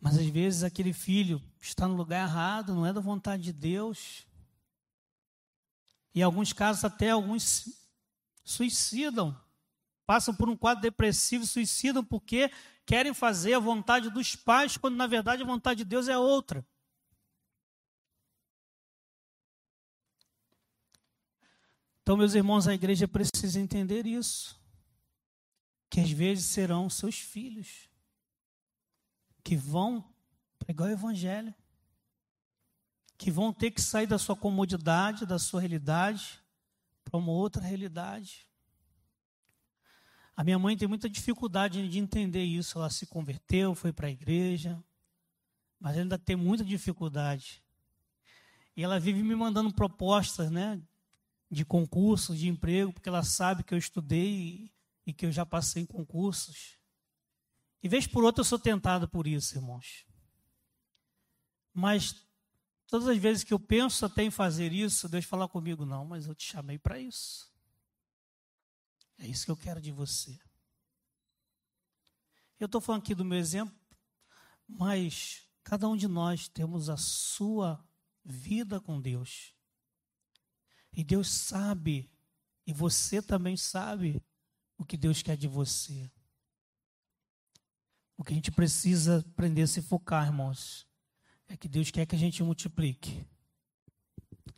Mas 0.00 0.18
às 0.18 0.26
vezes 0.26 0.64
aquele 0.64 0.92
filho 0.92 1.40
está 1.60 1.86
no 1.86 1.94
lugar 1.94 2.26
errado, 2.26 2.74
não 2.74 2.86
é 2.86 2.92
da 2.92 3.00
vontade 3.00 3.42
de 3.42 3.52
Deus. 3.52 4.26
Em 6.14 6.22
alguns 6.22 6.52
casos 6.52 6.84
até 6.84 7.10
alguns 7.10 7.68
suicidam, 8.42 9.38
passam 10.06 10.34
por 10.34 10.48
um 10.48 10.56
quadro 10.56 10.82
depressivo, 10.82 11.46
suicidam 11.46 12.02
porque 12.02 12.50
querem 12.84 13.14
fazer 13.14 13.54
a 13.54 13.60
vontade 13.60 14.10
dos 14.10 14.34
pais, 14.34 14.76
quando 14.76 14.96
na 14.96 15.06
verdade 15.06 15.42
a 15.42 15.46
vontade 15.46 15.78
de 15.78 15.84
Deus 15.84 16.08
é 16.08 16.18
outra. 16.18 16.66
Então, 22.02 22.16
meus 22.16 22.34
irmãos, 22.34 22.66
a 22.66 22.74
igreja 22.74 23.06
precisa 23.06 23.60
entender 23.60 24.06
isso. 24.06 24.60
Que 25.88 26.00
às 26.00 26.10
vezes 26.10 26.46
serão 26.46 26.90
seus 26.90 27.18
filhos 27.18 27.88
que 29.44 29.56
vão 29.56 30.04
pregar 30.58 30.88
o 30.88 30.92
evangelho, 30.92 31.54
que 33.16 33.30
vão 33.30 33.52
ter 33.52 33.70
que 33.70 33.80
sair 33.80 34.06
da 34.06 34.18
sua 34.18 34.36
comodidade, 34.36 35.26
da 35.26 35.38
sua 35.38 35.60
realidade, 35.60 36.40
para 37.04 37.18
uma 37.18 37.30
outra 37.30 37.62
realidade. 37.62 38.48
A 40.34 40.42
minha 40.42 40.58
mãe 40.58 40.76
tem 40.76 40.88
muita 40.88 41.08
dificuldade 41.08 41.88
de 41.88 41.98
entender 41.98 42.42
isso. 42.42 42.78
Ela 42.78 42.90
se 42.90 43.06
converteu, 43.06 43.74
foi 43.74 43.92
para 43.92 44.08
a 44.08 44.10
igreja, 44.10 44.82
mas 45.78 45.96
ainda 45.98 46.18
tem 46.18 46.34
muita 46.34 46.64
dificuldade. 46.64 47.62
E 48.76 48.82
ela 48.82 48.98
vive 48.98 49.22
me 49.22 49.36
mandando 49.36 49.72
propostas, 49.72 50.50
né, 50.50 50.82
de 51.52 51.66
concursos, 51.66 52.38
de 52.38 52.48
emprego, 52.48 52.94
porque 52.94 53.10
ela 53.10 53.22
sabe 53.22 53.62
que 53.62 53.74
eu 53.74 53.78
estudei 53.78 54.72
e 55.04 55.12
que 55.12 55.26
eu 55.26 55.30
já 55.30 55.44
passei 55.44 55.82
em 55.82 55.86
concursos. 55.86 56.78
E 57.82 57.88
vez 57.90 58.06
por 58.06 58.24
outra 58.24 58.40
eu 58.40 58.44
sou 58.44 58.58
tentado 58.58 59.06
por 59.06 59.26
isso, 59.26 59.58
irmãos. 59.58 60.06
Mas 61.74 62.16
todas 62.86 63.06
as 63.06 63.18
vezes 63.18 63.44
que 63.44 63.52
eu 63.52 63.60
penso 63.60 64.06
até 64.06 64.22
em 64.22 64.30
fazer 64.30 64.72
isso, 64.72 65.10
Deus 65.10 65.26
fala 65.26 65.46
comigo, 65.46 65.84
não, 65.84 66.06
mas 66.06 66.26
eu 66.26 66.34
te 66.34 66.50
chamei 66.50 66.78
para 66.78 66.98
isso. 66.98 67.52
É 69.18 69.26
isso 69.26 69.44
que 69.44 69.50
eu 69.50 69.56
quero 69.56 69.80
de 69.80 69.92
você. 69.92 70.40
Eu 72.58 72.64
estou 72.64 72.80
falando 72.80 73.02
aqui 73.02 73.14
do 73.14 73.26
meu 73.26 73.38
exemplo, 73.38 73.78
mas 74.66 75.46
cada 75.62 75.86
um 75.86 75.98
de 75.98 76.08
nós 76.08 76.48
temos 76.48 76.88
a 76.88 76.96
sua 76.96 77.84
vida 78.24 78.80
com 78.80 78.98
Deus. 78.98 79.54
E 80.94 81.02
Deus 81.02 81.28
sabe, 81.28 82.10
e 82.66 82.72
você 82.72 83.22
também 83.22 83.56
sabe 83.56 84.22
o 84.76 84.84
que 84.84 84.96
Deus 84.96 85.22
quer 85.22 85.36
de 85.36 85.48
você. 85.48 86.10
O 88.16 88.22
que 88.22 88.32
a 88.32 88.36
gente 88.36 88.52
precisa 88.52 89.20
aprender 89.20 89.62
a 89.62 89.66
se 89.66 89.80
focar, 89.80 90.26
irmãos, 90.26 90.86
é 91.48 91.56
que 91.56 91.66
Deus 91.66 91.90
quer 91.90 92.06
que 92.06 92.14
a 92.14 92.18
gente 92.18 92.42
multiplique. 92.42 93.26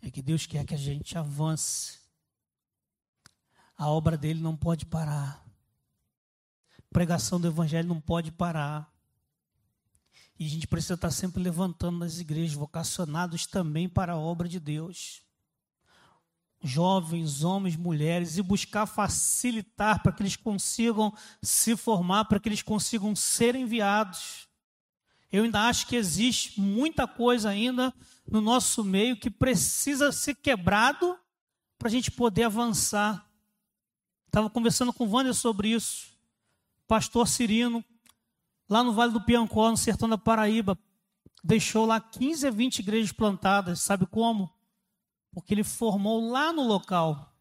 É 0.03 0.11
que 0.11 0.21
Deus 0.21 0.45
quer 0.45 0.67
que 0.67 0.75
a 0.75 0.79
gente 0.79 1.17
avance. 1.17 2.01
A 3.77 3.89
obra 3.89 4.19
dele 4.19 4.41
não 4.41 4.57
pode 4.57 4.85
parar. 4.85 5.43
A 6.79 6.83
pregação 6.93 7.41
do 7.41 7.47
evangelho 7.47 7.89
não 7.89 8.01
pode 8.01 8.33
parar. 8.33 8.93
E 10.39 10.47
a 10.47 10.49
gente 10.49 10.67
precisa 10.67 10.95
estar 10.95 11.11
sempre 11.11 11.43
levantando 11.43 11.99
nas 11.99 12.19
igrejas, 12.19 12.55
vocacionados 12.55 13.47
também 13.47 13.89
para 13.89 14.15
a 14.15 14.19
obra 14.19 14.49
de 14.49 14.59
Deus 14.59 15.24
jovens, 16.65 17.45
homens, 17.45 17.77
mulheres, 17.77 18.39
e 18.39 18.43
buscar 18.43 18.87
facilitar 18.87 20.03
para 20.03 20.11
que 20.11 20.23
eles 20.23 20.35
consigam 20.35 21.13
se 21.43 21.77
formar, 21.77 22.25
para 22.25 22.41
que 22.41 22.49
eles 22.49 22.63
consigam 22.63 23.15
ser 23.15 23.55
enviados. 23.55 24.49
Eu 25.31 25.45
ainda 25.45 25.69
acho 25.69 25.87
que 25.87 25.97
existe 25.97 26.61
muita 26.61 27.07
coisa 27.07 27.51
ainda 27.51 27.93
no 28.27 28.41
nosso 28.41 28.83
meio 28.83 29.17
que 29.17 29.29
precisa 29.29 30.11
ser 30.11 30.37
quebrado 30.37 31.19
para 31.79 31.89
a 31.89 31.91
gente 31.91 32.11
poder 32.11 32.45
avançar. 32.45 33.29
Estava 34.27 34.49
conversando 34.49 34.93
com 34.93 35.05
o 35.05 35.11
Wander 35.11 35.35
sobre 35.35 35.69
isso. 35.69 36.15
Pastor 36.87 37.29
Cirino, 37.29 37.85
lá 38.69 38.83
no 38.83 38.93
Vale 38.93 39.13
do 39.13 39.25
Piancó, 39.25 39.71
no 39.71 39.77
sertão 39.77 40.09
da 40.09 40.17
Paraíba, 40.17 40.79
deixou 41.43 41.85
lá 41.85 42.01
15 42.01 42.47
a 42.47 42.51
20 42.51 42.79
igrejas 42.79 43.13
plantadas. 43.13 43.81
Sabe 43.81 44.07
como? 44.07 44.54
Porque 45.35 45.53
ele 45.53 45.65
formou 45.65 46.31
lá 46.31 46.53
no 46.53 46.63
local, 46.63 47.35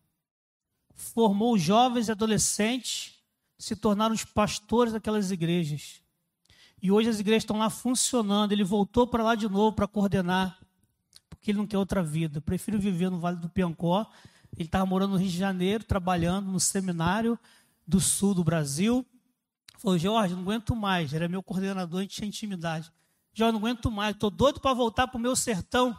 formou 0.96 1.58
jovens 1.60 2.08
e 2.08 2.12
adolescentes, 2.12 3.14
se 3.58 3.76
tornaram 3.76 4.16
os 4.16 4.26
pastores 4.26 4.92
daquelas 4.92 5.30
igrejas. 5.30 6.02
E 6.82 6.92
hoje 6.92 7.08
as 7.08 7.20
igrejas 7.20 7.44
estão 7.44 7.60
lá 7.60 7.70
funcionando. 7.70 8.52
Ele 8.52 8.64
voltou 8.64 9.08
para 9.08 9.24
lá 9.24 9.36
de 9.36 9.48
novo 9.48 9.74
para 9.74 9.88
coordenar, 9.88 10.60
porque 11.30 11.52
ele 11.52 11.60
não 11.60 11.68
quer 11.68 11.78
outra 11.78 12.04
vida. 12.04 12.40
Eu 12.40 12.42
prefiro 12.42 12.80
viver 12.80 13.12
no 13.12 13.20
Vale 13.20 13.38
do 13.38 13.48
Piancó. 13.48 14.10
Ele 14.58 14.68
estava 14.68 14.86
morando 14.86 15.12
no 15.12 15.18
Rio 15.18 15.30
de 15.30 15.38
Janeiro, 15.38 15.84
trabalhando 15.84 16.52
no 16.52 16.60
seminário 16.60 17.40
do 17.88 18.02
sul 18.02 18.34
do 18.34 18.44
Brasil. 18.44 19.06
Falou, 19.78 19.98
Jorge, 19.98 20.34
não 20.34 20.42
aguento 20.42 20.76
mais. 20.76 21.14
Era 21.14 21.30
meu 21.30 21.44
coordenador, 21.44 22.00
a 22.00 22.02
gente 22.02 22.16
tinha 22.16 22.28
intimidade. 22.28 22.92
Jorge, 23.34 23.54
não 23.54 23.60
aguento 23.60 23.90
mais, 23.92 24.16
estou 24.16 24.30
doido 24.30 24.60
para 24.60 24.74
voltar 24.74 25.08
para 25.08 25.18
o 25.18 25.22
meu 25.22 25.36
sertão. 25.36 25.96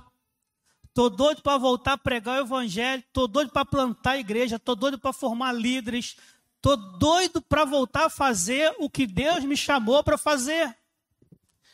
Estou 0.95 1.11
doido 1.11 1.43
para 1.43 1.59
voltar 1.59 1.95
a 1.95 1.99
pregar 1.99 2.39
o 2.39 2.47
evangelho, 2.47 3.03
estou 3.05 3.27
doido 3.27 3.51
para 3.51 3.65
plantar 3.65 4.13
a 4.13 4.19
igreja, 4.19 4.55
estou 4.55 4.77
doido 4.77 4.97
para 4.97 5.13
formar 5.13 5.51
líderes, 5.51 6.17
estou 6.55 6.77
doido 6.77 7.43
para 7.43 7.65
voltar 7.65 8.05
a 8.05 8.09
fazer 8.09 8.73
o 8.79 8.89
que 8.89 9.05
Deus 9.05 9.43
me 9.43 9.57
chamou 9.57 10.05
para 10.05 10.17
fazer. 10.17 10.73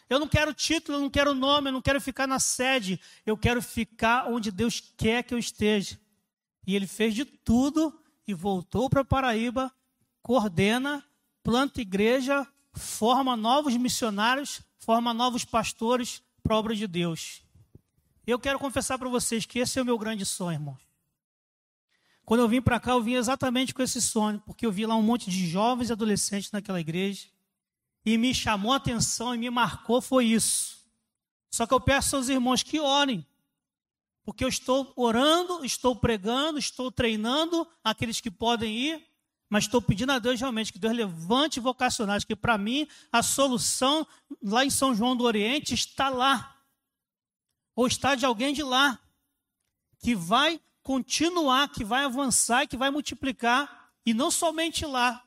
Eu 0.09 0.19
não 0.19 0.27
quero 0.27 0.55
título, 0.55 0.97
eu 0.97 1.03
não 1.03 1.11
quero 1.11 1.35
nome, 1.35 1.69
eu 1.69 1.73
não 1.75 1.83
quero 1.83 2.01
ficar 2.01 2.27
na 2.27 2.39
sede, 2.39 2.99
eu 3.27 3.37
quero 3.37 3.61
ficar 3.61 4.27
onde 4.27 4.51
Deus 4.51 4.81
quer 4.97 5.23
que 5.23 5.35
eu 5.35 5.39
esteja. 5.39 6.01
E 6.67 6.75
ele 6.75 6.87
fez 6.87 7.15
de 7.15 7.27
tudo 7.27 7.93
e 8.27 8.33
voltou 8.33 8.89
para 8.89 9.05
Paraíba, 9.05 9.71
coordena, 10.23 11.05
planta 11.43 11.83
igreja, 11.83 12.47
forma 12.73 13.37
novos 13.37 13.77
missionários, 13.77 14.63
forma 14.79 15.13
novos 15.13 15.45
pastores 15.45 16.23
para 16.43 16.55
a 16.55 16.59
obra 16.59 16.75
de 16.75 16.87
Deus. 16.87 17.43
Eu 18.31 18.39
quero 18.39 18.61
confessar 18.61 18.97
para 18.97 19.09
vocês 19.09 19.45
que 19.45 19.59
esse 19.59 19.77
é 19.77 19.83
o 19.83 19.85
meu 19.85 19.99
grande 19.99 20.25
sonho, 20.25 20.55
irmãos. 20.55 20.81
Quando 22.25 22.41
eu 22.41 22.49
vim 22.49 22.63
para 22.63 22.79
cá, 22.79 22.93
eu 22.93 23.03
vim 23.03 23.15
exatamente 23.15 23.75
com 23.75 23.83
esse 23.83 24.01
sonho, 24.01 24.41
porque 24.47 24.65
eu 24.65 24.71
vi 24.71 24.87
lá 24.87 24.95
um 24.95 25.03
monte 25.03 25.29
de 25.29 25.49
jovens 25.49 25.91
e 25.91 25.93
adolescentes 25.93 26.53
naquela 26.53 26.81
igreja, 26.81 27.27
e 28.07 28.17
me 28.17 28.33
chamou 28.33 28.73
a 28.73 28.77
atenção 28.77 29.35
e 29.35 29.39
me 29.39 29.51
marcou 29.51 30.01
foi 30.01 30.27
isso. 30.27 30.79
Só 31.51 31.67
que 31.67 31.75
eu 31.75 31.81
peço 31.81 32.15
aos 32.15 32.29
irmãos 32.29 32.63
que 32.63 32.79
orem, 32.79 33.27
porque 34.23 34.45
eu 34.45 34.49
estou 34.49 34.93
orando, 34.95 35.65
estou 35.65 35.97
pregando, 35.97 36.57
estou 36.57 36.93
treinando 36.93 37.67
aqueles 37.83 38.21
que 38.21 38.31
podem 38.31 38.77
ir, 38.77 39.07
mas 39.49 39.65
estou 39.65 39.83
pedindo 39.83 40.13
a 40.13 40.21
Deus 40.21 40.39
realmente 40.39 40.73
que 40.73 40.79
Deus 40.79 40.95
levante 40.95 41.59
vocacionais, 41.59 42.25
que 42.25 42.37
para 42.37 42.57
mim 42.57 42.87
a 43.11 43.25
solução 43.25 44.07
lá 44.41 44.65
em 44.65 44.71
São 44.71 44.95
João 44.95 45.17
do 45.17 45.25
Oriente 45.25 45.75
está 45.75 46.09
lá 46.09 46.60
ou 47.75 47.87
está 47.87 48.15
de 48.15 48.25
alguém 48.27 48.53
de 48.53 48.63
lá, 48.63 48.99
que 49.99 50.15
vai 50.15 50.61
continuar, 50.83 51.69
que 51.69 51.85
vai 51.85 52.05
avançar 52.05 52.67
que 52.67 52.77
vai 52.77 52.91
multiplicar, 52.91 53.93
e 54.05 54.15
não 54.15 54.31
somente 54.31 54.87
lá, 54.87 55.25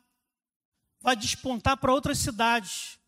vai 1.00 1.16
despontar 1.16 1.78
para 1.78 1.94
outras 1.94 2.18
cidades. 2.18 3.00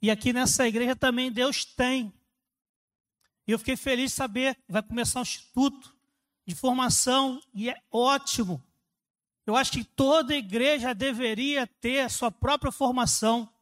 E 0.00 0.10
aqui 0.10 0.32
nessa 0.32 0.66
igreja 0.66 0.96
também 0.96 1.30
Deus 1.30 1.64
tem. 1.64 2.12
E 3.46 3.52
eu 3.52 3.58
fiquei 3.58 3.76
feliz 3.76 4.10
de 4.10 4.16
saber 4.16 4.58
vai 4.68 4.82
começar 4.82 5.20
um 5.20 5.22
instituto 5.22 5.94
de 6.46 6.54
formação, 6.54 7.40
e 7.52 7.68
é 7.68 7.82
ótimo. 7.90 8.62
Eu 9.46 9.56
acho 9.56 9.72
que 9.72 9.84
toda 9.84 10.34
igreja 10.34 10.94
deveria 10.94 11.66
ter 11.66 12.00
a 12.00 12.08
sua 12.08 12.30
própria 12.30 12.72
formação 12.72 13.52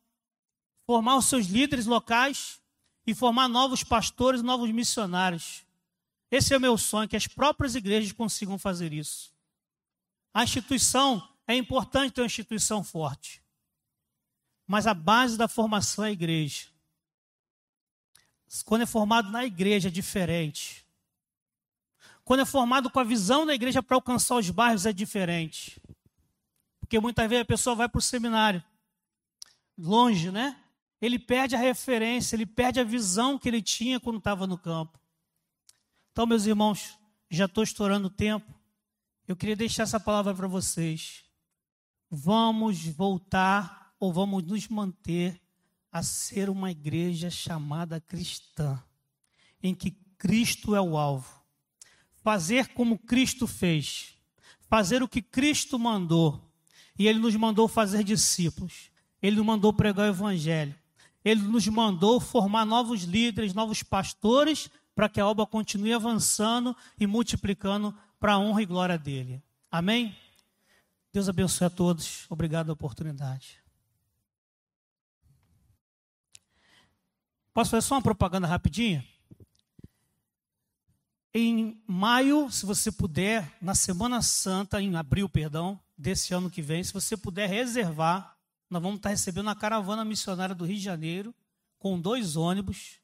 formar 0.87 1.17
os 1.17 1.27
seus 1.27 1.47
líderes 1.47 1.85
locais 1.85 2.61
e 3.07 3.15
formar 3.15 3.49
novos 3.49 3.85
pastores, 3.85 4.43
novos 4.43 4.71
missionários. 4.71 5.65
Esse 6.31 6.53
é 6.53 6.57
o 6.57 6.61
meu 6.61 6.77
sonho, 6.77 7.09
que 7.09 7.17
as 7.17 7.27
próprias 7.27 7.75
igrejas 7.75 8.13
consigam 8.13 8.59
fazer 8.59 8.93
isso. 8.93 9.33
A 10.35 10.43
instituição, 10.43 11.27
é 11.47 11.55
importante 11.55 12.13
ter 12.13 12.21
uma 12.21 12.27
instituição 12.27 12.83
forte. 12.83 13.43
Mas 14.67 14.87
a 14.87 14.95
base 14.95 15.39
da 15.39 15.47
formação 15.47 16.05
é 16.05 16.09
a 16.09 16.13
igreja. 16.13 16.67
Quando 18.65 18.83
é 18.83 18.87
formado 18.87 19.31
na 19.31 19.45
igreja 19.45 19.89
é 19.89 19.91
diferente. 19.91 20.85
Quando 22.25 22.41
é 22.41 22.45
formado 22.45 22.91
com 22.91 22.99
a 22.99 23.05
visão 23.05 23.47
da 23.47 23.55
igreja 23.55 23.83
para 23.83 23.97
alcançar 23.97 24.37
os 24.37 24.51
bairros 24.51 24.87
é 24.87 24.93
diferente. 24.93 25.81
Porque 26.81 26.99
muitas 26.99 27.29
vezes 27.29 27.43
a 27.43 27.47
pessoa 27.47 27.77
vai 27.77 27.89
para 27.89 27.99
o 27.99 28.03
seminário, 28.03 28.63
longe, 29.79 30.31
né? 30.31 30.61
Ele 31.07 31.19
perde 31.21 31.55
a 31.55 31.59
referência, 31.59 32.35
ele 32.35 32.45
perde 32.45 32.81
a 32.81 32.85
visão 32.85 33.39
que 33.39 33.49
ele 33.49 33.63
tinha 33.63 34.01
quando 34.01 34.19
estava 34.19 34.47
no 34.47 34.59
campo. 34.59 34.99
Então, 36.11 36.27
meus 36.27 36.47
irmãos, 36.47 36.99
já 37.31 37.45
estou 37.45 37.63
estourando 37.63 38.09
o 38.09 38.11
tempo. 38.11 38.53
Eu 39.29 39.37
queria 39.37 39.55
deixar 39.55 39.85
essa 39.85 40.01
palavra 40.01 40.35
para 40.35 40.49
vocês. 40.49 41.25
Vamos 42.11 42.85
voltar 42.87 43.95
ou 44.01 44.13
vamos 44.13 44.43
nos 44.43 44.67
manter 44.67 45.41
a 45.93 46.03
ser 46.03 46.51
uma 46.51 46.73
igreja 46.73 47.31
chamada 47.31 48.01
cristã, 48.01 48.83
em 49.63 49.75
que 49.75 49.93
Cristo 50.19 50.75
é 50.75 50.81
o 50.81 50.97
alvo. 50.97 51.41
Fazer 52.17 52.69
como 52.75 52.99
Cristo 52.99 53.47
fez, 53.47 54.15
fazer 54.69 55.05
o 55.05 55.09
que 55.09 55.23
Cristo 55.23 55.79
mandou. 55.79 56.53
E 56.99 57.07
Ele 57.07 57.21
nos 57.21 57.37
mandou 57.37 57.69
fazer 57.69 58.03
discípulos, 58.03 58.91
Ele 59.23 59.37
nos 59.37 59.47
mandou 59.47 59.73
pregar 59.73 60.07
o 60.07 60.11
Evangelho, 60.11 60.75
Ele 61.27 61.43
nos 61.43 61.67
mandou 61.67 62.21
formar 62.21 62.65
novos 62.65 63.03
líderes, 63.03 63.53
novos 63.53 63.83
pastores, 63.83 64.71
para 64.95 65.09
que 65.09 65.21
a 65.21 65.27
obra 65.27 65.45
continue 65.45 65.93
avançando 65.93 66.77
e 66.97 67.05
multiplicando 67.05 67.93
para 68.21 68.35
a 68.35 68.39
honra 68.39 68.63
e 68.63 68.67
glória 68.67 68.97
dele. 68.97 69.43
Amém? 69.69 70.17
Deus 71.13 71.29
abençoe 71.29 71.67
a 71.67 71.71
todos. 71.71 72.27
Obrigado 72.31 72.67
pela 72.67 72.75
oportunidade. 72.75 73.61
Posso 77.53 77.73
fazer 77.73 77.85
só 77.89 77.97
uma 77.97 78.03
propaganda 78.03 78.47
rapidinha? 78.47 79.05
Em 81.35 81.83
maio, 81.89 82.53
se 82.53 82.65
você 82.65 82.93
puder, 82.93 83.53
na 83.61 83.75
Semana 83.75 84.23
Santa, 84.23 84.81
em 84.81 84.95
abril, 84.95 85.29
perdão, 85.29 85.81
desse 85.99 86.33
ano 86.33 86.49
que 86.49 86.63
vem, 86.63 86.85
se 86.85 86.93
você 86.93 87.17
puder 87.17 87.49
reservar, 87.49 88.36
nós 88.69 88.83
vamos 88.83 88.97
estar 88.99 89.11
recebendo 89.11 89.49
a 89.49 89.55
caravana 89.55 90.05
missionária 90.05 90.55
do 90.55 90.65
Rio 90.65 90.77
de 90.77 90.83
Janeiro, 90.83 91.35
com 91.79 92.01
dois 92.01 92.37
ônibus. 92.37 92.99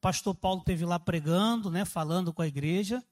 Pastor 0.00 0.34
Paulo 0.34 0.60
esteve 0.60 0.84
lá 0.84 0.98
pregando, 0.98 1.70
né, 1.70 1.84
falando 1.84 2.32
com 2.32 2.42
a 2.42 2.46
igreja. 2.46 3.02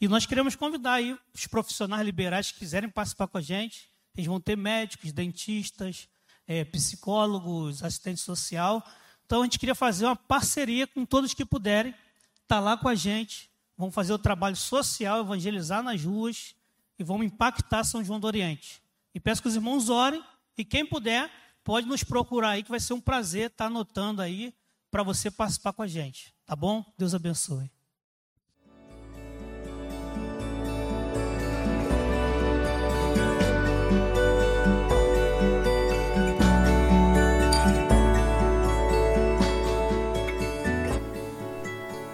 E 0.00 0.06
nós 0.06 0.26
queremos 0.26 0.54
convidar 0.54 0.94
aí 0.94 1.18
os 1.34 1.46
profissionais 1.46 2.04
liberais 2.04 2.52
que 2.52 2.58
quiserem 2.58 2.88
participar 2.88 3.26
com 3.26 3.38
a 3.38 3.40
gente. 3.40 3.88
Eles 4.14 4.26
vão 4.26 4.40
ter 4.40 4.56
médicos, 4.56 5.12
dentistas, 5.12 6.08
é, 6.46 6.64
psicólogos, 6.64 7.82
assistente 7.82 8.20
social. 8.20 8.86
Então 9.26 9.40
a 9.40 9.44
gente 9.44 9.58
queria 9.58 9.74
fazer 9.74 10.06
uma 10.06 10.16
parceria 10.16 10.86
com 10.86 11.04
todos 11.04 11.34
que 11.34 11.44
puderem 11.44 11.92
estar 11.92 12.56
tá 12.56 12.60
lá 12.60 12.76
com 12.76 12.88
a 12.88 12.94
gente. 12.94 13.50
Vamos 13.76 13.94
fazer 13.94 14.12
o 14.12 14.18
trabalho 14.18 14.56
social, 14.56 15.20
evangelizar 15.20 15.82
nas 15.82 16.02
ruas 16.02 16.54
e 16.98 17.04
vamos 17.04 17.26
impactar 17.26 17.84
São 17.84 18.02
João 18.02 18.20
do 18.20 18.26
Oriente. 18.26 18.82
E 19.14 19.20
peço 19.20 19.42
que 19.42 19.48
os 19.48 19.54
irmãos 19.54 19.88
orem 19.88 20.22
e 20.58 20.64
quem 20.64 20.84
puder 20.84 21.30
pode 21.62 21.86
nos 21.86 22.02
procurar 22.02 22.50
aí, 22.50 22.64
que 22.64 22.70
vai 22.70 22.80
ser 22.80 22.92
um 22.92 23.00
prazer 23.00 23.46
estar 23.46 23.66
anotando 23.66 24.20
aí 24.20 24.52
para 24.90 25.04
você 25.04 25.30
participar 25.30 25.72
com 25.72 25.82
a 25.82 25.86
gente. 25.86 26.34
Tá 26.44 26.56
bom? 26.56 26.84
Deus 26.98 27.14
abençoe. 27.14 27.70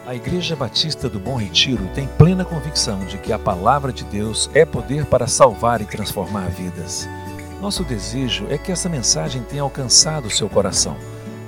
A 0.07 0.17
Igreja 0.17 0.55
Batista 0.55 1.09
do 1.09 1.19
Bom 1.19 1.37
Retiro 1.37 1.89
tem 1.95 2.07
plena 2.07 2.45
convicção 2.45 3.05
de 3.07 3.19
que 3.19 3.33
a 3.33 3.39
palavra 3.39 3.93
de 3.93 4.05
Deus 4.05 4.49
é 4.55 4.65
poder 4.65 5.07
para 5.07 5.27
salvar 5.27 5.81
e 5.81 5.87
transformar 5.87 6.49
vidas. 6.51 7.09
Nosso 7.65 7.83
desejo 7.83 8.47
é 8.51 8.59
que 8.59 8.71
essa 8.71 8.91
mensagem 8.91 9.43
tenha 9.43 9.63
alcançado 9.63 10.29
seu 10.29 10.51
coração. 10.51 10.99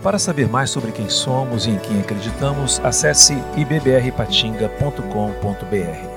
Para 0.02 0.18
saber 0.18 0.48
mais 0.48 0.70
sobre 0.70 0.90
quem 0.90 1.10
somos 1.10 1.66
e 1.66 1.70
em 1.70 1.78
quem 1.78 2.00
acreditamos, 2.00 2.80
acesse 2.82 3.34
ibbrpatinga.com.br. 3.54 6.15